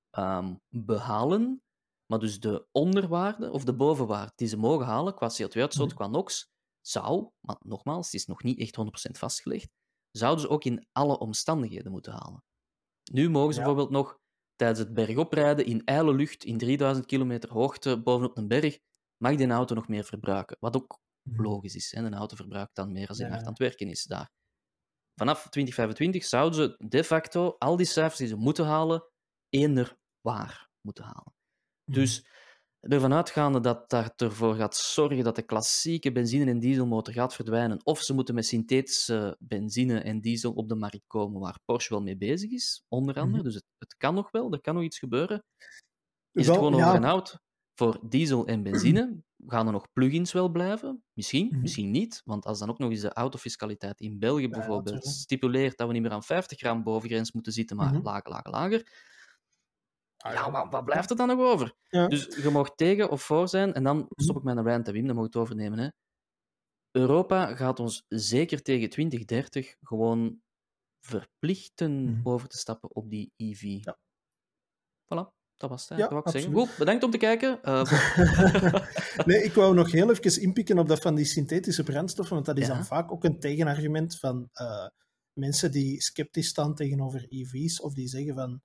ehm, 0.09 0.55
behalen, 0.69 1.61
maar 2.05 2.19
dus 2.19 2.39
de 2.39 2.67
onderwaarde 2.71 3.51
of 3.51 3.63
de 3.63 3.75
bovenwaarde 3.75 4.31
die 4.35 4.47
ze 4.47 4.57
mogen 4.57 4.85
halen 4.85 5.15
qua 5.15 5.29
CO2-uitstoot, 5.29 5.87
Mhm. 5.87 5.95
qua 5.95 6.07
NOx, 6.07 6.47
zou, 6.87 7.29
maar 7.39 7.55
nogmaals, 7.59 8.05
het 8.05 8.13
is 8.13 8.25
nog 8.25 8.43
niet 8.43 8.59
echt 8.59 8.75
100% 8.75 9.17
vastgelegd, 9.17 9.69
zouden 10.11 10.41
ze 10.41 10.49
ook 10.49 10.63
in 10.63 10.87
alle 10.91 11.17
omstandigheden 11.19 11.91
moeten 11.91 12.13
halen. 12.13 12.43
Nu 13.11 13.29
mogen 13.29 13.53
ze 13.53 13.59
Ja. 13.59 13.65
bijvoorbeeld 13.65 13.95
nog 13.97 14.19
tijdens 14.55 14.79
het 14.79 14.93
bergoprijden 14.93 15.65
in 15.65 15.83
ijle 15.83 16.13
lucht 16.13 16.43
in 16.43 16.57
3000 16.57 17.05
kilometer 17.05 17.51
hoogte 17.51 18.01
bovenop 18.01 18.37
een 18.37 18.47
berg, 18.47 18.79
mag 19.17 19.35
die 19.35 19.47
auto 19.49 19.75
nog 19.75 19.87
meer 19.87 20.03
verbruiken. 20.03 20.57
Wat 20.59 20.75
ook 20.75 20.99
Mhm. 21.29 21.41
logisch 21.41 21.75
is. 21.75 21.91
Hè? 21.91 22.03
Een 22.03 22.13
auto 22.13 22.35
verbruikt 22.35 22.75
dan 22.75 22.91
meer 22.91 23.07
als 23.07 23.17
hij 23.17 23.27
Ja. 23.27 23.33
hard 23.33 23.45
aan 23.45 23.51
het 23.51 23.59
werken 23.61 23.87
is 23.89 24.03
daar. 24.03 24.31
Vanaf 25.15 25.49
2025 25.49 26.25
zouden 26.25 26.53
ze 26.59 26.85
de 26.87 27.03
facto 27.03 27.55
al 27.57 27.75
die 27.77 27.85
cijfers 27.85 28.17
die 28.17 28.27
ze 28.27 28.35
moeten 28.35 28.65
halen, 28.65 29.09
eender 29.49 29.97
waar 30.21 30.69
moeten 30.81 31.03
halen. 31.03 31.33
Mhm. 31.85 31.99
Dus 31.99 32.27
ervan 32.89 33.13
uitgaande 33.13 33.59
dat 33.59 33.89
dat 33.89 34.21
ervoor 34.21 34.55
gaat 34.55 34.75
zorgen 34.75 35.23
dat 35.23 35.35
de 35.35 35.41
klassieke 35.41 36.11
benzine- 36.11 36.45
en 36.49 36.59
dieselmotor 36.59 37.13
gaat 37.13 37.33
verdwijnen, 37.35 37.85
of 37.85 38.01
ze 38.01 38.13
moeten 38.13 38.35
met 38.35 38.45
synthetische 38.45 39.35
benzine 39.39 39.99
en 39.99 40.21
diesel 40.21 40.51
op 40.53 40.69
de 40.69 40.75
markt 40.75 41.03
komen, 41.07 41.41
waar 41.41 41.59
Porsche 41.65 41.93
wel 41.93 42.03
mee 42.03 42.17
bezig 42.17 42.51
is, 42.51 42.83
onder 42.87 43.15
andere. 43.15 43.35
Mhm. 43.37 43.43
Dus 43.45 43.53
het, 43.55 43.63
het 43.77 43.95
kan 43.97 44.13
nog 44.15 44.31
wel, 44.31 44.51
er 44.51 44.61
kan 44.61 44.73
nog 44.75 44.83
iets 44.83 44.99
gebeuren. 44.99 45.43
Is 46.31 46.45
Wel, 46.47 46.55
het 46.55 46.63
gewoon 46.65 46.79
ja. 46.79 46.85
over 46.85 46.95
en 47.03 47.03
out 47.09 47.39
voor 47.79 47.99
diesel 48.09 48.47
en 48.47 48.63
benzine? 48.69 49.23
Gaan 49.47 49.65
er 49.65 49.71
nog 49.73 49.91
plugins 49.93 50.31
wel 50.31 50.49
blijven? 50.49 51.03
Misschien, 51.13 51.47
Mhm. 51.51 51.61
misschien 51.61 51.91
niet. 51.91 52.21
Want 52.25 52.45
als 52.45 52.59
dan 52.59 52.69
ook 52.69 52.77
nog 52.79 52.89
eens 52.89 53.01
de 53.01 53.13
autofiscaliteit 53.13 53.99
in 53.99 54.19
België 54.19 54.49
bijvoorbeeld 54.49 55.05
stipuleert 55.05 55.77
dat 55.77 55.87
we 55.87 55.93
niet 55.93 56.01
meer 56.01 56.11
aan 56.11 56.23
50 56.23 56.57
gram 56.59 56.83
bovengrens 56.83 57.31
moeten 57.31 57.51
zitten, 57.53 57.75
maar 57.77 57.93
Mhm. 57.93 58.01
lager, 58.03 58.31
lager, 58.31 58.51
lager. 58.51 58.87
Ah, 60.25 60.33
Ja, 60.33 60.49
maar 60.49 60.69
wat 60.69 60.85
blijft 60.85 61.09
er 61.09 61.15
dan 61.15 61.27
nog 61.27 61.39
over? 61.39 61.73
Ja. 61.89 62.07
Dus 62.07 62.25
je 62.43 62.49
mag 62.49 62.75
tegen 62.75 63.09
of 63.09 63.21
voor 63.23 63.47
zijn, 63.47 63.73
en 63.73 63.83
dan 63.83 64.05
stop 64.15 64.37
ik 64.37 64.43
mijn 64.43 64.63
rant, 64.63 64.87
Wim, 64.87 65.05
dan 65.07 65.15
mag 65.15 65.25
ik 65.25 65.33
het 65.33 65.41
overnemen. 65.41 65.79
Hè. 65.79 65.87
Europa 66.91 67.55
gaat 67.55 67.79
ons 67.79 68.03
zeker 68.07 68.61
tegen 68.61 68.89
2030 68.89 69.75
gewoon 69.81 70.41
verplichten 71.05 72.03
Mhm. 72.03 72.27
over 72.27 72.47
te 72.47 72.57
stappen 72.57 72.95
op 72.95 73.09
die 73.09 73.31
EV. 73.35 73.61
Ja. 73.61 73.97
Voilà, 75.03 75.33
dat 75.55 75.69
was 75.69 75.89
het. 75.89 75.97
Ja, 75.97 76.03
dat 76.03 76.09
wou 76.13 76.23
ik 76.25 76.31
zeggen. 76.31 76.53
Goed, 76.53 76.77
bedankt 76.77 77.03
om 77.03 77.11
te 77.11 77.17
kijken. 77.17 77.61
Eh, 77.63 77.85
voor- 77.85 78.89
nee, 79.27 79.43
ik 79.43 79.53
wou 79.53 79.73
nog 79.73 79.91
heel 79.91 80.09
even 80.11 80.41
inpikken 80.41 80.79
op 80.79 80.87
dat 80.87 81.01
van 81.01 81.15
die 81.15 81.25
synthetische 81.25 81.83
brandstoffen, 81.83 82.33
want 82.35 82.45
dat 82.47 82.57
is 82.57 82.67
Ja. 82.67 82.73
dan 82.73 82.85
vaak 82.85 83.11
ook 83.11 83.23
een 83.23 83.39
tegenargument 83.39 84.19
van 84.19 84.49
eh, 84.51 84.87
mensen 85.33 85.71
die 85.71 86.01
sceptisch 86.01 86.47
staan 86.47 86.75
tegenover 86.75 87.25
EV's, 87.29 87.81
of 87.81 87.93
die 87.93 88.07
zeggen 88.07 88.33
van 88.35 88.61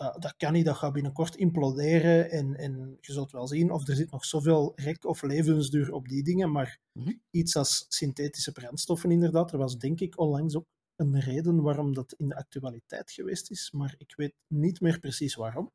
dat, 0.00 0.22
dat 0.22 0.36
kan 0.36 0.52
niet, 0.52 0.64
dat 0.64 0.76
gaat 0.76 0.92
binnenkort 0.92 1.36
imploderen 1.36 2.30
en, 2.30 2.56
en 2.56 2.96
je 3.00 3.12
zult 3.12 3.30
wel 3.32 3.46
zien 3.46 3.70
of 3.70 3.88
er 3.88 3.94
zit 3.94 4.10
nog 4.10 4.24
zoveel 4.24 4.72
rek 4.74 5.04
of 5.04 5.22
levensduur 5.22 5.92
op 5.92 6.08
die 6.08 6.22
dingen, 6.22 6.50
maar 6.52 6.78
Mhm. 6.92 7.12
iets 7.30 7.56
als 7.56 7.84
synthetische 7.88 8.52
brandstoffen 8.52 9.10
inderdaad, 9.10 9.52
er 9.52 9.58
was 9.58 9.78
denk 9.78 10.00
ik 10.00 10.18
onlangs 10.18 10.56
ook 10.56 10.66
een 10.96 11.20
reden 11.20 11.62
waarom 11.62 11.94
dat 11.94 12.12
in 12.12 12.28
de 12.28 12.36
actualiteit 12.36 13.10
geweest 13.10 13.50
is, 13.50 13.70
maar 13.70 13.94
ik 13.98 14.12
weet 14.16 14.34
niet 14.46 14.80
meer 14.80 14.98
precies 14.98 15.34
waarom. 15.34 15.70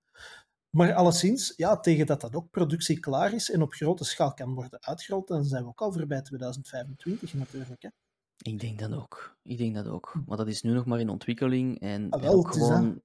Maar 0.69 0.93
alleszins, 0.93 1.53
ja, 1.55 1.79
tegen 1.79 2.05
dat 2.05 2.21
dat 2.21 2.35
ook 2.35 2.49
productie 2.49 2.99
klaar 2.99 3.33
is 3.33 3.51
en 3.51 3.61
op 3.61 3.73
grote 3.73 4.03
schaal 4.03 4.33
kan 4.33 4.53
worden 4.53 4.81
uitgerold, 4.83 5.27
dan 5.27 5.45
zijn 5.45 5.63
we 5.63 5.69
ook 5.69 5.81
al 5.81 5.91
voorbij 5.91 6.21
2025 6.21 7.33
natuurlijk. 7.33 7.81
Hè. 7.81 7.89
ik 8.51 8.59
denk 8.59 8.79
dat 8.79 8.93
ook. 8.93 9.37
Ik 9.43 9.57
denk 9.57 9.75
dat 9.75 9.87
ook. 9.87 10.13
Maar 10.25 10.37
dat 10.37 10.47
is 10.47 10.61
nu 10.61 10.71
nog 10.73 10.85
maar 10.85 10.99
in 10.99 11.09
ontwikkeling. 11.09 11.79
En, 11.79 12.01
Hm. 12.03 12.13
Ah, 12.13 12.19
en 12.19 12.25
wel, 12.27 12.33
ook 12.37 12.51
gewoon... 12.53 13.01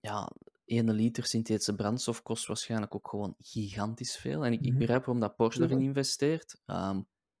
Ja, 0.00 0.30
1 0.66 0.90
liter 0.92 1.24
synthetische 1.26 1.74
brandstof 1.74 2.22
kost 2.22 2.46
waarschijnlijk 2.46 2.94
ook 2.94 3.08
gewoon 3.08 3.34
gigantisch 3.38 4.16
veel. 4.16 4.44
En 4.44 4.52
ik, 4.52 4.60
ik 4.64 4.72
Mhm. 4.72 4.78
begrijp 4.78 5.04
waarom 5.04 5.20
dat 5.20 5.36
Porsche 5.36 5.60
daarin 5.60 5.80
Tuurlijk. 5.80 5.86
investeert. 5.86 6.60
Ehm, 6.66 6.94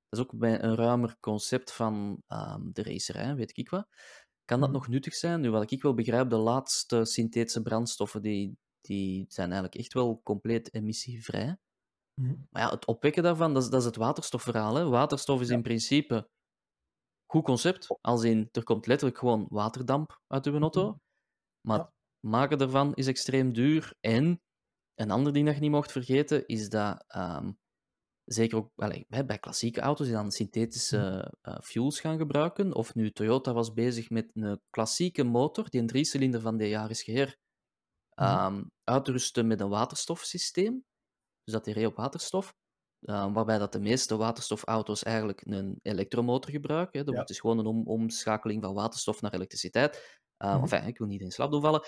dat 0.08 0.18
is 0.18 0.20
ook 0.20 0.38
bij 0.38 0.62
een 0.62 0.74
ruimer 0.74 1.16
concept 1.20 1.72
van 1.72 2.22
ehm, 2.26 2.70
de 2.72 2.82
racerij, 2.82 3.34
weet 3.34 3.56
ik 3.58 3.68
wat. 3.70 3.86
Kan 4.44 4.60
dat 4.60 4.70
Mhm. 4.70 4.72
nog 4.72 4.88
nuttig 4.88 5.14
zijn? 5.14 5.40
Nu, 5.40 5.50
wat 5.50 5.70
ik 5.70 5.82
wel 5.82 5.94
begrijp, 5.94 6.30
de 6.30 6.36
laatste 6.36 7.04
synthetische 7.04 7.62
brandstoffen 7.62 8.22
die, 8.22 8.58
die 8.80 9.24
zijn 9.28 9.46
eigenlijk 9.52 9.80
echt 9.80 9.92
wel 9.94 10.20
compleet 10.22 10.74
emissievrij. 10.74 11.56
Mhm. 12.20 12.34
Maar 12.50 12.62
ja, 12.62 12.70
het 12.70 12.86
opwekken 12.86 13.22
daarvan, 13.22 13.54
dat 13.54 13.62
is, 13.62 13.68
dat 13.70 13.80
is 13.80 13.86
het 13.86 13.96
waterstofverhaal. 13.96 14.74
Hè? 14.74 14.84
Waterstof 14.88 15.40
is 15.40 15.48
in 15.50 15.62
principe 15.62 16.28
goed 17.26 17.44
concept, 17.44 17.98
als 18.00 18.22
in 18.24 18.48
er 18.52 18.62
komt 18.64 18.86
letterlijk 18.86 19.18
gewoon 19.18 19.46
waterdamp 19.48 20.20
uit 20.26 20.46
uw 20.46 20.58
auto. 20.60 20.98
Maar 21.60 21.90
maken 22.24 22.58
daarvan 22.58 22.94
is 22.94 23.06
extreem 23.06 23.52
duur. 23.52 23.94
En 24.00 24.40
een 24.94 25.10
ander 25.10 25.32
ding 25.32 25.46
dat 25.46 25.54
je 25.54 25.60
niet 25.60 25.70
mocht 25.70 25.92
vergeten 25.92 26.46
is 26.46 26.68
dat 26.68 27.04
ehm, 27.06 27.52
zeker 28.24 28.58
ook 28.58 28.70
bij 29.26 29.38
klassieke 29.40 29.80
auto's 29.80 30.06
die 30.06 30.14
dan 30.16 30.30
synthetische 30.30 31.32
eh, 31.40 31.58
fuels 31.60 32.00
gaan 32.00 32.18
gebruiken. 32.18 32.74
Of 32.74 32.94
nu 32.94 33.10
Toyota 33.10 33.52
was 33.52 33.72
bezig 33.72 34.10
met 34.10 34.30
een 34.34 34.60
klassieke 34.70 35.22
motor 35.24 35.70
die 35.70 35.80
een 35.80 35.86
driecilinder 35.86 36.40
van 36.40 36.56
de 36.56 36.68
jaar 36.68 36.90
is 36.90 37.02
geheer 37.02 37.36
ehm, 38.14 38.64
uitrusten 38.84 39.46
met 39.46 39.60
een 39.60 39.68
waterstofsysteem. 39.68 40.84
Dus 41.42 41.54
dat 41.54 41.64
die 41.64 41.74
reed 41.74 41.86
op 41.86 41.96
waterstof. 41.96 42.54
eh, 43.04 43.32
waarbij 43.32 43.58
dat 43.58 43.72
de 43.72 43.80
meeste 43.80 44.16
waterstofauto's 44.16 45.02
eigenlijk 45.02 45.42
een 45.46 45.78
elektromotor 45.82 46.50
gebruiken. 46.50 46.98
Hè. 46.98 47.04
Dat 47.04 47.08
Ja. 47.08 47.14
wordt 47.14 47.28
dus 47.28 47.40
gewoon 47.40 47.58
een 47.58 47.66
om- 47.66 47.86
omschakeling 47.86 48.62
van 48.62 48.74
waterstof 48.74 49.20
naar 49.20 49.32
elektriciteit. 49.34 50.20
Uh, 50.44 50.52
Mhm. 50.54 50.62
enfin, 50.62 50.86
ik 50.86 50.98
wil 50.98 51.06
niet 51.06 51.20
in 51.20 51.30
slaap 51.30 51.50
doen 51.50 51.60
vallen. 51.60 51.84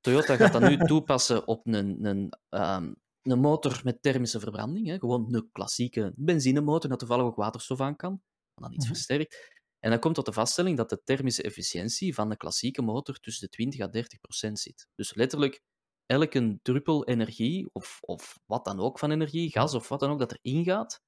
Toyota 0.00 0.36
gaat 0.36 0.52
dat 0.52 0.62
nu 0.62 0.76
toepassen 0.76 1.46
op 1.46 1.66
een, 1.66 2.04
een, 2.04 2.32
ehm, 2.48 2.92
een 3.22 3.38
motor 3.40 3.80
met 3.84 4.02
thermische 4.02 4.40
verbranding. 4.40 4.86
Hè. 4.86 4.98
Gewoon 4.98 5.34
een 5.34 5.48
klassieke 5.52 6.12
benzinemotor, 6.16 6.90
dat 6.90 6.98
toevallig 6.98 7.24
ook 7.24 7.36
waterstof 7.36 7.80
aan 7.80 7.96
kan. 7.96 8.10
Maar 8.54 8.68
dan 8.68 8.72
iets 8.72 8.84
Mhm. 8.84 8.94
versterkt. 8.94 9.56
En 9.78 9.90
dan 9.90 9.98
komt 9.98 10.14
tot 10.14 10.24
de 10.26 10.32
vaststelling 10.32 10.76
dat 10.76 10.88
de 10.90 11.02
thermische 11.04 11.42
efficiëntie 11.42 12.14
van 12.14 12.28
de 12.28 12.36
klassieke 12.36 12.82
motor 12.82 13.18
tussen 13.18 13.44
de 13.48 13.54
20 13.56 13.80
à 13.80 13.88
30 13.88 14.20
procent 14.20 14.58
zit. 14.58 14.88
Dus 14.94 15.14
letterlijk 15.14 15.60
elke 16.06 16.58
druppel 16.62 17.04
energie, 17.06 17.68
of, 17.72 17.98
of 18.00 18.38
wat 18.46 18.64
dan 18.64 18.80
ook 18.80 18.98
van 18.98 19.10
energie, 19.10 19.50
gas 19.50 19.74
of 19.74 19.88
wat 19.88 20.00
dan 20.00 20.10
ook, 20.10 20.18
dat 20.18 20.30
er 20.30 20.38
ingaat, 20.42 21.00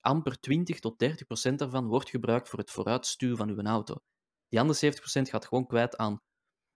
amper 0.00 0.40
20 0.40 0.78
tot 0.80 0.98
30 0.98 1.26
procent 1.26 1.58
daarvan 1.58 1.86
wordt 1.86 2.10
gebruikt 2.10 2.48
voor 2.48 2.58
het 2.58 2.70
vooruitstuwen 2.70 3.36
van 3.36 3.48
uw 3.48 3.62
auto. 3.62 3.94
Die 4.48 4.60
andere 4.60 4.78
70 4.78 5.00
procent 5.04 5.28
gaat 5.28 5.46
gewoon 5.46 5.66
kwijt 5.66 5.96
aan 5.96 6.22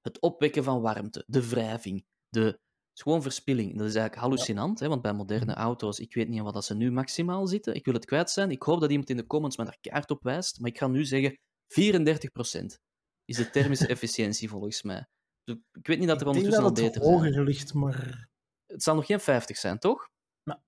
het 0.01 0.21
opwekken 0.21 0.65
van 0.65 0.81
warmte, 0.81 1.25
de 1.27 1.49
wrijving, 1.49 2.05
de... 2.29 2.61
Is 2.95 3.03
gewoon 3.03 3.23
verspilling. 3.23 3.69
Dat 3.79 3.87
is 3.87 3.95
eigenlijk 3.95 4.23
hallucinant, 4.27 4.81
hè, 4.81 4.89
want 4.89 5.03
bij 5.03 5.13
moderne 5.13 5.55
auto's, 5.55 5.99
ik 5.99 6.15
weet 6.15 6.29
niet 6.29 6.41
wat 6.43 6.55
dat 6.55 6.65
ze 6.65 6.75
nu 6.75 6.91
maximaal 6.91 7.47
zitten. 7.47 7.75
Ik 7.75 7.85
wil 7.85 7.95
het 7.95 8.05
kwijt 8.05 8.31
zijn. 8.31 8.51
Ik 8.51 8.63
hoop 8.63 8.81
dat 8.81 8.91
iemand 8.91 9.11
in 9.11 9.17
de 9.17 9.27
comments 9.27 9.57
me 9.57 9.65
daar 9.65 9.79
kaart 9.81 10.11
op 10.11 10.23
wijst, 10.23 10.61
maar 10.61 10.71
ik 10.71 10.79
ga 10.79 10.87
nu 10.87 11.05
zeggen 11.05 11.39
34 11.73 12.31
procent 12.31 12.79
is 13.25 13.37
de 13.37 13.51
thermische 13.51 13.87
efficiëntie 13.95 14.49
volgens 14.49 14.83
mij. 14.83 15.07
Dus 15.45 15.57
ik 15.73 15.87
weet 15.87 15.99
niet 15.99 16.09
dat 16.09 16.17
er 16.21 16.27
ik 16.27 16.29
ondertussen 16.29 16.65
al 16.65 16.73
beter 16.73 17.03
zijn. 17.03 17.15
hoger 17.15 17.45
ligt, 17.45 17.75
maar 17.75 18.29
Het 18.67 18.83
zal 18.83 18.95
nog 18.95 19.07
geen 19.07 19.21
50 19.21 19.57
zijn, 19.57 19.79
toch? 19.79 20.09
Nou. 20.45 20.61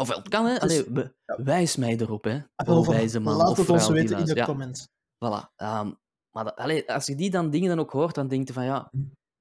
Ofwel, 0.00 0.18
het 0.18 0.28
kan, 0.28 0.46
hè? 0.46 0.52
Is- 0.54 0.60
Allee, 0.60 0.84
ja. 1.24 1.42
wijs 1.42 1.76
mij 1.76 1.96
erop, 1.98 2.24
hè? 2.24 2.40
Ah, 2.54 2.66
wel, 2.66 2.78
Oh, 2.78 2.88
wijze 2.88 3.20
man 3.20 3.36
laat 3.36 3.48
of 3.50 3.56
het 3.56 3.68
ons 3.68 3.88
weten 3.88 4.18
in 4.18 4.24
de. 4.24 4.34
Ja, 4.34 4.44
comments. 4.44 4.86
voilà. 5.24 5.54
Ehm, 5.56 5.92
maar 6.34 6.44
dat, 6.44 6.86
als 6.86 7.06
je 7.06 7.14
die 7.14 7.30
dan 7.30 7.50
dingen 7.50 7.68
dan 7.68 7.78
ook 7.78 7.90
hoort, 7.90 8.14
dan 8.14 8.28
denk 8.28 8.46
je 8.46 8.52
van 8.52 8.64
ja, 8.64 8.90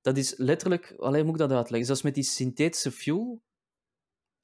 dat 0.01 0.17
is 0.17 0.37
letterlijk. 0.37 0.91
Allee, 0.97 1.21
hoe 1.21 1.31
moet 1.31 1.41
ik 1.41 1.47
dat 1.47 1.57
uitleggen? 1.57 1.85
Zoals 1.85 2.01
met 2.01 2.15
die 2.15 2.23
synthetische 2.23 2.91
fuel, 2.91 3.41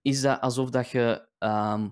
is 0.01 0.21
dat 0.21 0.41
alsof 0.41 0.69
dat 0.69 0.89
je. 0.89 1.27
ehm, 1.37 1.89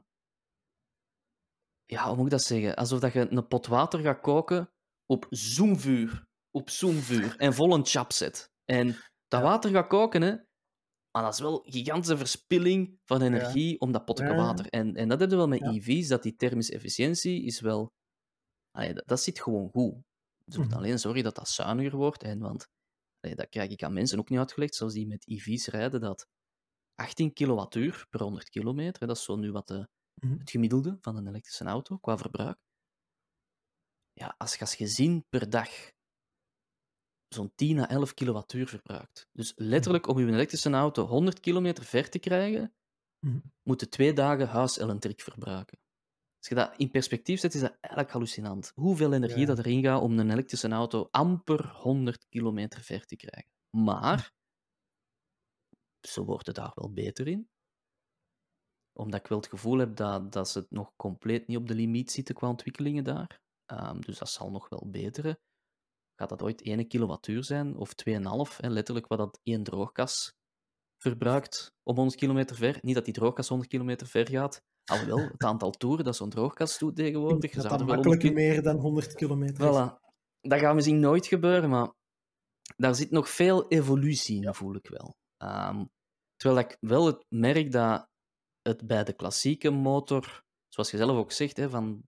ja, 1.86 2.08
hoe 2.08 2.16
moet 2.16 2.26
ik 2.26 2.32
dat 2.32 2.42
zeggen? 2.44 2.76
Alsof 2.76 3.00
dat 3.00 3.14
je 3.14 3.32
een 3.32 3.48
pot 3.48 3.66
water 3.68 4.00
gaat 4.00 4.20
koken 4.22 4.70
op 5.06 5.26
zoomvuur. 5.30 6.24
Op 6.52 6.70
zoomvuur. 6.70 7.38
En 7.38 7.54
vol 7.54 7.74
een 7.74 7.86
chap 7.86 8.12
zet. 8.12 8.50
En 8.66 8.88
dat 9.28 9.40
Ja. 9.40 9.42
water 9.42 9.72
gaat 9.72 9.88
koken, 9.88 10.22
hè? 10.22 10.36
Maar 11.12 11.24
dat 11.24 11.34
is 11.34 11.40
wel 11.40 11.60
gigantische 11.64 12.18
verspilling 12.18 13.00
van 13.06 13.22
energie 13.22 13.80
om 13.80 13.92
dat 13.92 14.06
potje 14.06 14.24
Ja. 14.26 14.36
water. 14.36 14.66
En, 14.70 14.96
en 14.96 15.08
dat 15.10 15.20
heb 15.20 15.30
je 15.30 15.36
wel 15.36 15.48
met. 15.48 15.62
EV's, 15.62 16.08
dat 16.08 16.24
die 16.24 16.36
thermische 16.36 16.74
efficiëntie 16.74 17.44
is 17.44 17.60
wel... 17.60 17.88
Allee, 18.72 18.94
dat, 18.94 19.08
dat 19.08 19.22
zit 19.22 19.42
gewoon 19.42 19.70
goed. 19.70 19.94
Ze 20.52 20.58
moeten 20.60 20.78
Mhm. 20.78 20.86
alleen 20.86 21.00
zorgen 21.00 21.24
dat 21.24 21.36
dat 21.36 21.50
zuiniger 21.50 21.96
wordt. 21.98 22.24
En, 22.24 22.40
want 22.40 22.68
dat 23.20 23.50
krijg 23.50 23.70
ik 23.72 23.84
aan 23.84 23.94
mensen 23.94 24.20
ook 24.20 24.30
niet 24.30 24.40
uitgelegd, 24.40 24.76
zoals 24.76 24.94
die 24.94 25.08
met 25.08 25.28
EV's 25.28 25.68
rijden, 25.68 26.02
dat 26.02 26.28
18 26.96 27.34
kilowattuur 27.34 28.06
per 28.10 28.22
100 28.22 28.50
kilometer. 28.50 29.08
Dat 29.08 29.18
is 29.18 29.24
zo 29.24 29.36
nu 29.36 29.52
wat 29.52 29.68
de, 29.68 29.88
Mhm. 30.22 30.38
het 30.40 30.50
gemiddelde 30.52 30.98
van 31.02 31.16
een 31.16 31.28
elektrische 31.28 31.64
auto 31.66 31.98
qua 31.98 32.18
verbruik. 32.18 32.58
Ja, 34.14 34.36
als 34.38 34.54
je 34.54 34.60
als 34.60 34.76
gezin 34.76 35.26
per 35.30 35.50
dag 35.50 35.70
zo'n 37.28 37.52
10 37.56 37.80
à 37.80 37.88
11 37.88 38.14
kilowattuur 38.14 38.68
verbruikt. 38.68 39.28
Dus 39.32 39.54
letterlijk 39.56 40.08
om 40.08 40.20
je 40.20 40.26
elektrische 40.28 40.70
auto 40.72 41.06
100 41.06 41.40
kilometer 41.40 41.84
ver 41.84 42.10
te 42.10 42.20
krijgen, 42.20 42.74
Mhm. 43.26 43.40
moet 43.64 43.80
je 43.80 43.88
twee 43.90 44.14
dagen 44.14 44.48
huiselektriek 44.48 45.22
verbruiken. 45.22 45.80
Als 46.42 46.50
je 46.50 46.56
dat 46.56 46.74
in 46.78 46.92
perspectief 46.92 47.40
zet, 47.40 47.54
is 47.54 47.62
dat 47.62 47.78
eigenlijk 47.80 48.14
hallucinant. 48.14 48.72
Hoeveel 48.76 49.14
energie 49.14 49.40
Ja. 49.40 49.46
dat 49.46 49.58
erin 49.58 49.84
gaat 49.84 50.02
om 50.02 50.20
een 50.20 50.32
elektrische 50.32 50.70
auto 50.70 51.08
amper 51.12 51.68
100 51.68 52.28
kilometer 52.30 52.82
ver 52.82 53.06
te 53.06 53.16
krijgen. 53.16 53.50
Maar, 53.70 54.32
ze 56.08 56.24
wordt 56.24 56.48
het 56.48 56.56
daar 56.56 56.72
wel 56.76 56.92
beter 56.94 57.28
in. 57.28 57.50
Omdat 58.94 59.20
ik 59.20 59.28
wel 59.28 59.38
het 59.38 59.48
gevoel 59.48 59.78
heb 59.78 59.96
dat, 59.96 60.32
dat 60.32 60.50
ze 60.50 60.60
het 60.60 60.72
nog 60.72 60.96
compleet 60.96 61.48
niet 61.48 61.58
op 61.58 61.68
de 61.68 61.76
limiet 61.76 62.12
zitten 62.12 62.36
qua 62.36 62.48
ontwikkelingen 62.48 63.04
daar. 63.04 63.42
Ehm, 63.66 64.00
dus 64.00 64.18
dat 64.18 64.30
zal 64.30 64.52
nog 64.52 64.70
wel 64.70 64.90
beteren. 64.90 65.40
Gaat 66.16 66.30
dat 66.30 66.42
ooit 66.42 66.62
1 66.62 66.88
kilowattuur 66.88 67.44
zijn 67.44 67.76
of 67.76 67.94
2,5? 67.94 68.58
hè, 68.58 68.70
Letterlijk 68.70 69.08
wat 69.08 69.18
dat 69.18 69.40
één 69.44 69.64
droogkas 69.64 70.34
verbruikt 70.98 71.74
om 71.84 71.96
100 71.96 72.18
kilometer 72.20 72.56
ver. 72.56 72.80
Niet 72.82 72.96
dat 72.96 73.06
die 73.06 73.14
droogkas 73.14 73.48
100 73.48 73.70
kilometer 73.70 74.08
ver 74.08 74.28
gaat. 74.30 74.62
Alhoewel, 74.92 75.18
het 75.18 75.44
aantal 75.44 75.72
toeren 75.72 76.06
dat 76.06 76.16
zo'n 76.16 76.30
droogkas 76.30 76.78
doet 76.78 76.96
tegenwoordig. 76.96 77.52
dat 77.52 77.64
dat 77.70 77.80
makkelijk 77.88 78.22
onder 78.24 78.34
meer 78.34 78.64
dan 78.64 78.78
100 78.78 79.14
kilometer. 79.14 79.56
Voilà. 79.68 80.00
Dat 80.42 80.60
gaat 80.60 80.76
misschien 80.76 81.00
nooit 81.00 81.26
gebeuren, 81.26 81.70
maar 81.70 81.94
daar 82.78 82.96
zit 82.96 83.12
nog 83.12 83.30
veel 83.30 83.68
evolutie 83.68 84.46
in, 84.46 84.54
voel 84.54 84.76
ik 84.76 84.88
wel. 84.88 85.16
Ehm, 85.38 85.86
terwijl 86.36 86.62
ik 86.68 86.78
wel 86.80 87.06
het 87.06 87.26
merk 87.30 87.72
dat 87.72 88.08
het 88.62 88.88
bij 88.88 89.04
de 89.04 89.14
klassieke 89.14 89.70
motor, 89.70 90.44
zoals 90.68 90.92
je 90.92 90.98
zelf 90.98 91.18
ook 91.18 91.32
zegt, 91.32 91.58
hè, 91.58 91.70
van, 91.70 92.02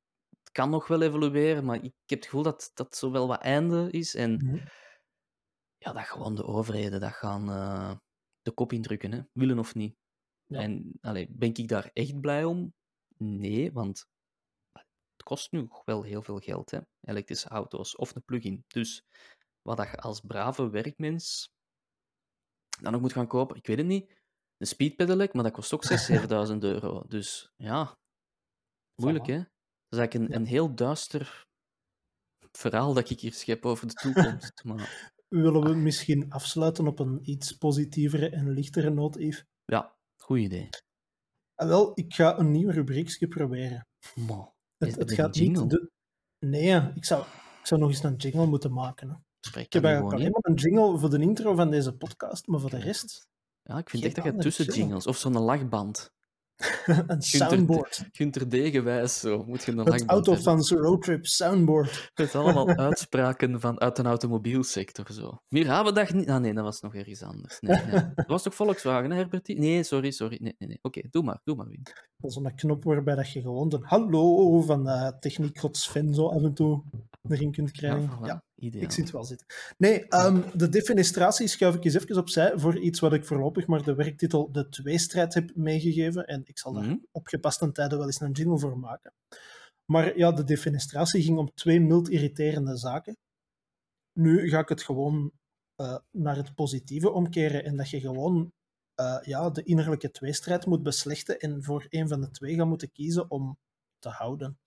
het 0.43 0.51
kan 0.51 0.69
nog 0.69 0.87
wel 0.87 1.01
evolueren, 1.01 1.65
maar 1.65 1.75
ik 1.75 1.93
heb 2.05 2.19
het 2.19 2.25
gevoel 2.25 2.43
dat 2.43 2.71
dat 2.73 2.95
zo 2.95 3.11
wel 3.11 3.27
wat 3.27 3.41
einde 3.41 3.87
is. 3.91 4.15
En 4.15 4.33
Mhm. 4.33 4.57
ja, 5.77 5.93
dat 5.93 6.03
gewoon 6.03 6.35
de 6.35 6.45
overheden 6.45 6.99
dat 6.99 7.11
gaan 7.13 7.49
eh, 7.49 7.91
de 8.41 8.51
kop 8.51 8.71
indrukken, 8.73 9.11
hè, 9.11 9.21
willen 9.33 9.59
of 9.59 9.75
niet. 9.75 9.95
Ja. 10.45 10.59
En 10.59 10.97
allee, 11.01 11.27
ben 11.29 11.53
ik 11.53 11.67
daar 11.67 11.89
echt 11.93 12.19
blij 12.19 12.43
om? 12.43 12.73
Nee, 13.17 13.71
want 13.71 14.05
het 15.15 15.23
kost 15.23 15.51
nu 15.51 15.67
wel 15.85 16.03
heel 16.03 16.21
veel 16.21 16.39
geld, 16.39 16.71
hè? 16.71 16.79
elektrische 17.01 17.49
auto's 17.49 17.95
of 17.95 18.15
een 18.15 18.23
plug-in. 18.23 18.63
Dus 18.67 19.03
wat 19.61 19.77
dat 19.77 19.89
je 19.89 19.97
als 19.97 20.19
brave 20.19 20.69
werkmens 20.69 21.51
dan 22.81 22.91
nog 22.91 23.01
moet 23.01 23.13
gaan 23.13 23.27
kopen, 23.27 23.55
ik 23.55 23.67
weet 23.67 23.77
het 23.77 23.85
niet. 23.85 24.21
Een 24.57 24.67
speedpedelec, 24.67 25.33
maar 25.33 25.43
dat 25.43 25.51
kost 25.51 25.73
ook 25.73 25.85
6.000, 25.85 26.51
7.000 26.51 26.57
euro. 26.73 27.03
Dus 27.07 27.51
ja, 27.55 27.97
moeilijk 29.01 29.25
hè? 29.25 29.37
Dat 29.37 29.47
is 29.89 29.97
eigenlijk 29.97 30.13
een, 30.13 30.35
een 30.35 30.47
heel 30.47 30.75
duister 30.75 31.45
verhaal 32.51 32.93
dat 32.93 33.09
ik 33.09 33.19
hier 33.19 33.33
schep 33.33 33.65
over 33.65 33.87
de 33.87 33.93
toekomst. 33.93 34.63
maar 34.67 35.11
Willen 35.27 35.63
we 35.63 35.75
misschien 35.75 36.31
afsluiten 36.31 36.87
op 36.87 36.99
een 36.99 37.29
iets 37.29 37.51
positievere 37.51 38.29
en 38.29 38.49
lichtere 38.49 38.89
noot, 38.89 39.15
Yves? 39.15 39.45
ja, 39.65 39.95
goed 40.23 40.37
idee. 40.39 40.69
Ah, 41.55 41.67
wel, 41.67 41.91
ik 41.93 42.13
ga 42.13 42.37
een 42.39 42.51
nieuw 42.51 42.69
rubriekje 42.69 43.27
proberen. 43.27 43.87
Maar, 44.15 44.51
Het, 44.77 45.11
gaat 45.11 45.35
niet... 45.35 45.69
De... 45.69 45.89
Nee, 46.39 46.91
ik 46.95 47.05
zou, 47.05 47.21
ik 47.59 47.67
zou 47.67 47.81
nog 47.81 47.89
eens 47.89 48.03
een 48.03 48.15
jingle 48.15 48.45
moeten 48.45 48.73
maken. 48.73 49.09
Hè. 49.09 49.15
Spreek 49.39 49.65
Ik 49.65 49.73
heb 49.73 49.83
eigenlijk 49.83 50.15
alleen 50.15 50.31
maar 50.31 50.41
een 50.41 50.53
jingle 50.53 50.97
voor 50.97 51.09
de 51.09 51.19
intro 51.19 51.55
van 51.55 51.69
deze 51.69 51.93
podcast, 51.93 52.47
maar 52.47 52.59
voor 52.59 52.69
de 52.69 52.79
rest 52.79 53.27
Ja, 53.63 53.77
ik 53.77 53.89
vind 53.89 54.03
echt 54.03 54.15
dat 54.15 54.23
je 54.23 54.35
tussen 54.35 54.65
jingle. 54.65 54.81
jingles, 54.81 55.07
of 55.07 55.17
zo'n 55.17 55.39
lachband. 55.39 56.11
een 57.07 57.21
soundboard. 57.21 58.07
Gunter 58.11 58.49
Degenwijs, 58.49 59.19
zo, 59.19 59.43
moet 59.47 59.63
je 59.63 59.71
een 59.71 59.77
Het. 59.77 60.03
Autofans 60.05 60.71
Roadtrip 60.71 61.25
soundboard. 61.25 62.11
Met 62.15 62.35
allemaal 62.35 62.67
uitspraken 62.87 63.59
van 63.59 63.79
uit 63.79 63.95
de 63.95 64.03
automobielsector. 64.03 65.11
Zo. 65.11 65.41
Meer 65.47 65.75
hebben 65.75 65.93
dat 65.93 66.13
niet. 66.13 66.29
Ah, 66.29 66.39
nee, 66.39 66.53
dat 66.53 66.63
was 66.63 66.81
nog 66.81 66.95
ergens 66.95 67.23
anders. 67.23 67.59
Nee, 67.59 67.81
nee. 67.85 68.01
Dat 68.15 68.27
was 68.27 68.43
toch 68.43 68.55
Volkswagen, 68.55 69.11
hè, 69.11 69.15
Herbertie? 69.15 69.59
Nee, 69.59 69.83
sorry, 69.83 70.11
sorry. 70.11 70.37
Nee, 70.41 70.55
nee, 70.57 70.69
nee. 70.69 70.79
Oké, 70.81 71.01
doe 71.09 71.23
maar, 71.23 71.39
doe 71.43 71.55
maar, 71.55 71.67
Wim. 71.67 71.83
Dat 71.83 72.31
is 72.31 72.33
Zo'n 72.33 72.55
knop 72.55 72.83
waarbij 72.83 73.15
dat 73.15 73.31
je 73.31 73.41
gewoon 73.41 73.73
een 73.73 73.83
hallo 73.83 74.61
van 74.61 74.87
uh, 74.87 75.07
Techniek 75.19 75.61
Sven 75.71 76.13
zo 76.13 76.27
af 76.27 76.43
en 76.43 76.53
toe 76.53 76.83
erin 77.29 77.51
kunt 77.51 77.71
krijgen. 77.71 78.09
voilà. 78.09 78.25
Ja, 78.25 78.43
Ideaal. 78.63 78.83
ik 78.83 78.91
zie 78.91 79.03
het 79.03 79.11
wel 79.11 79.23
zitten. 79.23 79.47
Nee, 79.77 80.07
ehm, 80.07 80.41
de 80.57 80.69
defenestratie 80.69 81.47
schuif 81.47 81.75
ik 81.75 81.83
eens 81.83 81.93
even 81.93 82.17
opzij 82.17 82.51
voor 82.55 82.79
iets 82.79 82.99
wat 82.99 83.13
ik 83.13 83.25
voorlopig 83.25 83.67
maar 83.67 83.83
de 83.83 83.95
werktitel 83.95 84.51
De 84.51 84.69
Tweestrijd 84.69 85.33
heb 85.33 85.55
meegegeven. 85.55 86.27
En 86.27 86.41
ik 86.45 86.59
zal 86.59 86.73
daar 86.73 86.83
Mhm. 86.83 86.97
op 87.11 87.27
gepaste 87.27 87.71
tijden 87.71 87.97
wel 87.97 88.07
eens 88.07 88.19
een 88.21 88.31
jingle 88.31 88.59
voor 88.59 88.77
maken. 88.79 89.13
Maar 89.85 90.17
ja, 90.17 90.31
de 90.31 90.43
defenestratie 90.43 91.21
ging 91.23 91.37
om 91.37 91.53
twee 91.53 91.79
mild 91.79 92.09
irriterende 92.09 92.77
zaken. 92.77 93.17
Nu 94.19 94.49
ga 94.49 94.59
ik 94.59 94.69
het 94.69 94.83
gewoon 94.83 95.31
eh, 95.75 95.97
naar 96.11 96.35
het 96.35 96.55
positieve 96.55 97.11
omkeren 97.11 97.63
en 97.63 97.77
dat 97.77 97.89
je 97.89 97.99
gewoon 97.99 98.51
eh, 98.95 99.19
ja, 99.21 99.49
de 99.49 99.63
innerlijke 99.63 100.11
tweestrijd 100.11 100.65
moet 100.65 100.83
beslechten 100.83 101.39
en 101.39 101.63
voor 101.63 101.85
een 101.89 102.07
van 102.07 102.21
de 102.21 102.29
twee 102.31 102.55
gaan 102.55 102.67
moeten 102.67 102.91
kiezen 102.91 103.31
om 103.31 103.57
te 103.99 104.09
houden. 104.09 104.57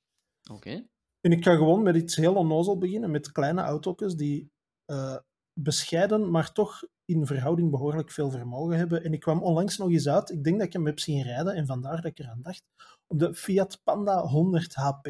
Oké. 0.51 0.87
En 1.27 1.33
ik 1.33 1.45
ga 1.45 1.57
gewoon 1.57 1.83
met 1.83 1.97
iets 1.97 2.17
heel 2.17 2.35
onnozel 2.35 2.79
beginnen, 2.79 3.11
met 3.11 3.33
kleine 3.33 3.61
auto's 3.63 4.17
die 4.17 4.51
eh, 4.85 5.17
bescheiden, 5.61 6.31
maar 6.31 6.53
toch 6.53 6.83
in 7.05 7.27
verhouding 7.27 7.71
behoorlijk 7.71 8.11
veel 8.11 8.31
vermogen 8.31 8.77
hebben. 8.77 9.05
En 9.05 9.13
ik 9.13 9.21
kwam 9.21 9.43
onlangs 9.43 9.77
nog 9.77 9.91
eens 9.91 10.09
uit, 10.09 10.31
ik 10.31 10.45
denk 10.45 10.59
dat 10.59 10.67
ik 10.67 10.73
hem 10.73 10.87
heb 10.87 10.99
zien 10.99 11.23
rijden, 11.23 11.55
en 11.55 11.67
vandaar 11.67 11.97
dat 11.97 12.05
ik 12.05 12.19
eraan 12.19 12.43
dacht, 12.43 12.63
op 13.07 13.19
de 13.19 13.35
Fiat 13.35 13.81
Panda 13.85 14.21
100 14.27 14.75
HP, 14.75 15.05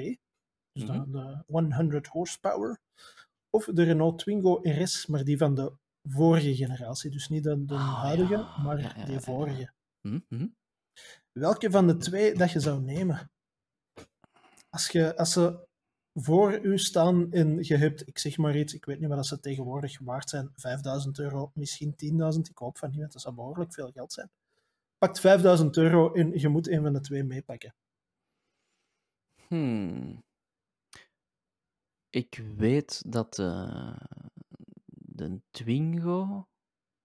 dus 0.73 0.87
de- 0.87 0.93
Mhm. 0.93 1.11
de, 1.11 1.43
100 1.75 2.07
horsepower, 2.07 2.81
of 3.51 3.64
de 3.64 3.83
Renault 3.83 4.19
Twingo 4.19 4.59
RS, 4.62 5.07
maar 5.07 5.25
die 5.25 5.39
van 5.39 5.55
de 5.55 5.73
vorige 6.09 6.55
generatie, 6.55 7.11
dus 7.11 7.29
niet 7.29 7.43
de, 7.45 7.64
de 7.64 7.75
Ah, 7.75 8.03
huidige, 8.03 8.33
ja. 8.33 8.62
maar 8.62 8.79
Ja, 8.81 8.89
ja, 8.89 9.01
ja, 9.01 9.05
die 9.05 9.21
vorige. 9.21 9.73
Hm, 10.09 10.21
hm. 10.29 10.49
Welke 11.33 11.71
van 11.71 11.87
de 11.87 11.97
twee 11.97 12.35
dat 12.35 12.51
je 12.51 12.61
zou 12.61 12.81
nemen? 12.83 13.31
Als, 14.69 14.89
je, 14.89 15.17
als 15.17 15.33
ze 15.33 15.66
voor 16.19 16.61
u 16.61 16.79
staan 16.79 17.33
en 17.33 17.59
je 17.61 17.77
hebt, 17.77 18.09
ik 18.09 18.19
zeg 18.19 18.37
maar 18.37 18.57
iets, 18.57 18.75
ik 18.75 18.85
weet 18.85 19.01
niet 19.01 19.09
wat 19.09 19.27
ze 19.27 19.41
tegenwoordig 19.41 19.99
waard 19.99 20.31
zijn, 20.31 20.51
5000 20.55 21.19
euro, 21.19 21.51
misschien 21.55 21.95
10.000, 22.35 22.41
ik 22.51 22.59
hoop 22.59 22.79
van 22.79 22.91
niet, 22.91 22.99
want 23.01 23.12
dat 23.12 23.23
zou 23.23 23.35
behoorlijk 23.35 23.75
veel 23.75 23.91
geld 23.91 24.12
zijn. 24.12 24.31
Pakt 24.99 25.21
5000 25.21 25.77
euro 25.77 26.12
en 26.12 26.39
je 26.39 26.49
moet 26.49 26.69
een 26.69 26.83
van 26.83 26.93
de 26.93 27.01
twee 27.01 27.25
meepakken. 27.25 27.75
Hmm. 29.49 30.25
Ik 32.11 32.43
weet 32.57 33.03
dat 33.07 33.39
eh, 33.39 33.97
de 34.89 35.41
Twingo. 35.51 36.49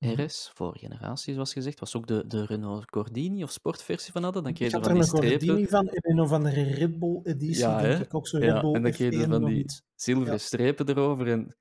RS, 0.05 0.51
vorige 0.53 0.79
generatie 0.87 1.33
zoals 1.33 1.53
gezegd, 1.53 1.79
was 1.79 1.95
ook 1.95 2.07
de, 2.07 2.27
de 2.27 2.45
Renault 2.45 2.85
Cordini 2.89 3.43
of 3.43 3.51
sportversie 3.51 4.11
van 4.11 4.23
hadden. 4.23 4.43
Dan 4.43 4.53
kreeg 4.53 4.71
je 4.71 4.75
had 4.77 4.85
van 4.87 4.95
er 4.95 5.01
die 5.01 5.11
een 5.11 5.17
strepen, 5.17 5.47
Gordini 5.47 5.67
van 5.67 5.87
en 5.89 6.11
een 6.11 6.19
of 6.19 6.31
andere 6.31 6.63
Red 6.63 6.99
Bull 6.99 7.19
editie, 7.23 7.57
Ja, 7.57 7.81
denk 7.81 7.93
hè? 7.97 8.03
ik 8.03 8.13
ook, 8.13 8.27
zo 8.27 8.37
Ja, 8.39 8.53
Red 8.53 8.61
Bull 8.61 8.73
en 8.73 8.81
dan 8.81 8.91
kreeg 8.91 9.13
je 9.13 9.25
F1 9.25 9.29
van 9.29 9.45
die- 9.45 9.65
zilveren 9.95 10.31
Ja. 10.33 10.37
strepen 10.37 10.89
erover. 10.89 11.27
En 11.31 11.55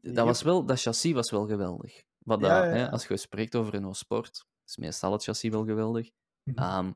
dat, 0.00 0.26
was 0.26 0.42
wel, 0.42 0.64
dat 0.66 0.80
chassis 0.80 1.12
was 1.12 1.30
wel 1.30 1.46
geweldig. 1.46 2.02
Wat 2.18 2.40
dat, 2.40 2.50
Hè, 2.64 2.90
als 2.90 3.06
je 3.06 3.16
spreekt 3.16 3.54
over 3.56 3.72
Renault 3.72 3.96
Sport, 3.96 4.46
is 4.66 4.76
meestal 4.76 5.12
het 5.12 5.22
chassis 5.22 5.50
wel 5.50 5.64
geweldig. 5.64 6.10
Mhm. 6.42 6.58
Ehm, 6.58 6.92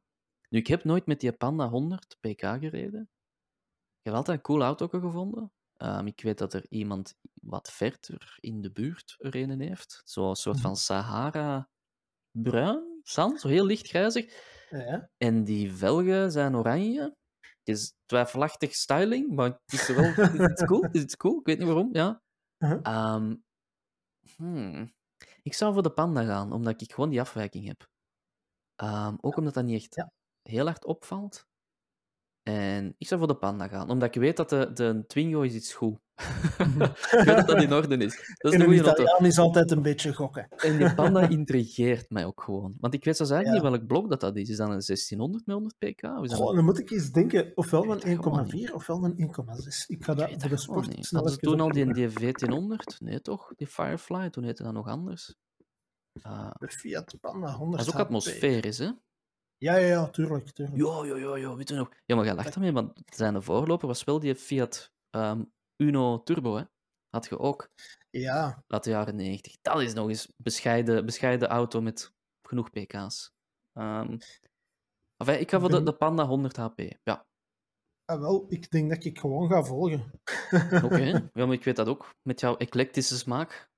nu, 0.49 0.59
ik 0.59 0.67
heb 0.67 0.85
nooit 0.85 1.07
met 1.07 1.21
die 1.21 1.33
Panda 1.33 1.69
100 1.69 2.17
pk 2.21 2.41
gereden. 2.41 3.11
Ik 3.99 4.07
heb 4.07 4.15
altijd 4.15 4.37
een 4.37 4.43
cool 4.43 4.63
auto 4.63 4.89
gevonden. 4.89 5.53
Ehm, 5.81 6.07
ik 6.07 6.21
weet 6.23 6.39
dat 6.39 6.55
er 6.55 6.67
iemand 6.69 7.15
wat 7.33 7.71
verder 7.71 8.37
in 8.41 8.61
de 8.61 8.71
buurt 8.73 9.15
er 9.19 9.37
een 9.37 9.61
heeft. 9.61 10.01
Zo'n 10.05 10.37
soort 10.37 10.57
Mhm. 10.57 10.65
van 10.67 10.77
Sahara-bruin, 10.77 13.01
zand, 13.03 13.41
zo 13.41 13.49
heel 13.49 13.65
licht 13.67 13.89
grijzig. 13.89 14.49
Ja, 14.71 15.11
En 15.17 15.45
die 15.45 15.73
velgen 15.73 16.33
zijn 16.33 16.57
oranje. 16.57 17.03
Het 17.41 17.69
is 17.79 17.95
twijfelachtig 18.07 18.75
styling, 18.75 19.35
maar 19.35 19.51
het 19.51 19.73
is 19.73 19.89
wel 19.89 20.05
het 20.15 20.59
is 20.61 20.65
cool. 20.67 20.83
Het 20.83 20.95
is 21.09 21.17
cool. 21.17 21.39
Ik 21.39 21.47
weet 21.47 21.59
niet 21.59 21.67
waarom, 21.67 21.89
ja. 21.93 22.23
Uh-huh. 22.59 22.79
Ehm, 22.83 23.37
hmm. 24.37 24.95
Ik 25.43 25.55
zou 25.55 25.73
voor 25.73 25.83
de 25.83 25.93
Panda 25.93 26.25
gaan, 26.25 26.53
omdat 26.53 26.81
ik 26.81 26.93
gewoon 26.93 27.11
die 27.11 27.21
afwijking 27.21 27.67
heb. 27.67 27.89
Ehm, 28.77 29.17
ook 29.21 29.37
omdat 29.37 29.55
dat 29.55 29.65
niet 29.65 29.77
echt 29.83 29.95
Ja. 29.95 30.13
heel 30.43 30.67
hard 30.67 30.85
opvalt. 30.85 31.49
En 32.43 32.95
ik 32.99 33.07
zou 33.07 33.21
voor 33.21 33.29
de 33.29 33.37
Panda 33.37 33.69
gaan, 33.69 33.91
omdat 33.91 34.15
ik 34.15 34.21
weet 34.21 34.37
dat 34.37 34.49
de, 34.51 34.71
de 34.75 35.05
Twingo 35.07 35.41
is 35.41 35.55
iets 35.55 35.73
goed. 35.75 35.99
ik 36.21 37.23
weet 37.25 37.37
dat 37.37 37.47
dat 37.47 37.63
in 37.63 37.73
orde 37.73 37.97
is. 37.97 38.35
Dat 38.37 38.53
is 38.53 38.59
en 38.61 38.67
een. 38.67 38.75
Italiaan 38.75 39.25
is 39.27 39.39
altijd 39.39 39.71
een 39.71 39.83
beetje 39.83 40.15
gokken. 40.15 40.49
En 40.57 40.79
die 40.79 40.95
Panda 40.95 41.29
intrigeert 41.29 42.11
mij 42.11 42.25
ook 42.25 42.43
gewoon. 42.43 42.75
Want 42.81 42.95
ik 42.95 43.05
weet 43.05 43.17
zelfs 43.17 43.33
eigenlijk 43.33 43.63
Ja. 43.65 43.71
niet 43.71 43.79
welk 43.79 43.89
blok 43.89 44.11
dat, 44.11 44.21
dat 44.21 44.37
is. 44.37 44.49
Is 44.49 44.57
dat 44.57 44.67
een 44.69 44.83
1600 44.87 45.47
met 45.47 45.55
100 45.57 45.79
pk? 45.79 46.07
Goh, 46.07 46.49
een- 46.51 46.57
dan 46.57 46.65
moet 46.65 46.79
ik 46.79 46.91
eens 46.91 47.11
denken, 47.11 47.53
ofwel 47.55 47.93
een 48.05 48.23
gewoon 48.23 48.51
1,4 48.69 48.75
ofwel 48.75 49.05
een 49.05 49.15
1,6. 49.19 49.87
Ik 49.87 50.05
ga 50.05 50.15
dat 50.15 50.31
voor 50.39 50.49
de 50.49 50.57
sport 50.57 50.97
snel 51.07 51.29
ze 51.29 51.37
toen 51.37 51.61
al 51.61 51.69
die, 51.73 51.93
die 51.93 52.09
V1000? 52.09 52.99
Nee, 52.99 53.21
toch? 53.21 53.53
Die 53.57 53.67
Firefly, 53.67 54.31
toen 54.31 54.45
heette 54.45 54.63
dat 54.63 54.73
nog 54.73 54.87
anders. 54.89 55.35
Ah, 56.23 56.51
De 56.59 56.69
Fiat 56.69 57.15
Panda 57.21 57.53
100 57.53 57.79
dat 57.79 57.87
is 57.87 57.95
ook 57.95 58.07
atmosferisch, 58.07 58.79
hè? 58.79 58.91
Ja, 59.61 59.77
ja, 59.77 59.87
ja, 59.87 60.09
tuurlijk. 60.09 60.51
tuurlijk. 60.51 60.79
Ja, 60.79 61.05
ja, 61.05 61.17
ja, 61.17 61.37
ja, 61.37 61.57
weet 61.57 61.69
je 61.69 61.75
nog? 61.75 61.91
Ja, 62.05 62.17
maar 62.17 62.25
jij 62.25 62.35
lacht 62.35 62.55
ermee, 62.55 62.73
want 62.73 63.03
zijn 63.07 63.43
voorloper 63.43 63.87
was 63.87 64.05
wel 64.05 64.21
die 64.21 64.35
Fiat 64.35 64.93
ehm, 65.11 65.45
Uno 65.77 66.23
Turbo, 66.23 66.57
hè? 66.57 66.65
Had 67.09 67.27
je 67.29 67.39
ook 67.39 67.71
Ja, 68.11 68.65
uit 68.67 68.85
de 68.85 68.91
jaren 68.91 69.17
90. 69.17 69.57
Dat 69.63 69.81
is 69.81 69.95
nog 69.95 70.09
eens 70.09 70.33
bescheiden, 70.37 71.07
bescheiden 71.07 71.49
auto 71.49 71.81
met 71.81 72.13
genoeg 72.43 72.71
pk's. 72.71 73.33
Ehm 73.73 74.17
enfin, 75.17 75.41
ik 75.41 75.51
ga 75.51 75.61
voor 75.61 75.71
de, 75.71 75.83
de 75.83 75.97
Panda 75.97 76.27
100 76.27 76.57
HP. 76.57 76.81
Ja, 77.03 77.27
ah, 78.05 78.21
wel, 78.21 78.47
ik 78.49 78.71
denk 78.71 78.91
dat 78.91 79.05
ik 79.05 79.19
gewoon 79.19 79.49
ga 79.49 79.63
volgen. 79.63 80.13
oké. 80.85 81.05
ja, 81.35 81.47
maar 81.47 81.53
ik 81.53 81.65
weet 81.65 81.77
dat 81.77 81.89
ook. 81.89 82.15
Met 82.23 82.41
jouw 82.41 82.57
eclectische 82.57 83.19
smaak. 83.19 83.71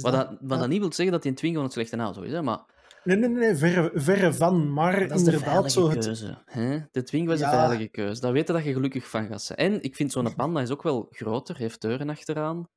Wat 0.00 0.12
dat. 0.12 0.36
wat 0.40 0.58
dat 0.58 0.68
niet 0.68 0.80
wil 0.80 0.92
zeggen 0.92 1.12
dat 1.14 1.22
die 1.22 1.30
een 1.30 1.36
Twingo 1.36 1.62
een 1.62 1.70
slechte 1.70 1.96
auto 1.96 2.22
is, 2.22 2.32
hè? 2.32 2.42
maar 2.42 2.64
Nee, 3.06 3.16
nee, 3.16 3.28
nee, 3.28 3.54
verre, 3.56 3.90
verre 3.94 4.32
van. 4.34 4.72
Maar 4.72 4.92
dat 5.08 5.18
is 5.18 5.24
de 5.24 5.30
inderdaad, 5.32 5.42
veilige 5.42 5.70
zo 5.70 5.88
het, 5.90 6.04
keuze. 6.04 6.42
Hè? 6.44 6.80
De 6.90 7.02
Twingo 7.02 7.32
is 7.32 7.40
Ja. 7.40 7.52
een 7.52 7.58
veilige 7.68 7.88
keuze. 7.88 8.20
Dat 8.20 8.32
weten 8.32 8.54
dat 8.54 8.64
je 8.64 8.72
gelukkig 8.72 9.10
van 9.10 9.26
gaat 9.26 9.42
zijn. 9.42 9.58
En 9.58 9.82
ik 9.82 9.96
vind 9.96 10.12
zo'n 10.12 10.34
Panda 10.34 10.60
is 10.60 10.70
ook 10.70 10.82
wel 10.82 11.06
groter, 11.10 11.56
heeft 11.56 11.80
deuren 11.80 12.08
achteraan. 12.10 12.68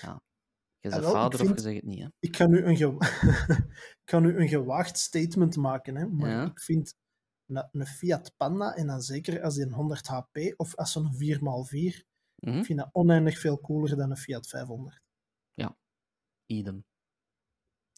Ja. 0.00 0.22
Je 0.78 0.88
Ja, 0.88 0.94
bent 0.94 1.02
wel, 1.02 1.12
vader 1.12 1.40
of 1.40 1.48
je 1.48 1.60
zegt 1.60 1.74
het 1.74 1.84
niet, 1.84 2.02
hè? 2.02 2.08
ik, 2.18 2.36
ga 2.36 2.46
nu 2.46 2.64
een 2.64 2.76
ge- 2.76 2.96
ik 4.04 4.10
ga 4.10 4.18
nu 4.18 4.36
een 4.38 4.48
gewaagd 4.48 4.98
statement 4.98 5.56
maken, 5.56 5.96
hè, 5.96 6.06
maar 6.06 6.30
Ja. 6.30 6.44
ik 6.44 6.60
vind 6.60 6.94
een, 7.46 7.68
een 7.72 7.86
Fiat 7.86 8.32
Panda, 8.36 8.74
en 8.74 8.86
dan 8.86 9.00
zeker 9.00 9.42
als 9.42 9.54
die 9.54 9.64
een 9.64 9.72
100 9.72 10.06
HP 10.06 10.38
of 10.56 10.74
als 10.76 10.92
zo'n 10.92 11.12
4x4, 11.14 12.04
Mhm. 12.36 12.58
ik 12.58 12.64
vind 12.64 12.78
dat 12.78 12.88
oneindig 12.92 13.38
veel 13.38 13.60
cooler 13.60 13.96
dan 13.96 14.10
een 14.10 14.16
Fiat 14.16 14.46
500. 14.48 15.00
Idem. 16.46 16.84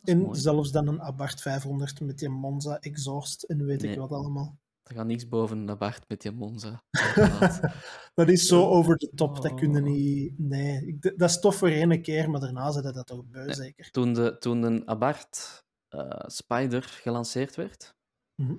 En 0.04 0.18
mooi. 0.18 0.38
zelfs 0.38 0.70
dan 0.72 0.86
een 0.88 1.02
Abarth 1.02 1.40
500 1.40 2.00
met 2.00 2.18
die 2.18 2.28
Monza 2.28 2.78
exhaust 2.80 3.42
en 3.42 3.64
weet 3.64 3.82
Nee. 3.82 3.92
ik 3.92 3.98
wat 3.98 4.10
allemaal. 4.12 4.58
Er 4.82 4.94
gaat 4.94 5.06
niks 5.06 5.28
boven 5.28 5.66
de 5.66 5.76
Bart 5.76 6.08
met 6.08 6.20
die 6.20 6.32
Monza. 6.32 6.82
Dat 8.14 8.28
is 8.28 8.46
zo 8.46 8.68
over 8.68 8.96
de 8.96 9.10
top, 9.14 9.42
dat 9.42 9.54
kun 9.54 9.72
je 9.72 9.78
Oh. 9.78 9.84
niet... 9.84 10.38
Nee, 10.38 10.98
dat 10.98 11.28
is 11.30 11.40
tof 11.40 11.56
voor 11.56 11.68
één 11.68 12.02
keer, 12.02 12.30
maar 12.30 12.40
daarna 12.40 12.70
zit 12.70 12.82
dat 12.82 13.06
toch 13.06 13.24
beu, 13.24 13.44
Nee. 13.44 13.54
zeker. 13.54 13.90
toen, 13.90 14.12
de, 14.12 14.36
toen 14.38 14.62
een 14.62 14.88
Abarth 14.88 15.64
eh, 15.88 16.20
Spider 16.26 16.82
gelanceerd 16.82 17.54
werd, 17.56 17.94
Mhm. 18.42 18.56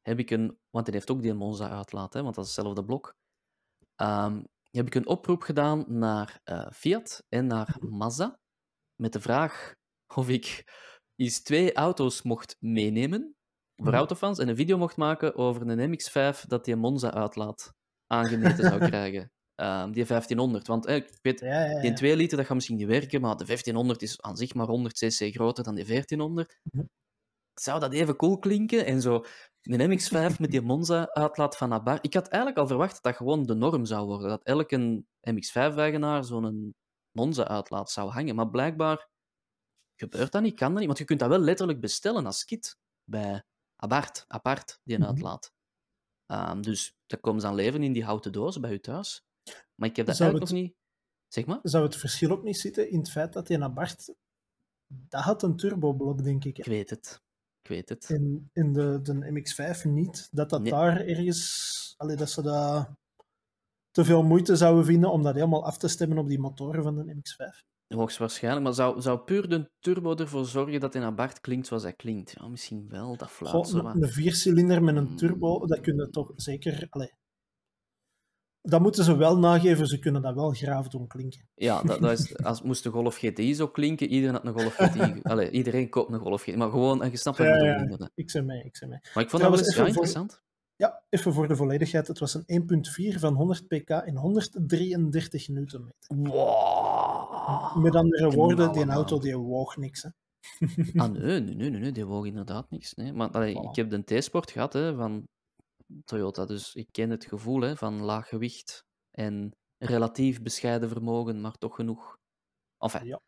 heb 0.00 0.18
ik 0.18 0.30
een... 0.30 0.58
Want 0.70 0.84
die 0.86 0.94
heeft 0.94 1.10
ook 1.10 1.22
die 1.22 1.34
Monza 1.34 1.68
uitlaat, 1.70 2.12
hè, 2.12 2.22
want 2.22 2.34
dat 2.34 2.46
is 2.46 2.54
hetzelfde 2.56 2.84
blok. 2.84 3.14
Ehm, 3.96 4.42
heb 4.70 4.86
ik 4.86 4.94
een 4.94 5.06
oproep 5.06 5.42
gedaan 5.42 5.84
naar 5.88 6.40
eh, 6.44 6.70
Fiat 6.72 7.24
en 7.28 7.46
naar 7.46 7.76
Mazda 7.80 8.38
met 8.94 9.12
de 9.12 9.20
vraag 9.20 9.74
of 10.16 10.28
ik 10.28 10.64
eens 11.16 11.42
twee 11.42 11.72
auto's 11.74 12.22
mocht 12.22 12.56
meenemen 12.60 13.34
voor 13.76 13.86
Mhm. 13.86 13.96
autofans 13.96 14.38
en 14.38 14.48
een 14.48 14.56
video 14.56 14.78
mocht 14.78 14.96
maken 14.96 15.34
over 15.36 15.68
een 15.68 15.90
MX-5 15.90 16.44
dat 16.46 16.64
die 16.64 16.76
Monza 16.76 17.12
uitlaat 17.12 17.72
aangemeten 18.06 18.64
zou 18.64 18.78
krijgen. 18.90 19.32
Ehm, 19.54 19.90
die 19.92 20.04
1500. 20.04 20.66
Want 20.66 20.86
eh, 20.86 20.94
ik 20.96 21.18
weet, 21.22 21.40
Ja, 21.40 21.64
ja, 21.64 21.70
ja. 21.70 21.80
die 21.80 21.92
2 21.92 22.16
liter 22.16 22.36
dat 22.36 22.46
gaat 22.46 22.54
misschien 22.54 22.76
niet 22.76 22.86
werken, 22.86 23.20
maar 23.20 23.36
de 23.36 23.44
1500 23.44 24.02
is 24.02 24.20
aan 24.22 24.36
zich 24.36 24.54
maar 24.54 24.66
100 24.66 24.94
cc 24.98 25.34
groter 25.34 25.64
dan 25.64 25.74
die 25.74 25.84
1400. 25.84 26.58
Mhm. 26.62 26.84
Zou 27.54 27.80
dat 27.80 27.92
even 27.92 28.16
cool 28.16 28.38
klinken? 28.38 28.86
En 28.86 29.00
zo 29.00 29.24
een 29.62 29.90
MX-5 29.90 30.38
met 30.40 30.50
die 30.50 30.60
Monza-uitlaat 30.60 31.56
van 31.56 31.72
Abarth. 31.72 32.04
Ik 32.04 32.14
had 32.14 32.28
eigenlijk 32.28 32.60
al 32.62 32.66
verwacht 32.66 32.92
dat 32.92 33.02
dat 33.02 33.16
gewoon 33.16 33.42
de 33.46 33.54
norm 33.54 33.84
zou 33.84 34.06
worden. 34.06 34.28
Dat 34.28 34.42
elke 34.44 35.04
MX-5-eigenaar 35.30 36.24
zo'n 36.24 36.74
Monza-uitlaat 37.12 37.90
zou 37.90 38.10
hangen. 38.10 38.34
Maar 38.34 38.50
blijkbaar 38.50 39.08
gebeurt 40.00 40.32
dat 40.32 40.42
niet, 40.42 40.54
kan 40.54 40.68
dat 40.68 40.76
niet. 40.78 40.86
Want 40.86 40.98
je 40.98 41.04
kunt 41.04 41.20
dat 41.20 41.28
wel 41.28 41.38
letterlijk 41.38 41.80
bestellen 41.80 42.26
als 42.26 42.44
kit 42.44 42.78
bij 43.04 43.42
Abarth, 43.76 44.24
apart, 44.28 44.80
die 44.84 44.94
een 44.94 45.00
Mhm. 45.02 45.10
uitlaat. 45.10 45.52
Ehm, 46.26 46.60
dus 46.60 46.94
dat 47.06 47.20
komt 47.20 47.44
aan 47.44 47.54
leven 47.54 47.82
in 47.82 47.92
die 47.92 48.04
houten 48.04 48.32
doos 48.32 48.60
bij 48.60 48.72
u 48.72 48.80
thuis. 48.80 49.24
Maar 49.74 49.88
ik 49.88 49.96
heb 49.96 50.06
dat 50.06 50.16
Zou 50.16 50.30
eigenlijk 50.30 50.40
het- 50.42 50.50
nog 50.50 50.60
niet... 50.60 50.78
Zeg 51.28 51.46
maar? 51.46 51.58
Zou 51.62 51.84
het 51.84 51.96
verschil 51.96 52.30
ook 52.30 52.42
niet 52.42 52.58
zitten 52.58 52.90
in 52.90 52.98
het 52.98 53.10
feit 53.10 53.32
dat 53.32 53.46
die 53.46 53.62
Abarth... 53.62 54.14
Dat 54.86 55.22
had 55.22 55.42
een 55.42 55.56
turboblok, 55.56 56.22
denk 56.24 56.44
ik. 56.44 56.56
hè. 56.56 56.62
Ik 56.62 56.68
weet 56.68 56.90
het. 56.90 57.22
Ik 57.62 57.68
weet 57.68 57.88
het. 57.88 58.08
In, 58.08 58.50
in 58.52 58.72
de, 58.72 59.00
de 59.02 59.12
MX-5 59.14 59.84
niet. 59.84 60.28
Dat 60.30 60.50
dat 60.50 60.62
Nee. 60.62 60.70
daar 60.72 61.00
ergens... 61.00 61.94
Allee, 61.96 62.16
dat 62.16 62.30
ze 62.30 62.42
dat 62.42 62.88
te 63.90 64.04
veel 64.04 64.22
moeite 64.22 64.56
zouden 64.56 64.84
vinden 64.84 65.10
om 65.12 65.22
dat 65.22 65.34
helemaal 65.34 65.64
af 65.64 65.78
te 65.78 65.88
stemmen 65.88 66.18
op 66.18 66.28
die 66.28 66.38
motoren 66.38 66.82
van 66.82 66.94
de 66.96 67.14
MX-5. 67.14 67.62
Hoogstwaarschijnlijk. 67.98 68.64
Maar 68.64 68.74
zou, 68.74 69.00
zou 69.00 69.18
puur 69.18 69.48
de 69.48 69.70
turbo 69.80 70.14
ervoor 70.14 70.44
zorgen 70.46 70.80
dat 70.80 70.94
hij 70.94 71.02
Abarth 71.02 71.40
klinkt 71.40 71.66
zoals 71.66 71.82
hij 71.82 71.92
klinkt? 71.92 72.34
Ja, 72.40 72.48
misschien 72.48 72.86
wel. 72.88 73.16
Dat 73.16 73.30
fluit 73.30 73.54
Goh, 73.54 73.64
zo 73.64 73.76
een, 73.78 73.82
wat. 73.84 73.94
een 74.02 74.08
viercilinder 74.08 74.82
met 74.82 74.96
een 74.96 75.08
Mm. 75.08 75.16
turbo, 75.16 75.66
dat 75.66 75.80
kunnen 75.80 76.10
toch 76.10 76.32
zeker... 76.36 76.86
Allee, 76.90 77.12
dat 78.62 78.80
moeten 78.80 79.04
ze 79.04 79.16
wel 79.16 79.38
nageven, 79.38 79.86
ze 79.86 79.98
kunnen 79.98 80.22
dat 80.22 80.34
wel 80.34 80.50
graaf 80.50 80.88
doen 80.88 81.06
klinken. 81.06 81.48
Ja, 81.54 81.82
dat, 81.82 82.00
dat 82.00 82.18
is, 82.18 82.36
als 82.44 82.62
moest 82.62 82.82
de 82.82 82.90
Golf 82.90 83.16
GTI 83.16 83.54
zo 83.54 83.68
klinken, 83.68 84.08
iedereen 84.08 84.34
had 84.34 84.44
een 84.44 84.60
Golf 84.60 84.74
GTI. 84.74 85.20
Allee, 85.32 85.50
iedereen 85.50 85.88
koopt 85.88 86.12
een 86.12 86.18
Golf 86.20 86.42
GTI. 86.42 86.56
Maar 86.56 86.70
gewoon, 86.70 87.02
en 87.02 87.10
je 87.10 87.16
snapt 87.16 87.38
wat 87.38 87.46
ik 87.46 87.52
bedoel. 87.78 87.96
ja. 87.98 88.10
Ik 88.14 88.30
zeg 88.30 88.44
mee, 88.44 88.62
ik 88.64 88.76
zeg 88.76 88.88
mee. 88.88 88.98
Maar 89.14 89.22
ik 89.24 89.30
vond 89.30 89.42
dat 89.42 89.50
wel 89.50 89.60
eens 89.60 89.74
voor- 89.76 89.86
interessant. 89.86 90.42
Ja, 90.76 91.02
even 91.08 91.32
voor 91.32 91.48
de 91.48 91.56
volledigheid. 91.56 92.06
Het 92.08 92.18
was 92.18 92.34
een 92.34 92.44
1.4 93.14 93.18
van 93.18 93.34
100 93.34 93.66
pk 93.68 93.90
in 93.90 94.16
133 94.16 95.48
newtonmeter. 95.48 96.16
Wow. 96.16 97.09
Met 97.76 97.94
andere 97.94 98.30
woorden, 98.30 98.72
die 98.72 98.86
auto 98.86 99.18
die 99.18 99.36
woog 99.36 99.76
niks. 99.76 100.02
Hè. 100.02 100.08
Ah, 101.02 101.10
nee, 101.10 101.40
nee, 101.40 101.54
nee, 101.54 101.70
nee, 101.70 101.92
die 101.92 102.04
woog 102.06 102.24
inderdaad 102.26 102.70
niks. 102.70 102.94
Nee. 102.94 103.12
Maar 103.12 103.30
allee, 103.30 103.54
Voilà. 103.56 103.68
ik 103.70 103.76
heb 103.76 103.90
de 103.90 104.04
T-Sport 104.18 104.50
gehad 104.50 104.72
hè, 104.72 104.94
van 104.94 105.24
Toyota, 106.04 106.44
dus 106.46 106.74
ik 106.74 106.88
ken 106.90 107.10
het 107.10 107.24
gevoel 107.24 107.60
hè, 107.60 107.76
van 107.76 108.00
laag 108.02 108.28
gewicht 108.28 108.84
en 109.10 109.50
relatief 109.78 110.42
bescheiden 110.42 110.88
vermogen, 110.88 111.40
maar 111.40 111.52
toch 111.58 111.74
genoeg 111.74 112.16
enfin, 112.78 113.06
Ja. 113.06 113.20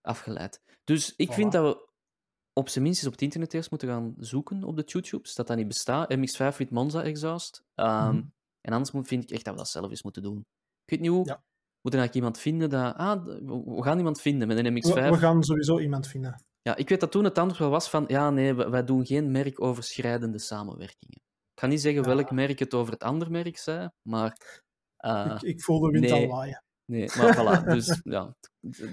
afgeleid. 0.00 0.60
Dus 0.84 1.16
ik 1.16 1.30
Voilà. 1.30 1.34
vind 1.34 1.52
dat 1.52 1.74
we 1.76 1.88
op 2.52 2.68
zijn 2.68 2.84
minst 2.84 2.98
eens 2.98 3.06
op 3.06 3.12
het 3.12 3.22
internet 3.22 3.54
eerst 3.54 3.70
moeten 3.70 3.88
gaan 3.88 4.14
zoeken 4.18 4.64
op 4.64 4.76
de 4.76 4.82
YouTubes, 4.86 5.34
dat 5.34 5.46
dat 5.46 5.56
niet 5.56 5.68
bestaat. 5.68 6.10
MX-5 6.16 6.56
with 6.56 6.70
Monza 6.70 7.02
exhaust. 7.02 7.62
Ehm, 7.74 8.14
Mhm. 8.16 8.24
En 8.60 8.72
anders 8.72 8.90
moet, 8.92 9.06
vind 9.06 9.22
ik 9.22 9.30
echt 9.30 9.44
dat 9.44 9.52
we 9.54 9.60
dat 9.60 9.68
zelf 9.68 9.90
eens 9.90 10.02
moeten 10.02 10.22
doen. 10.22 10.38
Ik 10.84 10.90
weet 10.90 11.00
niet 11.00 11.10
hoe. 11.10 11.26
Ja. 11.26 11.42
Moet 11.84 11.92
er 11.94 11.98
eigenlijk 11.98 12.14
iemand 12.14 12.38
vinden 12.38 12.70
dat... 12.70 12.96
Ah, 12.96 13.24
we 13.76 13.82
gaan 13.82 13.98
iemand 13.98 14.20
vinden 14.20 14.48
met 14.48 14.58
een 14.58 14.74
We, 14.74 14.80
MX-5. 14.80 14.92
we 15.10 15.16
gaan 15.16 15.42
sowieso 15.42 15.78
iemand 15.78 16.06
vinden. 16.06 16.44
Ja, 16.62 16.76
ik 16.76 16.88
weet 16.88 17.00
dat 17.00 17.10
toen 17.10 17.24
het 17.24 17.38
antwoord 17.38 17.58
wel 17.60 17.70
was 17.70 17.90
van, 17.90 18.04
ja, 18.06 18.30
nee, 18.30 18.54
wij, 18.54 18.84
doen 18.84 19.06
geen 19.06 19.30
merkoverschrijdende 19.30 20.38
samenwerkingen. 20.38 21.20
Ik 21.54 21.60
ga 21.60 21.66
niet 21.66 21.80
zeggen 21.80 22.02
Ja. 22.02 22.14
welk 22.14 22.30
merk 22.30 22.58
het 22.58 22.74
over 22.74 22.92
het 22.92 23.02
andere 23.02 23.30
merk 23.30 23.58
zei, 23.58 23.88
maar... 24.02 24.62
eh, 24.96 25.32
ik, 25.34 25.42
ik 25.42 25.62
voel 25.62 25.80
de 25.80 25.90
wind 25.90 26.04
nee. 26.10 26.22
al 26.22 26.28
waaien. 26.36 26.64
nee, 26.84 27.08
maar 27.16 27.36
voilà. 27.36 27.64
Dus 27.74 28.00
ja, 28.04 28.34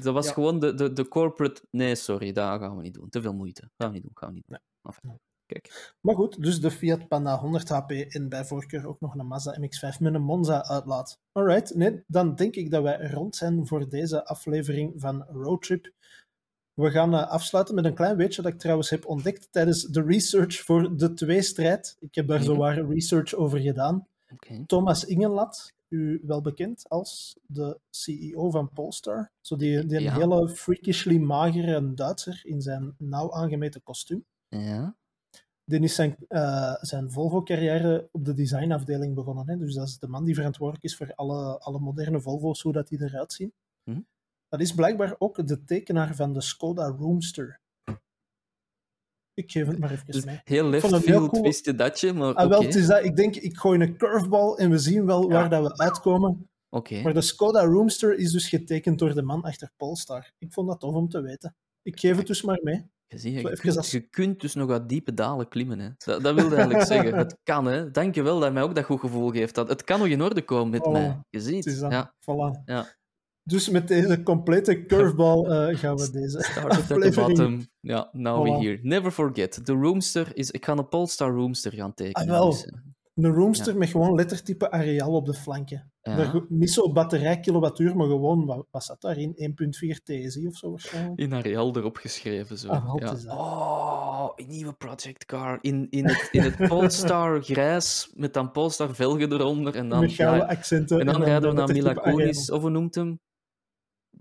dat 0.01 0.13
was 0.13 0.25
Ja. 0.27 0.33
gewoon 0.33 0.59
de, 0.59 0.73
de, 0.73 0.93
de 0.93 1.07
corporate... 1.07 1.61
Nee, 1.69 1.95
sorry, 1.95 2.31
dat 2.31 2.59
gaan 2.59 2.75
we 2.75 2.81
niet 2.81 2.93
doen. 2.93 3.09
Te 3.09 3.21
veel 3.21 3.33
moeite. 3.33 3.69
Gaan 3.77 3.87
we 3.87 3.93
niet 3.93 4.03
doen, 4.03 4.17
gaan 4.17 4.29
we 4.29 4.35
niet 4.35 4.45
doen. 4.47 4.57
Enfin, 4.81 5.19
kijk. 5.51 5.93
Maar 6.01 6.15
goed, 6.15 6.41
dus 6.43 6.61
de 6.61 6.71
Fiat 6.71 7.07
Panda 7.07 7.37
100 7.37 7.69
HP 7.69 7.91
en 7.91 8.29
bij 8.29 8.45
voorkeur 8.45 8.87
ook 8.87 8.99
nog 8.99 9.15
een 9.15 9.27
Mazda 9.27 9.57
MX-5 9.59 9.99
met 9.99 10.13
een 10.13 10.21
Monza 10.21 10.63
uitlaat. 10.65 11.19
Alright, 11.31 11.75
nee, 11.75 12.03
dan 12.07 12.35
denk 12.35 12.55
ik 12.55 12.71
dat 12.71 12.83
wij 12.83 13.07
rond 13.11 13.35
zijn 13.35 13.67
voor 13.67 13.89
deze 13.89 14.25
aflevering 14.25 14.93
van 14.95 15.23
Roadtrip. 15.23 15.91
We 16.73 16.91
gaan 16.91 17.13
eh, 17.13 17.27
afsluiten 17.27 17.75
met 17.75 17.85
een 17.85 17.93
klein 17.93 18.15
weetje 18.17 18.41
dat 18.41 18.51
ik 18.53 18.59
trouwens 18.59 18.89
heb 18.89 19.05
ontdekt 19.05 19.47
tijdens 19.51 19.83
de 19.83 20.01
research 20.03 20.59
voor 20.59 20.97
de 20.97 21.13
tweestrijd. 21.13 21.95
Ik 21.99 22.15
heb 22.15 22.27
daar 22.27 22.41
zowaar 22.43 22.85
research 22.85 23.33
over 23.33 23.59
gedaan. 23.59 24.07
Thomas 24.65 25.05
Ingenlat, 25.05 25.73
u 25.87 26.21
wel 26.23 26.41
bekend 26.41 26.89
als 26.89 27.39
de 27.45 27.79
CEO 27.89 28.49
van 28.49 28.69
Polestar. 28.73 29.31
Zo 29.41 29.55
die, 29.55 29.85
die 29.85 29.99
Ja. 29.99 30.13
hele 30.13 30.49
freakishly 30.49 31.17
magere 31.17 31.93
Duitser 31.93 32.41
in 32.43 32.61
zijn 32.61 32.95
nauw 32.97 33.33
aangemeten 33.33 33.83
kostuum. 33.83 34.25
Ja. 34.47 34.95
Die 35.71 35.79
is 35.79 35.95
zijn, 35.95 36.15
eh, 36.27 36.75
zijn 36.81 37.11
Volvo-carrière 37.11 38.09
op 38.11 38.25
de 38.25 38.33
designafdeling 38.33 39.15
begonnen. 39.15 39.49
Hè? 39.49 39.57
Dus 39.57 39.73
dat 39.73 39.87
is 39.87 39.99
de 39.99 40.07
man 40.07 40.25
die 40.25 40.35
verantwoordelijk 40.35 40.83
is 40.85 40.95
voor 40.95 41.13
alle, 41.15 41.59
alle 41.59 41.79
moderne 41.79 42.21
Volvo's, 42.21 42.61
hoe 42.61 42.73
dat 42.73 42.87
die 42.87 43.01
eruit 43.03 43.33
zien. 43.33 43.53
Mhm. 43.83 43.99
Dat 44.49 44.61
is 44.61 44.73
blijkbaar 44.73 45.15
ook 45.17 45.47
de 45.47 45.63
tekenaar 45.63 46.15
van 46.15 46.33
de 46.33 46.41
Skoda 46.41 46.87
Roomster. 46.87 47.59
Ik 49.33 49.51
geef 49.51 49.67
het 49.67 49.79
maar 49.79 49.91
even 49.91 50.05
Dus 50.05 50.25
mee. 50.25 50.41
heel 50.43 50.65
left 50.69 50.81
vond 50.81 50.93
het 50.95 51.05
heel 51.05 51.17
field 51.17 51.29
cool. 51.29 51.43
wist 51.43 51.65
je 51.65 51.75
datje, 51.75 52.13
maar 52.13 52.33
Ah, 52.33 52.49
wel, 52.49 52.61
het 52.63 52.75
is 52.75 52.87
dat, 52.87 53.03
ik 53.03 53.15
denk, 53.15 53.35
ik 53.35 53.57
gooi 53.57 53.79
een 53.79 53.97
curveball 53.97 54.55
en 54.55 54.69
we 54.69 54.77
zien 54.77 55.05
wel 55.05 55.29
waar 55.29 55.49
dat 55.49 55.67
we 55.67 55.83
uitkomen. 55.83 56.49
Oké. 56.69 57.01
Maar 57.01 57.13
de 57.13 57.21
Skoda 57.21 57.63
Roomster 57.63 58.17
is 58.17 58.31
dus 58.31 58.49
getekend 58.49 58.99
door 58.99 59.13
de 59.13 59.21
man 59.21 59.43
achter 59.43 59.71
Polestar. 59.77 60.31
Ik 60.37 60.53
vond 60.53 60.67
dat 60.67 60.79
tof 60.79 60.95
om 60.95 61.09
te 61.09 61.21
weten. 61.21 61.55
Ik 61.81 61.99
geef 61.99 62.17
het 62.17 62.27
dus 62.27 62.41
maar 62.41 62.59
mee. 62.63 62.89
Je, 63.17 63.31
je, 63.31 63.41
kunt, 63.57 63.77
als- 63.77 63.91
je 63.91 63.99
kunt 63.99 64.41
dus 64.41 64.53
nog 64.55 64.69
uit 64.69 64.89
diepe 64.89 65.13
dalen 65.13 65.47
klimmen. 65.47 65.79
Hè. 65.79 65.89
Dat, 65.97 66.23
dat 66.23 66.35
wilde 66.35 66.55
eigenlijk 66.55 66.85
zeggen. 66.93 67.17
Het 67.17 67.37
kan, 67.43 67.65
hè. 67.65 67.91
Dank 67.91 68.15
je 68.15 68.21
wel 68.21 68.39
dat 68.39 68.53
mij 68.53 68.63
ook 68.63 68.75
dat 68.75 68.83
goed 68.85 68.99
gevoel 68.99 69.29
geeft. 69.29 69.55
Dat, 69.55 69.69
het 69.69 69.83
kan 69.83 69.99
nog 69.99 70.07
in 70.07 70.21
orde 70.21 70.41
komen 70.41 70.69
met 70.69 70.85
Oh, 70.85 70.91
mij. 70.91 71.19
Je 71.29 71.39
ziet. 71.41 71.77
Ja. 71.89 72.13
voilà. 72.19 72.63
Ja. 72.65 72.85
Dus 73.43 73.69
met 73.69 73.87
deze 73.87 74.23
complete 74.23 74.85
curveball 74.85 75.45
eh, 75.69 75.77
gaan 75.77 75.95
we 75.95 76.09
deze 76.11 76.41
Started 76.43 76.91
at 76.91 77.01
the 77.01 77.11
bottom. 77.15 77.67
Ja, 77.79 78.09
now 78.11 78.39
Voilà. 78.39 78.59
we 78.59 78.65
here. 78.65 78.79
Never 78.81 79.11
forget, 79.11 79.65
de 79.65 79.73
Roomster 79.73 80.31
is... 80.37 80.51
Ik 80.51 80.65
ga 80.65 80.77
een 80.77 80.87
Polestar 80.87 81.31
Roomster 81.31 81.73
gaan 81.73 81.93
tekenen. 81.93 82.29
Ah, 82.29 82.39
wel. 82.39 82.49
dus, 82.49 82.67
Een 83.21 83.33
roomster 83.33 83.77
met 83.77 83.89
gewoon 83.89 84.15
lettertype 84.15 84.71
Arial 84.71 85.15
op 85.15 85.25
de 85.25 85.33
flanken. 85.33 85.91
ja. 86.01 86.43
Niet 86.49 86.71
zo 86.71 86.91
batterij 86.91 87.39
kilowattuur, 87.39 87.95
maar 87.95 88.07
gewoon, 88.07 88.45
wat, 88.45 88.65
wat 88.71 88.83
zat 88.83 89.01
daarin? 89.01 89.55
1.4 89.93 90.03
TSI 90.03 90.47
of 90.47 90.55
zo 90.55 90.69
waarschijnlijk? 90.69 91.19
In 91.19 91.33
Arial 91.33 91.75
erop 91.75 91.97
geschreven. 91.97 92.57
Zo. 92.57 92.69
Ah, 92.69 92.93
ja. 92.95 93.05
dat? 93.05 93.25
Oh, 93.27 94.29
een 94.35 94.47
nieuwe 94.47 94.73
project 94.73 95.25
car. 95.25 95.57
In, 95.61 95.87
in, 95.89 96.07
het, 96.07 96.29
in 96.31 96.41
het 96.41 96.67
Polestar 96.67 97.41
grijs, 97.43 98.11
met 98.13 98.33
dan 98.33 98.51
Polestar 98.51 98.95
velgen 98.95 99.31
eronder. 99.31 99.75
En 99.75 99.89
dan, 99.89 99.99
met 99.99 100.11
gouden 100.11 100.47
ja, 100.47 100.53
accenten. 100.53 100.99
en 100.99 101.05
dan 101.05 101.23
rijden 101.23 101.49
we 101.49 101.55
naar 101.55 101.71
Mila. 101.71 101.93
Kunis, 101.93 102.51
of 102.51 102.61
hoe 102.61 102.69
noemt 102.69 102.95
hem? 102.95 103.19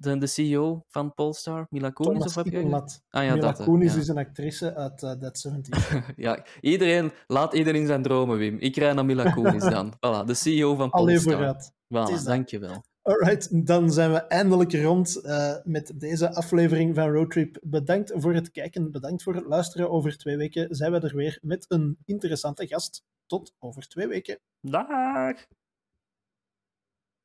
De, 0.01 0.19
de 0.19 0.27
CEO 0.27 0.85
van 0.89 1.15
Polestar, 1.15 1.67
Mila 1.71 1.91
Kunis? 1.91 2.13
Thomas 2.13 2.37
Of 2.37 2.45
heb 2.45 2.53
je... 2.53 3.01
Ah 3.09 3.25
ja, 3.25 3.35
Mila 3.35 3.47
dat. 3.47 3.59
hè, 3.59 3.65
Kunis 3.65 3.95
ja. 3.95 4.01
is 4.01 4.09
een 4.09 4.19
actrice 4.19 4.75
uit 4.75 5.03
uh, 5.03 5.13
That 5.13 5.39
70. 5.39 6.13
Ja, 6.17 6.45
iedereen, 6.61 7.13
laat 7.27 7.55
iedereen 7.55 7.87
zijn 7.87 8.03
dromen, 8.03 8.39
Wim. 8.39 8.57
Ik 8.59 8.77
rij 8.77 8.93
naar 8.93 9.05
Mila 9.05 9.31
Kunis 9.31 9.63
dan. 9.63 9.93
Voilà, 10.07 10.27
de 10.27 10.35
CEO 10.35 10.75
van 10.75 10.91
Allee 10.91 11.05
Polestar. 11.05 11.33
vooruit. 11.33 11.73
is 12.11 12.23
Voilà, 12.23 12.25
dankjewel. 12.25 12.83
Alright, 13.03 13.67
dan 13.67 13.93
zijn 13.93 14.13
we 14.13 14.19
eindelijk 14.19 14.73
rond 14.73 15.17
eh, 15.17 15.57
met 15.65 16.01
deze 16.01 16.35
aflevering 16.35 16.95
van 16.95 17.11
Roadtrip. 17.13 17.59
Bedankt 17.63 18.13
voor 18.15 18.35
het 18.35 18.51
kijken, 18.51 18.91
bedankt 18.91 19.23
voor 19.23 19.35
het 19.35 19.47
luisteren. 19.47 19.91
Over 19.91 20.19
twee 20.19 20.37
weken 20.37 20.75
zijn 20.75 20.93
we 20.93 21.01
er 21.01 21.17
weer 21.17 21.39
met 21.43 21.65
een 21.69 21.99
interessante 22.05 22.67
gast. 22.67 23.05
Tot 23.27 23.55
over 23.59 23.89
twee 23.89 24.07
weken. 24.07 24.41
Dag! 24.61 25.47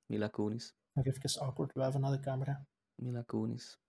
Mila 0.06 0.28
Kunis. 0.28 0.74
Nog 0.96 1.06
even 1.06 1.42
awkward 1.42 1.74
wuiven 1.74 2.02
naar 2.02 2.12
de 2.12 2.20
camera. 2.20 2.66
Mila 2.96 3.22
Kunis. 3.22 3.80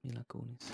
Mila 0.00 0.22
Kunis. 0.26 0.70